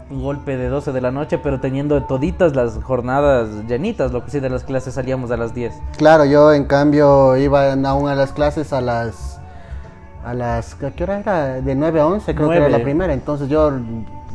un 0.10 0.24
golpe 0.24 0.56
de 0.56 0.70
12 0.70 0.92
de 0.92 1.02
la 1.02 1.12
noche, 1.12 1.38
pero 1.38 1.60
teniendo 1.60 2.02
toditas 2.04 2.56
las 2.56 2.76
jornadas 2.84 3.50
llenitas, 3.68 4.12
lo 4.12 4.24
que 4.24 4.32
sí 4.32 4.40
de 4.40 4.50
las 4.50 4.64
clases 4.64 4.94
salíamos 4.94 5.30
a 5.32 5.38
las 5.38 5.54
10. 5.54 5.74
Claro, 5.98 6.26
yo 6.26 6.54
en 6.54 6.66
cambio 6.66 7.36
iba 7.38 7.74
aún 7.74 8.08
a 8.10 8.16
las 8.16 8.32
clases 8.32 8.72
a 8.72 8.82
las 8.82 9.35
a 10.26 10.34
las 10.34 10.82
¿a 10.84 10.92
qué 10.92 11.04
hora 11.04 11.20
era? 11.20 11.62
De 11.62 11.76
9 11.76 12.00
a 12.02 12.08
11, 12.08 12.36
creo 12.36 12.50
que 12.50 12.58
era 12.58 12.70
la 12.70 12.82
primera, 12.82 13.14
entonces 13.14 13.48
yo 13.48 13.72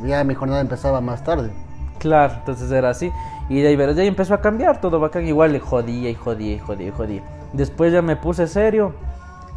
ya 0.04 0.22
mi 0.24 0.34
jornada 0.34 0.60
empezaba 0.60 1.00
más 1.00 1.24
tarde. 1.24 1.50
Claro, 1.98 2.34
entonces 2.38 2.70
era 2.70 2.90
así. 2.90 3.12
Y 3.48 3.60
de 3.60 3.68
ahí, 3.68 3.76
de 3.76 4.02
ahí 4.02 4.08
empezó 4.08 4.32
a 4.32 4.40
cambiar 4.40 4.80
todo 4.80 5.00
bacán. 5.00 5.26
Igual 5.26 5.52
le 5.52 5.60
jodía 5.60 6.08
y 6.08 6.14
jodía 6.14 6.54
y 6.54 6.58
jodía 6.58 6.88
y 6.88 6.90
jodía. 6.92 7.22
Después 7.52 7.92
ya 7.92 8.00
me 8.00 8.16
puse 8.16 8.46
serio 8.46 8.94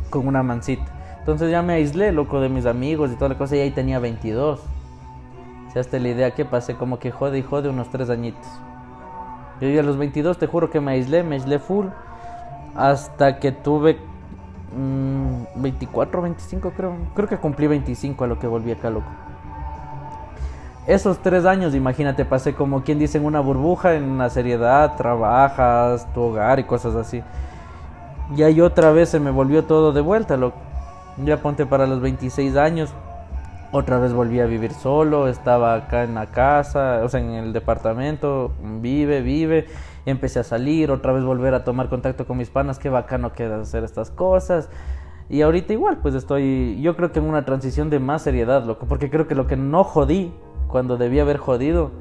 con 0.09 0.27
una 0.27 0.43
mancita. 0.43 0.83
Entonces 1.19 1.51
ya 1.51 1.61
me 1.61 1.73
aislé, 1.73 2.11
loco, 2.11 2.41
de 2.41 2.49
mis 2.49 2.65
amigos 2.65 3.11
y 3.11 3.15
toda 3.15 3.29
la 3.29 3.37
cosa. 3.37 3.55
Y 3.55 3.59
ahí 3.59 3.71
tenía 3.71 3.99
22. 3.99 4.59
O 4.59 5.71
sea, 5.71 5.81
hasta 5.81 5.99
la 5.99 6.09
idea 6.09 6.31
que 6.31 6.43
pasé 6.43 6.75
como 6.75 6.99
que 6.99 7.11
jode 7.11 7.37
y 7.37 7.43
jode 7.43 7.69
unos 7.69 7.89
tres 7.91 8.09
añitos. 8.09 8.45
Yo 9.61 9.69
ya 9.69 9.79
a 9.79 9.83
los 9.83 9.97
22 9.97 10.37
te 10.37 10.47
juro 10.47 10.69
que 10.69 10.81
me 10.81 10.93
aislé, 10.93 11.23
me 11.23 11.35
aislé 11.35 11.59
full. 11.59 11.87
Hasta 12.75 13.39
que 13.39 13.51
tuve 13.51 13.99
mm, 14.75 15.61
24, 15.61 16.21
25 16.21 16.71
creo. 16.71 16.95
Creo 17.15 17.27
que 17.27 17.37
cumplí 17.37 17.67
25 17.67 18.23
a 18.23 18.27
lo 18.27 18.39
que 18.39 18.47
volví 18.47 18.71
acá, 18.71 18.89
loco. 18.89 19.07
Esos 20.85 21.19
tres 21.19 21.45
años, 21.45 21.73
imagínate, 21.75 22.25
pasé 22.25 22.53
como 22.53 22.83
quien 22.83 22.99
dice 22.99 23.17
en 23.17 23.25
una 23.25 23.39
burbuja, 23.39 23.93
en 23.93 24.03
una 24.03 24.29
seriedad, 24.29 24.97
trabajas, 24.97 26.11
tu 26.13 26.21
hogar 26.21 26.59
y 26.59 26.65
cosas 26.65 26.95
así. 26.95 27.23
Y 28.35 28.43
ahí 28.43 28.59
otra 28.59 28.91
vez 28.91 29.09
se 29.09 29.19
me 29.19 29.31
volvió 29.31 29.63
todo 29.63 29.93
de 29.93 30.01
vuelta, 30.01 30.35
loco. 30.35 30.57
Ya 31.23 31.37
ponte 31.37 31.65
para 31.65 31.87
los 31.87 32.01
26 32.01 32.57
años, 32.57 32.93
otra 33.71 33.97
vez 33.97 34.13
volví 34.13 34.39
a 34.39 34.45
vivir 34.45 34.73
solo, 34.73 35.27
estaba 35.27 35.75
acá 35.75 36.03
en 36.03 36.15
la 36.15 36.27
casa, 36.27 36.99
o 37.03 37.09
sea, 37.09 37.19
en 37.19 37.31
el 37.31 37.53
departamento, 37.53 38.51
vive, 38.81 39.21
vive, 39.21 39.67
empecé 40.05 40.39
a 40.39 40.43
salir, 40.43 40.91
otra 40.91 41.13
vez 41.13 41.23
volver 41.23 41.53
a 41.53 41.63
tomar 41.63 41.89
contacto 41.89 42.25
con 42.25 42.37
mis 42.37 42.49
panas, 42.49 42.79
qué 42.79 42.89
bacano 42.89 43.33
queda 43.33 43.61
hacer 43.61 43.83
estas 43.83 44.11
cosas. 44.11 44.69
Y 45.29 45.41
ahorita 45.41 45.73
igual, 45.73 45.99
pues 46.01 46.15
estoy, 46.15 46.79
yo 46.81 46.95
creo 46.95 47.11
que 47.11 47.19
en 47.19 47.25
una 47.25 47.45
transición 47.45 47.89
de 47.89 47.99
más 47.99 48.21
seriedad, 48.21 48.65
loco, 48.65 48.85
porque 48.87 49.09
creo 49.09 49.27
que 49.27 49.35
lo 49.35 49.47
que 49.47 49.55
no 49.55 49.83
jodí 49.83 50.33
cuando 50.67 50.97
debía 50.97 51.21
haber 51.21 51.37
jodido, 51.37 51.91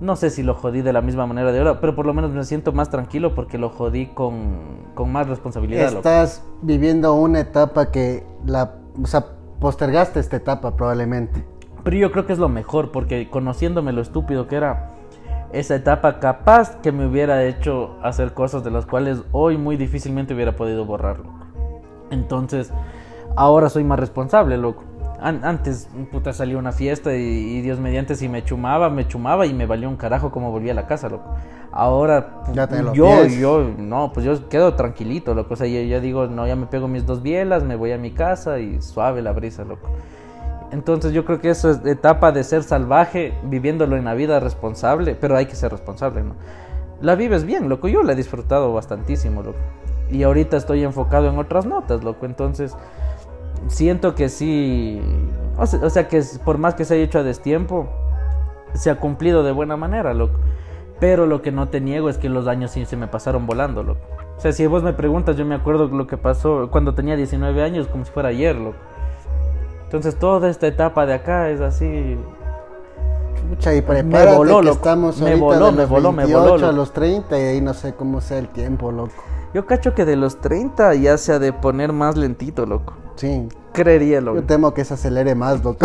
no 0.00 0.16
sé 0.16 0.30
si 0.30 0.42
lo 0.42 0.54
jodí 0.54 0.80
de 0.80 0.92
la 0.92 1.02
misma 1.02 1.26
manera 1.26 1.52
de 1.52 1.58
ahora, 1.58 1.80
pero 1.80 1.94
por 1.94 2.06
lo 2.06 2.14
menos 2.14 2.30
me 2.30 2.42
siento 2.44 2.72
más 2.72 2.90
tranquilo 2.90 3.34
porque 3.34 3.58
lo 3.58 3.68
jodí 3.68 4.06
con, 4.06 4.88
con 4.94 5.12
más 5.12 5.28
responsabilidad, 5.28 5.88
loco. 5.88 5.98
Estás 5.98 6.42
viviendo 6.62 7.14
una 7.14 7.40
etapa 7.40 7.90
que 7.90 8.24
la 8.46 8.80
o 9.02 9.06
sea, 9.06 9.26
postergaste 9.60 10.20
esta 10.20 10.36
etapa 10.36 10.76
probablemente. 10.76 11.44
Pero 11.84 11.96
yo 11.96 12.12
creo 12.12 12.26
que 12.26 12.32
es 12.32 12.38
lo 12.38 12.48
mejor, 12.48 12.92
porque 12.92 13.28
conociéndome 13.30 13.92
lo 13.92 14.02
estúpido 14.02 14.46
que 14.46 14.56
era 14.56 14.89
esa 15.52 15.74
etapa, 15.74 16.20
capaz 16.20 16.76
que 16.80 16.92
me 16.92 17.06
hubiera 17.06 17.44
hecho 17.44 17.96
hacer 18.02 18.34
cosas 18.34 18.62
de 18.64 18.70
las 18.70 18.86
cuales 18.86 19.22
hoy 19.32 19.56
muy 19.58 19.76
difícilmente 19.76 20.34
hubiera 20.34 20.56
podido 20.56 20.84
borrarlo. 20.84 21.26
Entonces, 22.10 22.72
ahora 23.36 23.68
soy 23.68 23.84
más 23.84 23.98
responsable, 23.98 24.56
loco. 24.56 24.84
An- 25.20 25.44
antes, 25.44 25.88
puta, 26.10 26.32
salía 26.32 26.56
a 26.56 26.58
una 26.58 26.72
fiesta 26.72 27.14
y, 27.14 27.20
y 27.20 27.60
Dios 27.60 27.78
mediante, 27.78 28.14
si 28.14 28.28
me 28.28 28.42
chumaba, 28.42 28.88
me 28.88 29.06
chumaba 29.06 29.44
y 29.46 29.52
me 29.52 29.66
valió 29.66 29.88
un 29.88 29.96
carajo 29.96 30.30
como 30.30 30.50
volví 30.50 30.70
a 30.70 30.74
la 30.74 30.86
casa, 30.86 31.08
loco. 31.08 31.34
Ahora, 31.72 32.42
Ya 32.52 32.66
yo, 32.94 33.24
yo, 33.38 33.70
no, 33.76 34.12
pues 34.12 34.24
yo 34.26 34.48
quedo 34.48 34.74
tranquilito, 34.74 35.34
loco. 35.34 35.54
O 35.54 35.56
sea, 35.56 35.66
yo, 35.66 35.80
yo 35.82 36.00
digo, 36.00 36.26
no, 36.26 36.46
ya 36.46 36.56
me 36.56 36.66
pego 36.66 36.88
mis 36.88 37.06
dos 37.06 37.22
bielas, 37.22 37.62
me 37.64 37.76
voy 37.76 37.92
a 37.92 37.98
mi 37.98 38.12
casa 38.12 38.58
y 38.60 38.80
suave 38.80 39.20
la 39.22 39.32
brisa, 39.32 39.64
loco. 39.64 39.88
Entonces 40.72 41.12
yo 41.12 41.24
creo 41.24 41.40
que 41.40 41.50
eso 41.50 41.70
es 41.70 41.84
etapa 41.84 42.32
de 42.32 42.44
ser 42.44 42.62
salvaje, 42.62 43.34
viviéndolo 43.44 43.96
en 43.96 44.04
la 44.04 44.14
vida 44.14 44.38
responsable, 44.38 45.16
pero 45.20 45.36
hay 45.36 45.46
que 45.46 45.56
ser 45.56 45.72
responsable, 45.72 46.22
¿no? 46.22 46.34
La 47.00 47.14
vives 47.16 47.44
bien, 47.44 47.68
loco, 47.68 47.88
yo 47.88 48.02
la 48.02 48.12
he 48.12 48.16
disfrutado 48.16 48.72
bastantísimo, 48.72 49.42
loco. 49.42 49.58
Y 50.10 50.22
ahorita 50.22 50.56
estoy 50.56 50.84
enfocado 50.84 51.28
en 51.28 51.38
otras 51.38 51.66
notas, 51.66 52.04
loco, 52.04 52.26
entonces 52.26 52.76
siento 53.68 54.14
que 54.14 54.28
sí, 54.28 55.00
o 55.56 55.66
sea, 55.66 55.80
o 55.80 55.90
sea, 55.90 56.08
que 56.08 56.22
por 56.44 56.58
más 56.58 56.74
que 56.74 56.84
se 56.84 56.94
haya 56.94 57.04
hecho 57.04 57.18
a 57.18 57.22
destiempo, 57.22 57.88
se 58.74 58.90
ha 58.90 58.96
cumplido 58.96 59.42
de 59.42 59.52
buena 59.52 59.76
manera, 59.76 60.14
loco. 60.14 60.38
Pero 61.00 61.26
lo 61.26 61.40
que 61.42 61.50
no 61.50 61.68
te 61.68 61.80
niego 61.80 62.10
es 62.10 62.18
que 62.18 62.28
los 62.28 62.46
años 62.46 62.72
sí 62.72 62.84
se 62.84 62.96
me 62.96 63.08
pasaron 63.08 63.46
volando, 63.46 63.82
loco. 63.82 64.00
O 64.36 64.40
sea, 64.40 64.52
si 64.52 64.66
vos 64.66 64.82
me 64.82 64.92
preguntas, 64.92 65.36
yo 65.36 65.44
me 65.44 65.54
acuerdo 65.54 65.88
lo 65.88 66.06
que 66.06 66.16
pasó 66.16 66.68
cuando 66.70 66.94
tenía 66.94 67.16
19 67.16 67.62
años, 67.62 67.88
como 67.88 68.04
si 68.04 68.12
fuera 68.12 68.28
ayer, 68.28 68.56
loco. 68.56 68.78
Entonces 69.90 70.14
toda 70.20 70.48
esta 70.48 70.68
etapa 70.68 71.04
de 71.04 71.14
acá 71.14 71.50
es 71.50 71.60
así. 71.60 72.16
Pucha, 73.48 73.74
y 73.74 73.82
prepárate 73.82 74.36
voló, 74.36 74.60
que 74.60 74.66
loco. 74.66 74.76
estamos 74.76 75.20
Me 75.20 75.30
ahorita 75.30 75.44
voló, 75.44 75.66
de 75.66 75.72
me 75.72 75.78
los 75.78 75.90
voló, 75.90 76.12
me 76.12 76.22
28 76.26 76.48
voló, 76.52 76.66
a 76.68 76.72
los 76.72 76.92
30 76.92 77.36
y 77.40 77.42
ahí 77.42 77.60
no 77.60 77.74
sé 77.74 77.94
cómo 77.94 78.20
sea 78.20 78.38
el 78.38 78.46
tiempo, 78.50 78.92
loco. 78.92 79.10
Yo 79.52 79.66
cacho 79.66 79.92
que 79.92 80.04
de 80.04 80.14
los 80.14 80.40
30 80.40 80.94
ya 80.94 81.18
se 81.18 81.32
ha 81.32 81.40
de 81.40 81.52
poner 81.52 81.92
más 81.92 82.16
lentito, 82.16 82.66
loco. 82.66 82.92
Sí, 83.16 83.48
Creería, 83.72 84.20
yo 84.20 84.26
loco. 84.26 84.42
temo 84.44 84.72
que 84.74 84.84
se 84.84 84.94
acelere 84.94 85.34
más, 85.34 85.64
loco. 85.64 85.84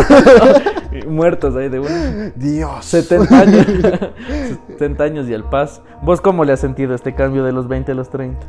Muertos 1.08 1.56
ahí 1.56 1.70
de 1.70 1.80
uno. 1.80 2.32
Dios. 2.36 2.86
70 2.86 3.40
años. 3.40 3.66
70 4.68 5.04
años 5.04 5.28
y 5.28 5.34
al 5.34 5.50
paso. 5.50 5.82
¿Vos 6.04 6.22
cómo 6.22 6.46
le 6.46 6.54
has 6.54 6.60
sentido 6.60 6.94
este 6.94 7.16
cambio 7.16 7.44
de 7.44 7.54
los 7.54 7.68
20 7.68 7.92
a 7.92 7.96
los 7.96 8.10
30? 8.12 8.46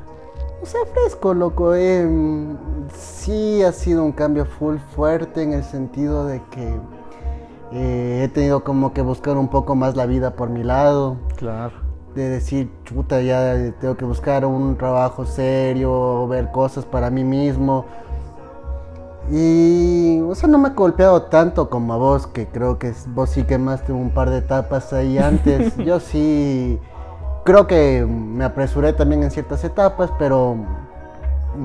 O 0.62 0.66
sea, 0.66 0.80
fresco, 0.92 1.34
loco. 1.34 1.74
eh, 1.74 2.08
sí 2.94 3.62
ha 3.62 3.72
sido 3.72 4.04
un 4.04 4.12
cambio 4.12 4.46
full 4.46 4.76
fuerte 4.94 5.42
en 5.42 5.52
el 5.52 5.64
sentido 5.64 6.26
de 6.26 6.42
que 6.50 6.74
eh, 7.72 8.22
he 8.24 8.28
tenido 8.28 8.64
como 8.64 8.92
que 8.92 9.02
buscar 9.02 9.36
un 9.36 9.48
poco 9.48 9.74
más 9.74 9.96
la 9.96 10.06
vida 10.06 10.34
por 10.34 10.48
mi 10.48 10.62
lado. 10.62 11.16
Claro. 11.36 11.74
De 12.14 12.28
decir, 12.28 12.70
chuta, 12.84 13.20
ya 13.20 13.74
tengo 13.78 13.96
que 13.96 14.04
buscar 14.06 14.46
un 14.46 14.76
trabajo 14.78 15.26
serio, 15.26 16.26
ver 16.28 16.50
cosas 16.50 16.84
para 16.86 17.10
mí 17.10 17.24
mismo. 17.24 17.84
Y, 19.30 20.20
o 20.20 20.34
sea, 20.34 20.48
no 20.48 20.56
me 20.56 20.68
ha 20.68 20.70
golpeado 20.70 21.22
tanto 21.22 21.68
como 21.68 21.92
a 21.92 21.96
vos, 21.96 22.26
que 22.26 22.46
creo 22.46 22.78
que 22.78 22.94
vos 23.08 23.30
sí 23.30 23.42
quemaste 23.42 23.92
un 23.92 24.10
par 24.10 24.30
de 24.30 24.38
etapas 24.38 24.92
ahí 24.92 25.18
antes. 25.18 25.76
Yo 25.84 26.00
sí, 26.00 26.78
creo 27.46 27.66
que 27.66 28.04
me 28.06 28.44
apresuré 28.44 28.92
también 28.92 29.22
en 29.22 29.30
ciertas 29.30 29.64
etapas, 29.64 30.10
pero, 30.18 30.56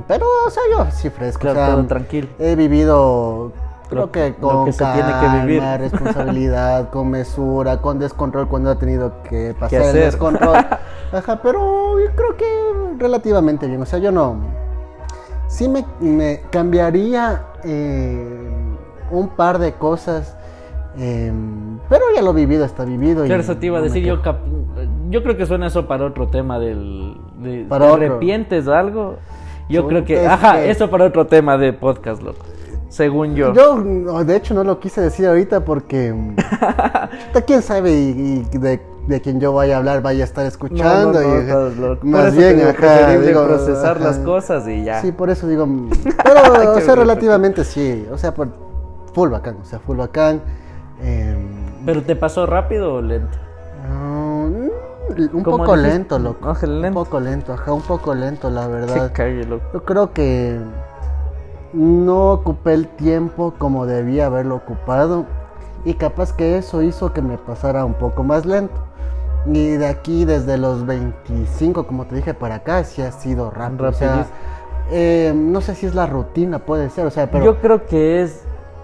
pero, 0.07 0.25
o 0.47 0.49
sea, 0.49 0.63
yo 0.71 0.85
sí 0.91 1.09
fresco. 1.09 1.41
Claro, 1.41 1.59
o 1.61 1.65
sea, 1.65 1.75
todo 1.75 1.85
tranquilo. 1.87 2.29
He 2.39 2.55
vivido, 2.55 3.51
creo 3.89 4.03
Lo- 4.03 4.11
que 4.13 4.33
con 4.35 4.63
que 4.63 4.71
se 4.71 4.85
tiene 4.85 5.11
que 5.19 5.45
vivir. 5.45 5.61
responsabilidad, 5.79 6.89
con 6.89 7.09
mesura, 7.09 7.81
con 7.81 7.99
descontrol 7.99 8.47
cuando 8.47 8.71
he 8.71 8.75
tenido 8.77 9.21
que 9.23 9.53
pasar 9.59 9.81
el 9.81 9.93
descontrol. 9.93 10.55
Ajá, 11.11 11.41
pero 11.43 11.99
yo 11.99 12.09
creo 12.15 12.37
que 12.37 12.45
relativamente 12.97 13.67
bien. 13.67 13.81
O 13.81 13.85
sea, 13.85 13.99
yo 13.99 14.13
no. 14.13 14.37
Sí 15.49 15.67
me, 15.67 15.85
me 15.99 16.43
cambiaría 16.49 17.41
eh, 17.65 18.49
un 19.11 19.27
par 19.27 19.59
de 19.59 19.73
cosas. 19.73 20.37
eh, 20.97 21.29
pero 21.89 22.05
ya 22.15 22.21
lo 22.21 22.31
vivido 22.33 22.63
está 22.63 22.85
vivido. 22.85 23.25
y 23.25 23.27
Claro, 23.27 23.41
eso 23.41 23.57
te 23.57 23.65
iba 23.65 23.79
a 23.79 23.81
no 23.81 23.87
decir. 23.87 24.05
Yo, 24.05 24.21
yo 25.11 25.21
creo 25.23 25.37
que 25.37 25.45
suena 25.45 25.67
eso 25.67 25.87
para 25.87 26.05
otro 26.05 26.27
tema 26.29 26.57
del. 26.57 27.17
De, 27.37 27.65
Para 27.67 27.87
¿te 27.87 27.93
arrepientes 27.93 28.65
de 28.65 28.75
algo? 28.75 29.17
Yo 29.69 29.87
creo 29.87 30.03
que. 30.05 30.25
Ajá, 30.25 30.63
eso 30.63 30.89
para 30.89 31.05
otro 31.05 31.27
tema 31.27 31.57
de 31.57 31.73
podcast, 31.73 32.21
loco. 32.23 32.45
Según 32.89 33.35
yo. 33.35 33.53
Yo, 33.53 34.23
de 34.23 34.35
hecho, 34.35 34.53
no 34.53 34.63
lo 34.63 34.79
quise 34.79 35.01
decir 35.01 35.27
ahorita 35.27 35.63
porque. 35.63 36.13
¿Quién 37.45 37.61
sabe 37.61 37.91
y, 37.91 38.45
y 38.51 38.57
de, 38.57 38.81
de 39.07 39.21
quien 39.21 39.39
yo 39.39 39.53
vaya 39.53 39.75
a 39.75 39.77
hablar 39.77 40.01
vaya 40.01 40.23
a 40.23 40.25
estar 40.25 40.45
escuchando? 40.45 41.21
No, 41.21 41.69
no, 41.69 41.93
y, 42.01 42.05
más 42.07 42.35
bien, 42.35 42.57
digo, 42.57 43.45
procesar 43.45 43.97
ajá. 43.97 44.05
las 44.05 44.19
cosas 44.19 44.67
y 44.67 44.83
ya. 44.83 45.01
Sí, 45.01 45.11
por 45.11 45.29
eso 45.29 45.47
digo. 45.47 45.67
Pero, 46.23 46.73
o 46.73 46.81
sea, 46.81 46.95
relativamente 46.95 47.63
sí. 47.63 48.05
O 48.11 48.17
sea, 48.17 48.33
por, 48.33 48.49
full 49.13 49.29
bacán. 49.29 49.57
O 49.61 49.65
sea, 49.65 49.79
full 49.79 49.97
bacán. 49.97 50.41
eh, 51.01 51.35
¿Pero 51.85 52.03
te 52.03 52.15
pasó 52.15 52.45
rápido 52.45 52.95
o 52.95 53.01
lento? 53.01 53.37
Un 55.33 55.43
poco 55.43 55.75
lento, 55.75 56.19
loco. 56.19 56.53
Lento. 56.65 56.87
Un 56.87 56.93
poco 56.93 57.19
lento, 57.19 57.53
ajá, 57.53 57.73
un 57.73 57.81
poco 57.81 58.13
lento, 58.13 58.49
la 58.49 58.67
verdad. 58.67 59.11
cague, 59.13 59.43
loco. 59.45 59.63
Yo 59.73 59.83
creo 59.83 60.13
que 60.13 60.59
no 61.73 62.31
ocupé 62.33 62.73
el 62.73 62.87
tiempo 62.87 63.53
como 63.57 63.85
debía 63.85 64.25
haberlo 64.25 64.55
ocupado 64.55 65.25
y 65.85 65.93
capaz 65.95 66.33
que 66.33 66.57
eso 66.57 66.81
hizo 66.81 67.13
que 67.13 67.21
me 67.21 67.37
pasara 67.37 67.85
un 67.85 67.93
poco 67.93 68.23
más 68.23 68.45
lento. 68.45 68.75
Y 69.47 69.69
de 69.69 69.87
aquí 69.87 70.25
desde 70.25 70.57
los 70.57 70.85
25, 70.85 71.87
como 71.87 72.05
te 72.05 72.15
dije, 72.15 72.33
para 72.33 72.55
acá 72.55 72.83
sí 72.83 73.01
ha 73.01 73.11
sido 73.11 73.49
rápido. 73.49 73.89
O 73.89 73.93
sea, 73.93 74.27
eh, 74.91 75.33
no 75.35 75.61
sé 75.61 75.73
si 75.73 75.87
es 75.87 75.95
la 75.95 76.05
rutina, 76.05 76.59
puede 76.59 76.89
ser, 76.89 77.07
o 77.07 77.09
sea, 77.09 77.31
pero 77.31 77.45
Yo 77.45 77.57
creo 77.59 77.85
que 77.85 78.21
es 78.21 78.43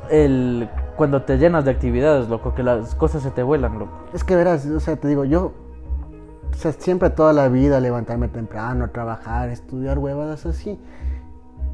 el 0.10 0.70
cuando 0.96 1.22
te 1.22 1.38
llenas 1.38 1.64
de 1.64 1.72
actividades, 1.72 2.28
loco, 2.28 2.56
que 2.56 2.64
las 2.64 2.96
cosas 2.96 3.22
se 3.22 3.30
te 3.30 3.44
vuelan, 3.44 3.78
loco. 3.78 3.92
es 4.14 4.24
que 4.24 4.36
verás, 4.36 4.66
o 4.66 4.80
sea, 4.80 4.96
te 4.96 5.08
digo, 5.08 5.26
yo 5.26 5.52
o 6.52 6.56
sea, 6.56 6.72
siempre 6.74 7.10
toda 7.10 7.34
la 7.34 7.50
vida 7.50 7.80
levantarme 7.80 8.28
temprano, 8.28 8.90
trabajar, 8.90 9.50
estudiar 9.50 10.00
huevadas 10.00 10.46
así. 10.46 10.80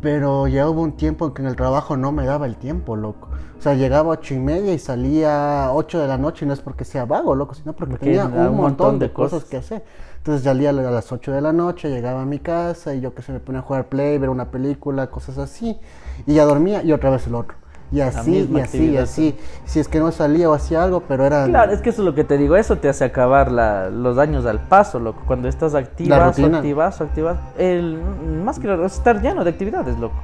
Pero 0.02 0.48
ya 0.50 0.68
hubo 0.68 0.82
un 0.82 0.98
tiempo 0.98 1.28
en 1.28 1.34
que 1.34 1.42
en 1.42 1.48
el 1.48 1.56
trabajo 1.56 1.96
no 1.96 2.12
me 2.12 2.26
daba 2.26 2.46
el 2.46 2.58
tiempo, 2.58 2.98
loco. 2.98 3.30
O 3.58 3.62
sea, 3.62 3.76
llegaba 3.76 4.10
a 4.10 4.18
ocho 4.18 4.34
y 4.34 4.40
media 4.40 4.74
y 4.74 4.80
salía 4.80 5.68
a 5.68 5.74
8 5.74 6.00
de 6.00 6.08
la 6.10 6.18
noche 6.18 6.44
y 6.44 6.48
no 6.50 6.54
es 6.54 6.60
porque 6.60 6.84
sea 6.84 7.06
vago, 7.06 7.34
loco, 7.34 7.54
sino 7.54 7.72
porque, 7.72 7.92
Porque 7.92 8.06
tenía 8.08 8.26
un, 8.26 8.58
montón 8.58 9.00
de 9.00 9.14
cosas, 9.14 9.44
cosas. 9.44 9.50
que 9.50 9.58
hacer. 9.58 9.86
Entonces 10.18 10.44
salía 10.44 10.72
a 10.72 10.74
las 10.74 11.10
8 11.10 11.32
de 11.32 11.40
la 11.40 11.54
noche, 11.54 11.90
llegaba 11.90 12.24
a 12.24 12.26
mi 12.26 12.40
casa 12.40 12.94
y 12.94 13.00
yo 13.00 13.14
que 13.16 13.22
se 13.22 13.32
me 13.32 13.40
ponía 13.40 13.60
a 13.60 13.64
jugar 13.64 13.88
play, 13.88 14.18
ver 14.18 14.30
una 14.30 14.52
película, 14.52 15.08
cosas 15.08 15.38
así. 15.38 15.80
Y 16.26 16.34
ya 16.34 16.44
dormía 16.44 16.84
y 16.84 16.92
otra 16.92 17.10
vez 17.10 17.26
el 17.28 17.36
otro. 17.36 17.56
Y 17.94 18.02
así, 18.02 18.48
y 18.52 18.60
así, 18.60 18.78
y 18.92 18.98
así. 18.98 19.38
Si 19.66 19.80
es 19.80 19.88
que 19.88 20.00
no 20.00 20.12
salía 20.12 20.50
o 20.50 20.54
hacía 20.54 20.84
algo, 20.84 21.02
pero 21.08 21.26
era... 21.26 21.46
Claro, 21.46 21.72
es 21.72 21.82
que 21.82 21.92
eso 21.92 22.02
es 22.02 22.06
lo 22.06 22.16
que 22.16 22.24
te 22.24 22.38
digo, 22.38 22.56
eso 22.56 22.78
te 22.78 22.90
hace 22.90 23.06
acabar 23.06 23.52
la- 23.52 23.90
los 23.92 24.18
años 24.18 24.46
al 24.48 24.60
paso, 24.62 25.00
loco. 25.00 25.22
Cuando 25.28 25.48
estás 25.48 25.76
activazo, 25.76 26.42
activazo, 26.58 27.04
activazo. 27.04 27.40
El, 27.58 28.00
más 28.44 28.58
que 28.60 28.86
estar 28.86 29.22
lleno 29.22 29.44
de 29.44 29.52
actividades, 29.52 29.98
loco. 30.00 30.16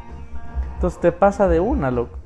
Entonces 0.75 0.99
te 0.99 1.11
pasa 1.11 1.47
de 1.47 1.59
una, 1.59 1.91
loco. 1.91 2.17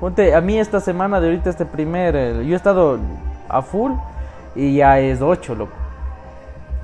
Ponte, 0.00 0.34
a 0.34 0.40
mí 0.40 0.58
esta 0.58 0.80
semana 0.80 1.20
de 1.20 1.28
ahorita, 1.28 1.48
este 1.48 1.64
primer, 1.64 2.16
eh, 2.16 2.44
yo 2.46 2.52
he 2.54 2.56
estado 2.56 2.98
a 3.48 3.62
full 3.62 3.92
y 4.56 4.76
ya 4.76 4.98
es 4.98 5.22
8, 5.22 5.54
loco. 5.54 5.72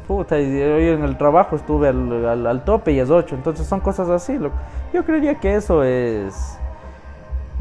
Puta, 0.07 0.39
y 0.39 0.61
hoy 0.63 0.89
en 0.89 1.03
el 1.05 1.17
trabajo 1.19 1.57
estuve 1.57 1.89
al, 1.89 2.27
al- 2.27 2.47
al 2.47 2.65
tope 2.65 2.93
y 2.93 3.01
es 3.01 3.11
8. 3.11 3.35
Entonces 3.35 3.67
son 3.67 3.81
cosas 3.81 4.09
así, 4.09 4.39
loco. 4.39 4.55
Yo 4.93 5.05
creería 5.05 5.35
que 5.41 5.55
eso 5.57 5.83
es 5.83 6.59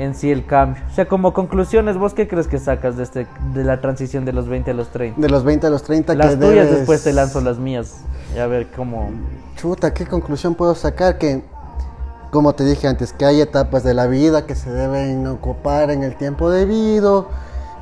en 0.04 0.16
sí 0.16 0.32
el 0.32 0.46
cambio. 0.46 0.82
O 0.90 0.94
sea, 0.96 1.08
como 1.08 1.34
conclusiones, 1.34 1.98
¿vos 1.98 2.14
qué 2.14 2.28
crees 2.28 2.48
que 2.48 2.58
sacas 2.58 2.98
de, 2.98 3.04
este, 3.04 3.28
de 3.54 3.64
la 3.64 3.82
transición 3.82 4.26
de 4.26 4.34
los 4.34 4.48
20 4.48 4.72
a 4.72 4.74
los 4.74 4.90
30? 4.90 5.20
De 5.22 5.30
los 5.30 5.44
20 5.44 5.68
a 5.68 5.70
los 5.70 5.84
30 5.84 6.16
Las 6.16 6.32
que 6.32 6.38
tuyas 6.38 6.68
debes- 6.68 6.78
después 6.80 7.04
te 7.04 7.14
lanzo 7.14 7.42
las 7.42 7.58
mías. 7.60 8.02
Y 8.36 8.40
a 8.40 8.48
ver 8.48 8.68
cómo... 8.76 9.10
Chuta, 9.58 9.94
¿qué 9.94 10.06
conclusión 10.06 10.56
puedo 10.56 10.74
sacar? 10.76 11.18
Que, 11.18 11.44
como 12.32 12.54
te 12.54 12.64
dije 12.66 12.88
antes, 12.88 13.14
que 13.14 13.26
hay 13.26 13.42
etapas 13.42 13.84
de 13.84 13.94
la 13.94 14.08
vida 14.08 14.46
que 14.46 14.56
se 14.56 14.72
deben 14.72 15.28
ocupar 15.28 15.92
en 15.92 16.04
el 16.04 16.16
tiempo 16.16 16.50
debido. 16.50 17.28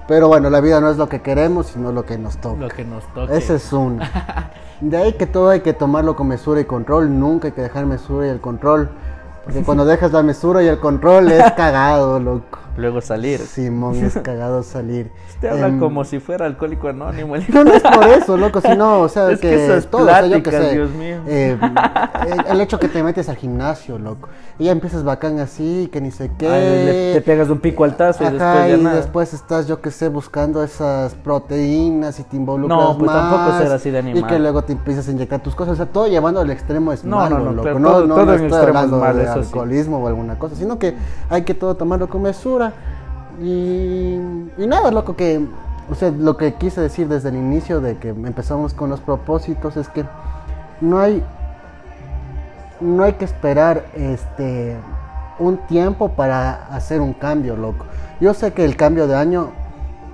Pero 0.08 0.28
bueno, 0.28 0.50
la 0.50 0.60
vida 0.60 0.82
no 0.82 0.90
es 0.90 0.98
lo 0.98 1.08
que 1.08 1.22
queremos, 1.22 1.68
sino 1.68 1.92
lo 1.92 2.04
que 2.06 2.18
nos 2.18 2.38
toca. 2.40 2.68
que 2.70 2.84
nos 2.84 3.06
toque. 3.14 3.38
Ese 3.38 3.56
es 3.56 3.72
uno. 3.72 4.04
De 4.82 4.98
ahí 4.98 5.14
que 5.14 5.26
todo 5.28 5.50
hay 5.50 5.60
que 5.60 5.74
tomarlo 5.74 6.16
con 6.16 6.28
mesura 6.30 6.60
y 6.62 6.66
control. 6.66 7.20
Nunca 7.20 7.50
hay 7.50 7.52
que 7.54 7.62
dejar 7.62 7.86
mesura 7.86 8.26
y 8.26 8.30
el 8.30 8.40
control. 8.42 8.90
Porque 9.50 9.66
cuando 9.66 9.86
dejas 9.86 10.12
la 10.12 10.24
mesura 10.24 10.64
y 10.64 10.68
el 10.68 10.80
control 10.80 11.32
es 11.32 11.52
cagado, 11.58 12.20
loco. 12.20 12.60
Luego 12.78 13.02
salir. 13.02 13.40
Simón, 13.42 13.96
es 13.96 14.18
cagado 14.24 14.64
salir. 14.64 15.12
Te 15.42 15.50
habla 15.50 15.68
Em, 15.68 15.80
como 15.80 16.06
si 16.06 16.20
fuera 16.20 16.46
alcohólico 16.46 16.88
anónimo. 16.88 17.36
el- 17.36 17.44
no, 17.54 17.66
no 17.66 17.74
es 17.74 17.84
por 17.84 18.08
eso, 18.08 18.38
loco, 18.38 18.62
sino, 18.62 19.02
o 19.02 19.10
sea, 19.10 19.32
Es 19.32 19.42
que 19.42 19.50
que, 19.50 19.82
todo, 19.90 20.04
o 20.04 20.06
sea, 20.06 20.26
yo 20.28 20.38
que 20.38 20.42
pláticas, 20.50 20.64
sé, 20.70 20.72
Dios 20.76 20.92
mío. 20.92 21.18
eh, 21.28 21.58
el, 22.50 22.62
hecho 22.62 22.80
que 22.80 22.88
te 22.88 23.04
metes 23.04 23.28
al 23.28 23.36
gimnasio, 23.36 23.98
loco, 24.00 24.30
y 24.60 24.66
ya 24.66 24.72
empiezas 24.72 25.04
bacán 25.04 25.40
así, 25.40 25.90
que 25.92 26.00
ni 26.00 26.12
sé 26.12 26.32
qué, 26.38 26.48
Ay, 26.48 26.86
le- 26.86 27.14
te 27.16 27.22
pegas 27.22 27.50
un 27.50 27.60
pico 27.60 27.84
al 27.84 27.98
tazo 27.98 28.24
y 28.24 28.28
después 28.28 28.70
ya 28.70 28.70
y 28.78 28.82
nada. 28.82 28.96
después 28.96 29.34
estás, 29.34 29.68
yo 29.68 29.82
que 29.82 29.92
sé, 29.92 30.08
buscando 30.08 30.64
esas 30.64 31.16
proteínas 31.16 32.18
y 32.20 32.24
te 32.24 32.38
involucras 32.38 32.80
No, 32.80 32.98
pues 32.98 33.12
más, 33.12 33.30
tampoco 33.32 33.58
ser 33.58 33.72
así 33.74 33.92
de 33.92 33.98
Y 33.98 34.02
animal. 34.02 34.30
que 34.30 34.40
luego 34.40 34.62
te 34.64 34.74
empiezas 34.74 35.08
a 35.08 35.12
inyectar 35.12 35.42
tus 35.42 35.56
cosas, 35.56 35.74
o 35.74 35.76
sea, 35.78 35.86
todo 35.86 36.08
llevando 36.08 36.40
al 36.40 36.50
extremo 36.50 36.94
es 36.94 37.04
No, 37.04 37.18
malo, 37.18 37.40
no, 37.40 37.46
no, 37.46 37.52
loco, 37.52 37.62
claro, 37.64 37.80
no, 37.80 37.90
todo- 37.90 38.08
no, 38.08 38.16
todo 38.16 38.26
no 38.26 38.34
en 38.36 38.44
extremo 38.46 38.80
es 38.80 38.90
malo, 38.90 39.18
de 39.18 39.24
sí. 39.44 39.48
alcoholismo 39.48 39.98
o 40.00 40.08
alguna 40.08 40.38
cosa, 40.38 40.56
sino 40.56 40.80
que 40.80 40.96
hay 41.30 41.44
que 41.44 41.54
todo 41.54 41.76
tomarlo 41.76 42.10
con 42.10 42.22
mesura, 42.22 42.74
y, 43.42 44.16
y 44.58 44.68
nada, 44.68 44.92
loco, 44.92 45.16
que, 45.16 45.46
o 45.90 45.96
sea, 45.96 46.12
lo 46.12 46.36
que 46.38 46.54
quise 46.56 46.82
decir 46.82 47.08
desde 47.08 47.30
el 47.30 47.36
inicio 47.36 47.80
de 47.82 47.98
que 47.98 48.10
empezamos 48.10 48.74
con 48.74 48.90
los 48.90 49.00
propósitos 49.00 49.78
es 49.78 49.88
que 49.90 50.06
no 50.82 51.00
hay, 51.00 51.24
no 52.82 53.04
hay 53.04 53.14
que 53.14 53.26
esperar 53.26 53.86
este 53.96 54.76
un 55.40 55.56
tiempo 55.68 56.10
para 56.10 56.66
hacer 56.76 57.00
un 57.00 57.14
cambio, 57.14 57.56
loco. 57.56 57.86
Yo 58.20 58.34
sé 58.34 58.52
que 58.52 58.66
el 58.66 58.76
cambio 58.76 59.08
de 59.08 59.16
año 59.16 59.52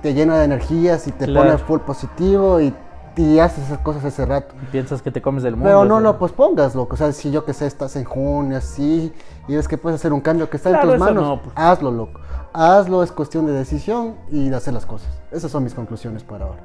te 0.00 0.14
llena 0.14 0.38
de 0.38 0.44
energías 0.44 1.08
y 1.08 1.10
te 1.12 1.24
Claro. 1.26 1.48
pone 1.48 1.58
full 1.58 1.80
positivo 1.80 2.60
y 2.60 2.72
y 3.16 3.38
haces 3.38 3.64
esas 3.64 3.78
cosas 3.78 4.04
ese 4.04 4.26
rato. 4.26 4.54
Piensas 4.70 5.00
que 5.00 5.10
te 5.10 5.22
comes 5.22 5.42
del 5.42 5.54
mundo. 5.56 5.68
Pero 5.68 5.84
no 5.84 5.96
o 5.96 6.00
sea. 6.00 6.10
lo 6.10 6.18
pospongas, 6.18 6.74
loco. 6.74 6.94
O 6.94 6.96
sea, 6.96 7.12
si 7.12 7.30
yo 7.30 7.44
que 7.44 7.54
sé, 7.54 7.66
estás 7.66 7.96
en 7.96 8.04
junio, 8.04 8.58
así, 8.58 9.12
y 9.48 9.56
ves 9.56 9.66
que 9.68 9.78
puedes 9.78 10.00
hacer 10.00 10.12
un 10.12 10.20
cambio 10.20 10.50
que 10.50 10.58
está 10.58 10.70
Claro, 10.70 10.92
en 10.92 10.98
tus 10.98 11.06
manos, 11.06 11.24
no, 11.24 11.42
pues. 11.42 11.52
hazlo, 11.56 11.90
loco. 11.90 12.20
Hazlo, 12.52 13.02
es 13.02 13.12
cuestión 13.12 13.46
de 13.46 13.52
decisión 13.52 14.16
y 14.30 14.50
de 14.50 14.56
hacer 14.56 14.74
las 14.74 14.86
cosas. 14.86 15.08
Esas 15.30 15.50
son 15.50 15.64
mis 15.64 15.74
conclusiones 15.74 16.24
para 16.24 16.44
ahora. 16.46 16.60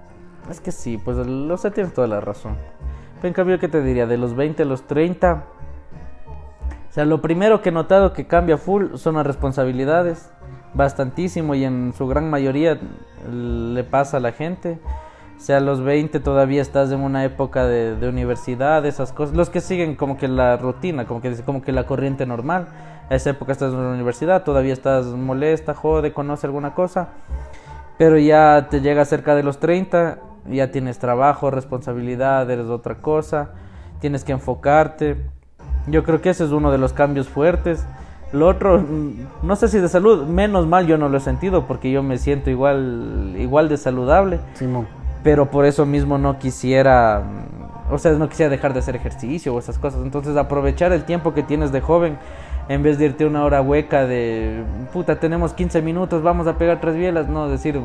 Es 0.49 0.59
que 0.59 0.71
sí, 0.71 0.97
pues 0.97 1.17
lo 1.17 1.57
sé, 1.57 1.71
tienes 1.71 1.93
toda 1.93 2.07
la 2.07 2.19
razón. 2.19 2.55
Pero 3.15 3.27
en 3.29 3.33
cambio, 3.33 3.59
¿qué 3.59 3.67
te 3.67 3.81
diría? 3.81 4.07
De 4.07 4.17
los 4.17 4.35
20 4.35 4.63
a 4.63 4.65
los 4.65 4.83
30. 4.87 5.43
O 6.89 6.93
sea, 6.93 7.05
lo 7.05 7.21
primero 7.21 7.61
que 7.61 7.69
he 7.69 7.71
notado 7.71 8.11
que 8.11 8.27
cambia 8.27 8.57
full 8.57 8.95
son 8.95 9.15
las 9.15 9.25
responsabilidades. 9.25 10.29
Bastantísimo 10.73 11.55
y 11.55 11.63
en 11.63 11.93
su 11.97 12.07
gran 12.07 12.29
mayoría 12.29 12.79
le 13.29 13.83
pasa 13.83 14.17
a 14.17 14.19
la 14.19 14.31
gente. 14.31 14.79
Sea, 15.41 15.57
a 15.57 15.59
los 15.59 15.81
20 15.81 16.19
todavía 16.19 16.61
estás 16.61 16.91
en 16.91 16.99
una 16.99 17.25
época 17.25 17.65
de, 17.65 17.95
de 17.95 18.07
universidad, 18.07 18.85
esas 18.85 19.11
cosas. 19.11 19.35
Los 19.35 19.49
que 19.49 19.59
siguen 19.59 19.95
como 19.95 20.15
que 20.15 20.27
la 20.27 20.55
rutina, 20.57 21.07
como 21.07 21.19
que, 21.19 21.33
como 21.43 21.63
que 21.63 21.71
la 21.71 21.87
corriente 21.87 22.27
normal. 22.27 22.67
A 23.09 23.15
esa 23.15 23.31
época 23.31 23.51
estás 23.51 23.73
en 23.73 23.81
la 23.83 23.89
universidad, 23.89 24.43
todavía 24.43 24.71
estás 24.71 25.07
molesta, 25.07 25.73
jode, 25.73 26.13
conoce 26.13 26.45
alguna 26.45 26.75
cosa. 26.75 27.09
Pero 27.97 28.19
ya 28.19 28.67
te 28.69 28.81
llega 28.81 29.03
cerca 29.03 29.33
de 29.33 29.41
los 29.41 29.59
30, 29.59 30.19
ya 30.47 30.69
tienes 30.69 30.99
trabajo, 30.99 31.49
responsabilidad, 31.49 32.49
eres 32.51 32.67
otra 32.67 33.01
cosa, 33.01 33.49
tienes 33.99 34.23
que 34.23 34.33
enfocarte. 34.33 35.25
Yo 35.87 36.03
creo 36.03 36.21
que 36.21 36.29
ese 36.29 36.43
es 36.43 36.51
uno 36.51 36.71
de 36.71 36.77
los 36.77 36.93
cambios 36.93 37.27
fuertes. 37.27 37.83
Lo 38.31 38.47
otro, 38.47 38.77
mm, 38.79 39.13
no 39.41 39.55
sé 39.55 39.69
si 39.69 39.79
de 39.79 39.89
salud, 39.89 40.27
menos 40.27 40.67
mal 40.67 40.85
yo 40.85 40.99
no 40.99 41.09
lo 41.09 41.17
he 41.17 41.21
sentido 41.21 41.65
porque 41.65 41.91
yo 41.91 42.03
me 42.03 42.19
siento 42.19 42.51
igual, 42.51 43.33
igual 43.39 43.69
de 43.69 43.77
saludable, 43.77 44.39
Simón. 44.53 45.00
Pero 45.23 45.49
por 45.51 45.65
eso 45.65 45.85
mismo 45.85 46.17
no 46.17 46.39
quisiera, 46.39 47.23
o 47.91 47.97
sea, 47.97 48.11
no 48.13 48.29
quisiera 48.29 48.49
dejar 48.49 48.73
de 48.73 48.79
hacer 48.79 48.95
ejercicio 48.95 49.53
o 49.53 49.59
esas 49.59 49.77
cosas. 49.77 50.01
Entonces 50.03 50.35
aprovechar 50.37 50.91
el 50.91 51.03
tiempo 51.03 51.33
que 51.33 51.43
tienes 51.43 51.71
de 51.71 51.81
joven 51.81 52.17
en 52.69 52.83
vez 52.83 52.97
de 52.97 53.05
irte 53.05 53.25
una 53.25 53.43
hora 53.43 53.61
hueca 53.61 54.05
de 54.05 54.63
puta, 54.93 55.19
tenemos 55.19 55.53
15 55.53 55.81
minutos, 55.81 56.23
vamos 56.23 56.47
a 56.47 56.57
pegar 56.57 56.79
tres 56.79 56.95
bielas, 56.95 57.27
no, 57.27 57.49
decir, 57.49 57.79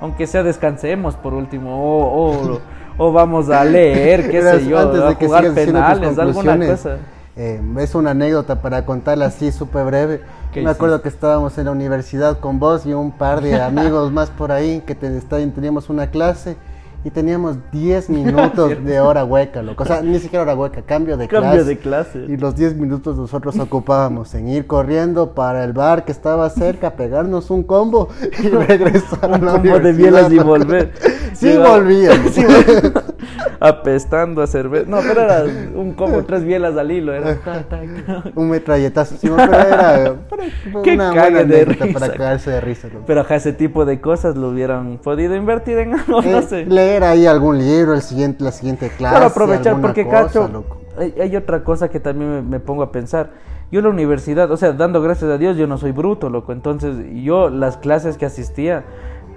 aunque 0.00 0.26
sea 0.26 0.42
descansemos 0.42 1.14
por 1.16 1.34
último, 1.34 1.80
o, 1.82 2.32
o, 2.32 2.60
o 2.98 3.12
vamos 3.12 3.48
a 3.50 3.64
leer, 3.64 4.30
qué 4.30 4.42
sé 4.42 4.66
yo, 4.66 4.78
antes 4.78 5.00
a 5.00 5.08
de 5.08 5.16
que 5.16 5.26
jugar 5.26 5.54
penales, 5.54 6.18
alguna 6.18 6.58
cosa. 6.58 6.98
eh, 7.36 7.60
es 7.78 7.94
una 7.94 8.10
anécdota 8.10 8.60
para 8.60 8.84
contarla 8.84 9.26
así 9.26 9.50
súper 9.50 9.86
breve. 9.86 10.20
¿Qué 10.54 10.62
Me 10.62 10.70
acuerdo 10.70 11.02
que 11.02 11.08
estábamos 11.08 11.58
en 11.58 11.64
la 11.64 11.72
universidad 11.72 12.38
con 12.38 12.60
vos 12.60 12.86
y 12.86 12.92
un 12.94 13.10
par 13.10 13.40
de 13.42 13.60
amigos 13.60 14.12
más 14.12 14.30
por 14.30 14.52
ahí 14.52 14.82
que 14.86 14.94
te, 14.94 15.10
teníamos 15.20 15.90
una 15.90 16.06
clase 16.10 16.56
y 17.02 17.10
teníamos 17.10 17.56
10 17.72 18.08
minutos 18.18 18.82
de 18.84 19.00
hora 19.00 19.24
hueca, 19.24 19.62
loco. 19.62 19.82
O 19.82 19.86
sea, 19.86 20.00
ni 20.00 20.18
siquiera 20.20 20.42
hora 20.44 20.54
hueca, 20.54 20.82
cambio 20.82 21.16
de 21.16 21.26
Cambio 21.28 21.50
clase. 21.50 21.64
de 21.64 21.78
clase. 21.78 22.18
Y 22.28 22.36
los 22.36 22.54
10 22.54 22.76
minutos 22.76 23.16
nosotros 23.16 23.58
ocupábamos 23.58 24.32
en 24.36 24.48
ir 24.48 24.66
corriendo 24.68 25.32
para 25.34 25.64
el 25.64 25.72
bar 25.72 26.04
que 26.04 26.12
estaba 26.12 26.48
cerca, 26.50 26.92
pegarnos 26.92 27.50
un 27.50 27.64
combo 27.64 28.08
y 28.42 28.48
regresar 28.48 29.24
a 29.24 29.38
la 29.38 29.52
combo 29.54 29.60
de 29.80 29.90
universidad, 29.90 29.96
bielas 29.96 30.32
y 30.32 30.38
volver. 30.38 30.92
Sí 31.34 31.56
volvíamos. 31.58 32.30
Sí, 32.30 32.42
vol- 32.42 33.13
apestando 33.60 34.42
a 34.42 34.46
cerveza. 34.46 34.86
No, 34.88 34.98
pero 35.00 35.22
era 35.22 35.44
un 35.74 35.92
combo, 35.94 36.22
tres 36.24 36.44
bielas 36.44 36.76
al 36.76 36.90
hilo. 36.90 37.12
Era. 37.14 37.36
ta, 37.36 37.62
ta, 37.62 37.80
ta. 38.06 38.22
Un 38.34 38.50
metralletazo, 38.50 39.16
sí, 39.16 39.28
pero 39.34 39.52
era 39.52 40.14
pero 40.28 40.82
Qué 40.82 40.94
una 40.94 41.10
buena 41.12 41.42
de 41.44 41.60
anécdota 41.62 41.86
para 41.92 42.06
risa. 42.06 42.12
cagarse 42.18 42.50
de 42.50 42.60
risa. 42.60 42.88
loco. 42.88 43.04
Pero 43.06 43.20
ajá, 43.20 43.36
ese 43.36 43.52
tipo 43.52 43.84
de 43.84 44.00
cosas 44.00 44.36
lo 44.36 44.48
hubieran 44.50 44.98
podido 44.98 45.34
invertir 45.36 45.78
en 45.78 45.94
algo, 45.94 46.22
no 46.22 46.38
Eh, 46.38 46.42
sé. 46.42 46.66
Leer 46.66 47.04
ahí 47.04 47.26
algún 47.26 47.58
libro, 47.58 47.94
el 47.94 48.02
siguiente, 48.02 48.44
la 48.44 48.52
siguiente 48.52 48.88
clase. 48.88 49.14
Claro, 49.14 49.26
aprovechar 49.26 49.80
porque 49.80 50.04
cosa, 50.04 50.24
cacho. 50.26 50.48
loco. 50.52 50.80
Hay, 50.98 51.14
hay 51.20 51.36
otra 51.36 51.64
cosa 51.64 51.88
que 51.88 51.98
también 52.00 52.30
me, 52.30 52.42
me 52.42 52.60
pongo 52.60 52.82
a 52.82 52.92
pensar. 52.92 53.30
Yo 53.72 53.80
en 53.80 53.84
la 53.86 53.90
universidad, 53.90 54.50
o 54.52 54.56
sea, 54.56 54.72
dando 54.72 55.02
gracias 55.02 55.28
a 55.30 55.38
Dios, 55.38 55.56
yo 55.56 55.66
no 55.66 55.78
soy 55.78 55.90
bruto, 55.90 56.30
loco. 56.30 56.52
Entonces, 56.52 56.94
yo 57.24 57.48
las 57.50 57.76
clases 57.76 58.16
que 58.16 58.24
asistía, 58.26 58.84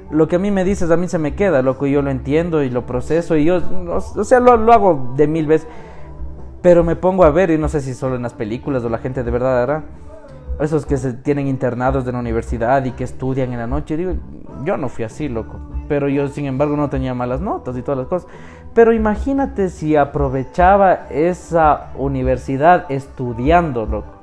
lo 0.09 0.27
que 0.27 0.37
a 0.37 0.39
mí 0.39 0.51
me 0.51 0.63
dices, 0.63 0.89
a 0.91 0.97
mí 0.97 1.07
se 1.07 1.19
me 1.19 1.35
queda, 1.35 1.61
loco. 1.61 1.85
y 1.85 1.91
Yo 1.91 2.01
lo 2.01 2.09
entiendo 2.09 2.63
y 2.63 2.69
lo 2.69 2.85
proceso 2.85 3.35
y 3.35 3.45
yo, 3.45 3.61
o, 3.89 4.23
sea, 4.23 4.39
lo, 4.39 4.57
lo 4.57 4.73
hago 4.73 5.13
de 5.15 5.27
mil 5.27 5.47
veces. 5.47 5.67
Pero 6.61 6.83
me 6.83 6.95
pongo 6.95 7.23
a 7.23 7.29
ver, 7.29 7.51
y 7.51 7.57
no 7.57 7.69
sé 7.69 7.81
si 7.81 7.93
solo 7.93 8.15
en 8.15 8.23
las 8.23 8.33
películas 8.33 8.83
o 8.83 8.89
la 8.89 8.97
gente 8.97 9.23
de 9.23 9.31
verdad 9.31 9.61
hará, 9.61 9.83
esos 10.59 10.85
que 10.85 10.97
se 10.97 11.13
tienen 11.13 11.47
internados 11.47 12.03
de 12.05 12.11
la 12.11 12.19
universidad 12.19 12.83
y 12.85 12.91
que 12.91 13.03
estudian 13.03 13.53
en 13.53 13.59
la 13.59 13.67
noche, 13.67 13.95
digo, 13.95 14.13
yo 14.63 14.75
no 14.77 14.89
fui 14.89 15.03
así, 15.03 15.29
loco. 15.29 15.59
Pero 15.87 16.09
yo, 16.09 16.27
sin 16.27 16.45
embargo, 16.45 16.75
no 16.75 16.89
tenía 16.89 17.13
malas 17.13 17.41
notas 17.41 17.77
y 17.77 17.81
todas 17.81 17.99
las 17.99 18.07
cosas. 18.07 18.29
Pero 18.73 18.93
imagínate 18.93 19.69
si 19.69 19.95
aprovechaba 19.95 21.07
esa 21.09 21.91
universidad 21.95 22.85
estudiando, 22.89 23.85
loco. 23.85 24.16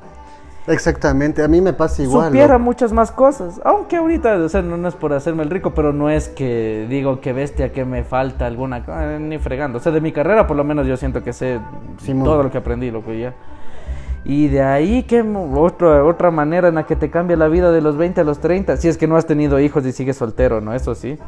Exactamente, 0.66 1.42
a 1.42 1.48
mí 1.48 1.60
me 1.60 1.74
pasa 1.74 2.02
igual. 2.02 2.28
Supiera 2.28 2.54
loco. 2.54 2.64
muchas 2.64 2.92
más 2.92 3.12
cosas. 3.12 3.60
Aunque 3.64 3.96
ahorita, 3.96 4.36
o 4.36 4.48
sea, 4.48 4.62
no, 4.62 4.78
no 4.78 4.88
es 4.88 4.94
por 4.94 5.12
hacerme 5.12 5.42
el 5.42 5.50
rico, 5.50 5.74
pero 5.74 5.92
no 5.92 6.08
es 6.08 6.28
que 6.28 6.86
digo 6.88 7.20
que 7.20 7.34
bestia, 7.34 7.70
que 7.70 7.84
me 7.84 8.02
falta 8.02 8.46
alguna 8.46 8.84
cosa, 8.84 9.18
ni 9.18 9.38
fregando. 9.38 9.78
O 9.78 9.80
sea, 9.80 9.92
de 9.92 10.00
mi 10.00 10.12
carrera, 10.12 10.46
por 10.46 10.56
lo 10.56 10.64
menos, 10.64 10.86
yo 10.86 10.96
siento 10.96 11.22
que 11.22 11.34
sé 11.34 11.60
Simón. 11.98 12.24
todo 12.24 12.42
lo 12.42 12.50
que 12.50 12.58
aprendí, 12.58 12.90
loco, 12.90 13.12
ya. 13.12 13.34
Y 14.24 14.48
de 14.48 14.62
ahí, 14.62 15.02
que 15.02 15.20
otra, 15.20 16.02
otra 16.02 16.30
manera 16.30 16.68
en 16.68 16.76
la 16.76 16.86
que 16.86 16.96
te 16.96 17.10
cambia 17.10 17.36
la 17.36 17.48
vida 17.48 17.70
de 17.70 17.82
los 17.82 17.98
20 17.98 18.22
a 18.22 18.24
los 18.24 18.38
30, 18.38 18.78
si 18.78 18.88
es 18.88 18.96
que 18.96 19.06
no 19.06 19.16
has 19.16 19.26
tenido 19.26 19.60
hijos 19.60 19.84
y 19.84 19.92
sigues 19.92 20.16
soltero, 20.16 20.62
¿no? 20.62 20.72
Eso 20.72 20.94
sí. 20.94 21.18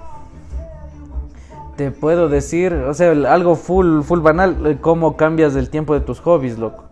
Te 1.77 1.91
puedo 1.91 2.31
decir, 2.31 2.73
o 2.73 2.95
sea, 2.95 3.11
algo 3.11 3.55
full, 3.55 4.01
full 4.01 4.21
banal, 4.21 4.67
eh, 4.67 4.79
cómo 4.81 5.19
cambias 5.19 5.55
el 5.57 5.69
tiempo 5.69 5.93
de 5.93 6.01
tus 6.01 6.21
hobbies, 6.21 6.59
loco. 6.59 6.86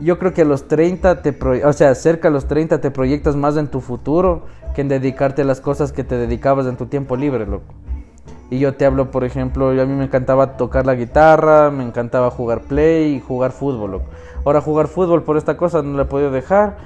Yo 0.00 0.18
creo 0.18 0.32
que 0.32 0.42
a 0.42 0.44
los 0.44 0.68
30, 0.68 1.22
te 1.22 1.36
o 1.64 1.72
sea, 1.72 1.94
cerca 1.94 2.28
a 2.28 2.30
los 2.30 2.46
30 2.46 2.80
te 2.80 2.90
proyectas 2.90 3.34
más 3.34 3.56
en 3.56 3.68
tu 3.68 3.80
futuro 3.80 4.46
que 4.74 4.82
en 4.82 4.88
dedicarte 4.88 5.42
a 5.42 5.44
las 5.44 5.60
cosas 5.60 5.92
que 5.92 6.04
te 6.04 6.16
dedicabas 6.16 6.66
en 6.66 6.76
tu 6.76 6.86
tiempo 6.86 7.16
libre, 7.16 7.46
loco. 7.46 7.74
Y 8.50 8.60
yo 8.60 8.74
te 8.74 8.86
hablo, 8.86 9.10
por 9.10 9.24
ejemplo, 9.24 9.74
yo 9.74 9.82
a 9.82 9.86
mí 9.86 9.94
me 9.94 10.04
encantaba 10.04 10.56
tocar 10.56 10.86
la 10.86 10.94
guitarra, 10.94 11.70
me 11.70 11.84
encantaba 11.84 12.30
jugar 12.30 12.62
play 12.62 13.16
y 13.16 13.20
jugar 13.20 13.50
fútbol, 13.50 13.90
loco. 13.90 14.06
Ahora 14.44 14.60
jugar 14.60 14.86
fútbol 14.86 15.24
por 15.24 15.36
esta 15.36 15.56
cosa 15.56 15.82
no 15.82 15.96
la 15.96 16.04
he 16.04 16.06
podido 16.06 16.30
dejar. 16.30 16.78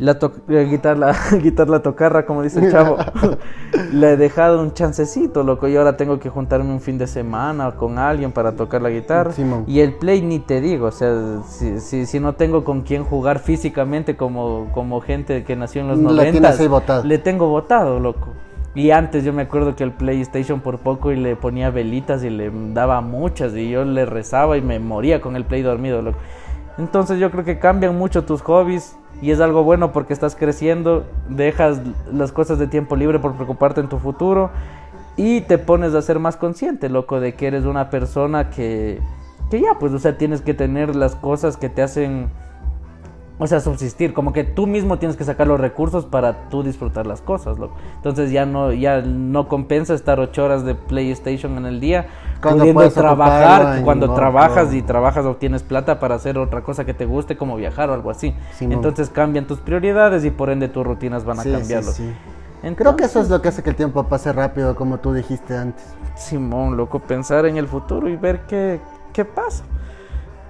La 0.00 0.12
eh, 0.48 0.80
la 0.96 1.14
guitar 1.42 1.68
la 1.68 1.80
tocarra, 1.80 2.24
como 2.24 2.42
dice 2.42 2.64
el 2.64 2.72
chavo. 2.72 2.96
Le 3.92 4.12
he 4.12 4.16
dejado 4.16 4.62
un 4.62 4.72
chancecito, 4.72 5.42
loco. 5.42 5.68
Y 5.68 5.76
ahora 5.76 5.98
tengo 5.98 6.18
que 6.18 6.30
juntarme 6.30 6.72
un 6.72 6.80
fin 6.80 6.96
de 6.96 7.06
semana 7.06 7.72
con 7.72 7.98
alguien 7.98 8.32
para 8.32 8.52
tocar 8.52 8.80
la 8.80 8.88
guitarra. 8.88 9.30
Y 9.66 9.80
el 9.80 9.92
play 9.92 10.22
ni 10.22 10.38
te 10.38 10.62
digo, 10.62 10.86
o 10.86 10.90
sea, 10.90 11.42
si, 11.46 11.80
si, 11.80 12.06
si 12.06 12.18
no 12.18 12.34
tengo 12.34 12.64
con 12.64 12.80
quién 12.80 13.04
jugar 13.04 13.40
físicamente 13.40 14.16
como, 14.16 14.70
como 14.72 15.02
gente 15.02 15.44
que 15.44 15.54
nació 15.54 15.82
en 15.82 15.88
los 15.88 15.98
La 15.98 16.04
90, 16.12 16.30
tienes 16.32 16.60
ahí 16.60 16.68
botado. 16.68 17.04
le 17.04 17.18
tengo 17.18 17.48
botado, 17.48 18.00
loco. 18.00 18.28
Y 18.74 18.92
antes 18.92 19.22
yo 19.22 19.34
me 19.34 19.42
acuerdo 19.42 19.76
que 19.76 19.84
el 19.84 19.92
PlayStation 19.92 20.60
por 20.60 20.78
poco 20.78 21.12
y 21.12 21.16
le 21.16 21.36
ponía 21.36 21.68
velitas 21.68 22.24
y 22.24 22.30
le 22.30 22.50
daba 22.72 23.02
muchas 23.02 23.54
y 23.54 23.68
yo 23.68 23.84
le 23.84 24.06
rezaba 24.06 24.56
y 24.56 24.62
me 24.62 24.78
moría 24.78 25.20
con 25.20 25.36
el 25.36 25.44
Play 25.44 25.60
dormido, 25.60 26.00
loco. 26.00 26.18
Entonces 26.80 27.18
yo 27.18 27.30
creo 27.30 27.44
que 27.44 27.58
cambian 27.58 27.98
mucho 27.98 28.24
tus 28.24 28.40
hobbies 28.40 28.96
y 29.20 29.32
es 29.32 29.40
algo 29.40 29.62
bueno 29.64 29.92
porque 29.92 30.14
estás 30.14 30.34
creciendo, 30.34 31.04
dejas 31.28 31.82
las 32.10 32.32
cosas 32.32 32.58
de 32.58 32.68
tiempo 32.68 32.96
libre 32.96 33.18
por 33.18 33.34
preocuparte 33.34 33.82
en 33.82 33.90
tu 33.90 33.98
futuro 33.98 34.50
y 35.14 35.42
te 35.42 35.58
pones 35.58 35.92
a 35.92 36.00
ser 36.00 36.18
más 36.18 36.38
consciente, 36.38 36.88
loco, 36.88 37.20
de 37.20 37.34
que 37.34 37.48
eres 37.48 37.66
una 37.66 37.90
persona 37.90 38.48
que, 38.48 38.98
que 39.50 39.60
ya, 39.60 39.74
pues, 39.78 39.92
o 39.92 39.98
sea, 39.98 40.16
tienes 40.16 40.40
que 40.40 40.54
tener 40.54 40.96
las 40.96 41.16
cosas 41.16 41.58
que 41.58 41.68
te 41.68 41.82
hacen, 41.82 42.30
o 43.40 43.46
sea, 43.46 43.60
subsistir, 43.60 44.12
como 44.12 44.34
que 44.34 44.44
tú 44.44 44.66
mismo 44.66 44.98
tienes 44.98 45.16
que 45.16 45.24
sacar 45.24 45.46
los 45.46 45.58
recursos 45.58 46.04
para 46.04 46.50
tú 46.50 46.62
disfrutar 46.62 47.06
las 47.06 47.22
cosas, 47.22 47.58
loco. 47.58 47.74
Entonces 47.96 48.30
ya 48.30 48.44
no, 48.44 48.70
ya 48.72 49.00
no 49.00 49.48
compensa 49.48 49.94
estar 49.94 50.20
ocho 50.20 50.44
horas 50.44 50.64
de 50.64 50.74
PlayStation 50.74 51.56
en 51.56 51.64
el 51.64 51.80
día, 51.80 52.06
Cuando 52.42 52.64
pudiendo 52.64 52.90
trabajar, 52.90 53.82
cuando 53.82 54.12
trabajas 54.12 54.74
y 54.74 54.82
trabajas 54.82 55.24
obtienes 55.24 55.62
plata 55.62 55.98
para 55.98 56.16
hacer 56.16 56.36
otra 56.36 56.62
cosa 56.62 56.84
que 56.84 56.92
te 56.92 57.06
guste, 57.06 57.38
como 57.38 57.56
viajar 57.56 57.88
o 57.88 57.94
algo 57.94 58.10
así. 58.10 58.34
Entonces 58.60 59.08
cambian 59.08 59.46
tus 59.46 59.58
prioridades 59.58 60.22
y 60.26 60.30
por 60.30 60.50
ende 60.50 60.68
tus 60.68 60.86
rutinas 60.86 61.24
van 61.24 61.40
a 61.40 61.42
Sí, 61.42 61.50
cambiarlo. 61.50 61.92
sí. 61.92 62.12
Creo 62.76 62.94
que 62.94 63.04
eso 63.04 63.20
es 63.22 63.30
lo 63.30 63.40
que 63.40 63.48
hace 63.48 63.62
que 63.62 63.70
el 63.70 63.76
tiempo 63.76 64.04
pase 64.04 64.34
rápido, 64.34 64.76
como 64.76 64.98
tú 64.98 65.14
dijiste 65.14 65.56
antes. 65.56 65.82
Simón, 66.14 66.76
loco, 66.76 66.98
pensar 66.98 67.46
en 67.46 67.56
el 67.56 67.66
futuro 67.66 68.06
y 68.06 68.16
ver 68.16 68.42
qué, 68.46 68.80
qué 69.14 69.24
pasa. 69.24 69.64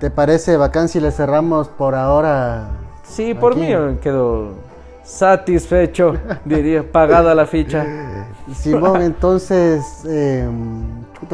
¿Te 0.01 0.11
parece 0.11 0.57
bacán 0.57 0.89
si 0.89 0.99
le 0.99 1.13
cerramos 1.13 1.69
por 1.69 1.95
ahora? 1.95 2.71
Sí, 3.11 3.35
por 3.35 3.53
Aquí. 3.53 3.63
mí 3.63 3.97
quedo 4.01 4.53
satisfecho, 5.03 6.15
diría, 6.45 6.85
pagada 6.91 7.35
la 7.35 7.45
ficha. 7.45 7.85
Simón, 8.55 9.03
entonces, 9.03 9.85
eh, 10.09 10.49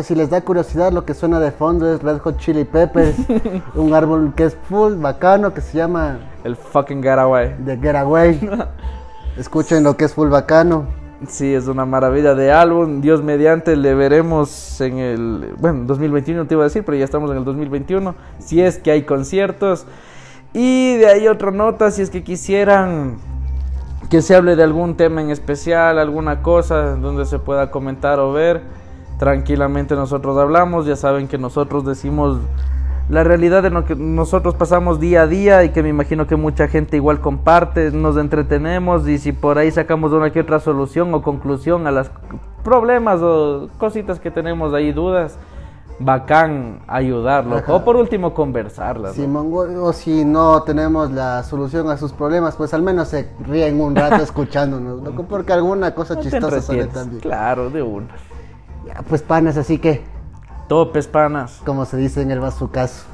si 0.02 0.14
les 0.14 0.30
da 0.30 0.40
curiosidad, 0.40 0.90
lo 0.90 1.04
que 1.04 1.12
suena 1.12 1.38
de 1.38 1.50
fondo 1.50 1.92
es 1.92 2.02
Red 2.02 2.18
Hot 2.18 2.38
Chili 2.38 2.64
Peppers, 2.64 3.16
un 3.74 3.92
árbol 3.92 4.32
que 4.34 4.44
es 4.44 4.56
full 4.68 4.94
bacano, 4.94 5.52
que 5.52 5.60
se 5.60 5.76
llama 5.76 6.18
El 6.44 6.56
fucking 6.56 7.02
getaway. 7.02 7.54
The 7.64 7.76
Getaway. 7.76 8.40
Escuchen 9.36 9.84
lo 9.84 9.96
que 9.98 10.06
es 10.06 10.14
full 10.14 10.28
bacano. 10.28 10.86
Sí, 11.28 11.54
es 11.54 11.66
una 11.66 11.84
maravilla 11.84 12.34
de 12.34 12.52
álbum. 12.52 13.02
Dios 13.02 13.22
mediante 13.22 13.76
le 13.76 13.94
veremos 13.94 14.80
en 14.80 14.98
el, 14.98 15.54
bueno, 15.58 15.84
2021 15.84 16.46
te 16.46 16.54
iba 16.54 16.62
a 16.62 16.68
decir, 16.68 16.84
pero 16.84 16.96
ya 16.96 17.04
estamos 17.04 17.30
en 17.30 17.38
el 17.38 17.44
2021. 17.44 18.14
Si 18.38 18.62
es 18.62 18.78
que 18.78 18.90
hay 18.90 19.02
conciertos. 19.02 19.86
Y 20.58 20.96
de 20.96 21.06
ahí 21.06 21.28
otra 21.28 21.50
nota, 21.50 21.90
si 21.90 22.00
es 22.00 22.08
que 22.08 22.24
quisieran 22.24 23.18
que 24.08 24.22
se 24.22 24.34
hable 24.34 24.56
de 24.56 24.62
algún 24.62 24.96
tema 24.96 25.20
en 25.20 25.28
especial, 25.28 25.98
alguna 25.98 26.40
cosa 26.40 26.96
donde 26.96 27.26
se 27.26 27.38
pueda 27.38 27.70
comentar 27.70 28.20
o 28.20 28.32
ver, 28.32 28.62
tranquilamente 29.18 29.94
nosotros 29.96 30.38
hablamos. 30.38 30.86
Ya 30.86 30.96
saben 30.96 31.28
que 31.28 31.36
nosotros 31.36 31.84
decimos 31.84 32.38
la 33.10 33.22
realidad 33.22 33.62
de 33.62 33.68
lo 33.68 33.84
que 33.84 33.96
nosotros 33.96 34.54
pasamos 34.54 34.98
día 34.98 35.24
a 35.24 35.26
día 35.26 35.62
y 35.62 35.72
que 35.72 35.82
me 35.82 35.90
imagino 35.90 36.26
que 36.26 36.36
mucha 36.36 36.68
gente 36.68 36.96
igual 36.96 37.20
comparte, 37.20 37.90
nos 37.90 38.16
entretenemos 38.16 39.06
y 39.08 39.18
si 39.18 39.32
por 39.32 39.58
ahí 39.58 39.70
sacamos 39.70 40.12
una 40.12 40.30
que 40.30 40.40
otra 40.40 40.58
solución 40.58 41.12
o 41.12 41.20
conclusión 41.20 41.86
a 41.86 41.90
los 41.90 42.10
problemas 42.64 43.20
o 43.20 43.68
cositas 43.76 44.20
que 44.20 44.30
tenemos 44.30 44.72
ahí, 44.72 44.90
dudas, 44.90 45.38
bacán 45.98 46.80
ayudarlo 46.86 47.62
o 47.68 47.84
por 47.84 47.96
último 47.96 48.34
conversarlas. 48.34 49.14
Si 49.14 49.24
o 49.24 49.92
si 49.92 50.24
no 50.24 50.62
tenemos 50.62 51.10
la 51.10 51.42
solución 51.42 51.88
a 51.90 51.96
sus 51.96 52.12
problemas, 52.12 52.56
pues 52.56 52.74
al 52.74 52.82
menos 52.82 53.08
se 53.08 53.30
ríen 53.40 53.80
un 53.80 53.96
rato 53.96 54.16
escuchándonos, 54.22 55.00
porque 55.28 55.52
alguna 55.52 55.94
cosa 55.94 56.18
chistosa 56.20 56.60
sale 56.60 56.86
también. 56.86 57.20
Claro, 57.20 57.70
de 57.70 57.82
una. 57.82 58.08
Ya, 58.86 59.02
pues 59.08 59.22
panas, 59.22 59.56
así 59.56 59.78
que 59.78 60.04
Topes, 60.68 61.06
panas. 61.06 61.60
Como 61.64 61.84
se 61.84 61.96
dice 61.96 62.22
en 62.22 62.30
el 62.32 62.40
bazucazo. 62.40 63.04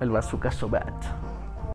El 0.00 0.10
bazucazo 0.10 0.68
bat. 0.68 0.94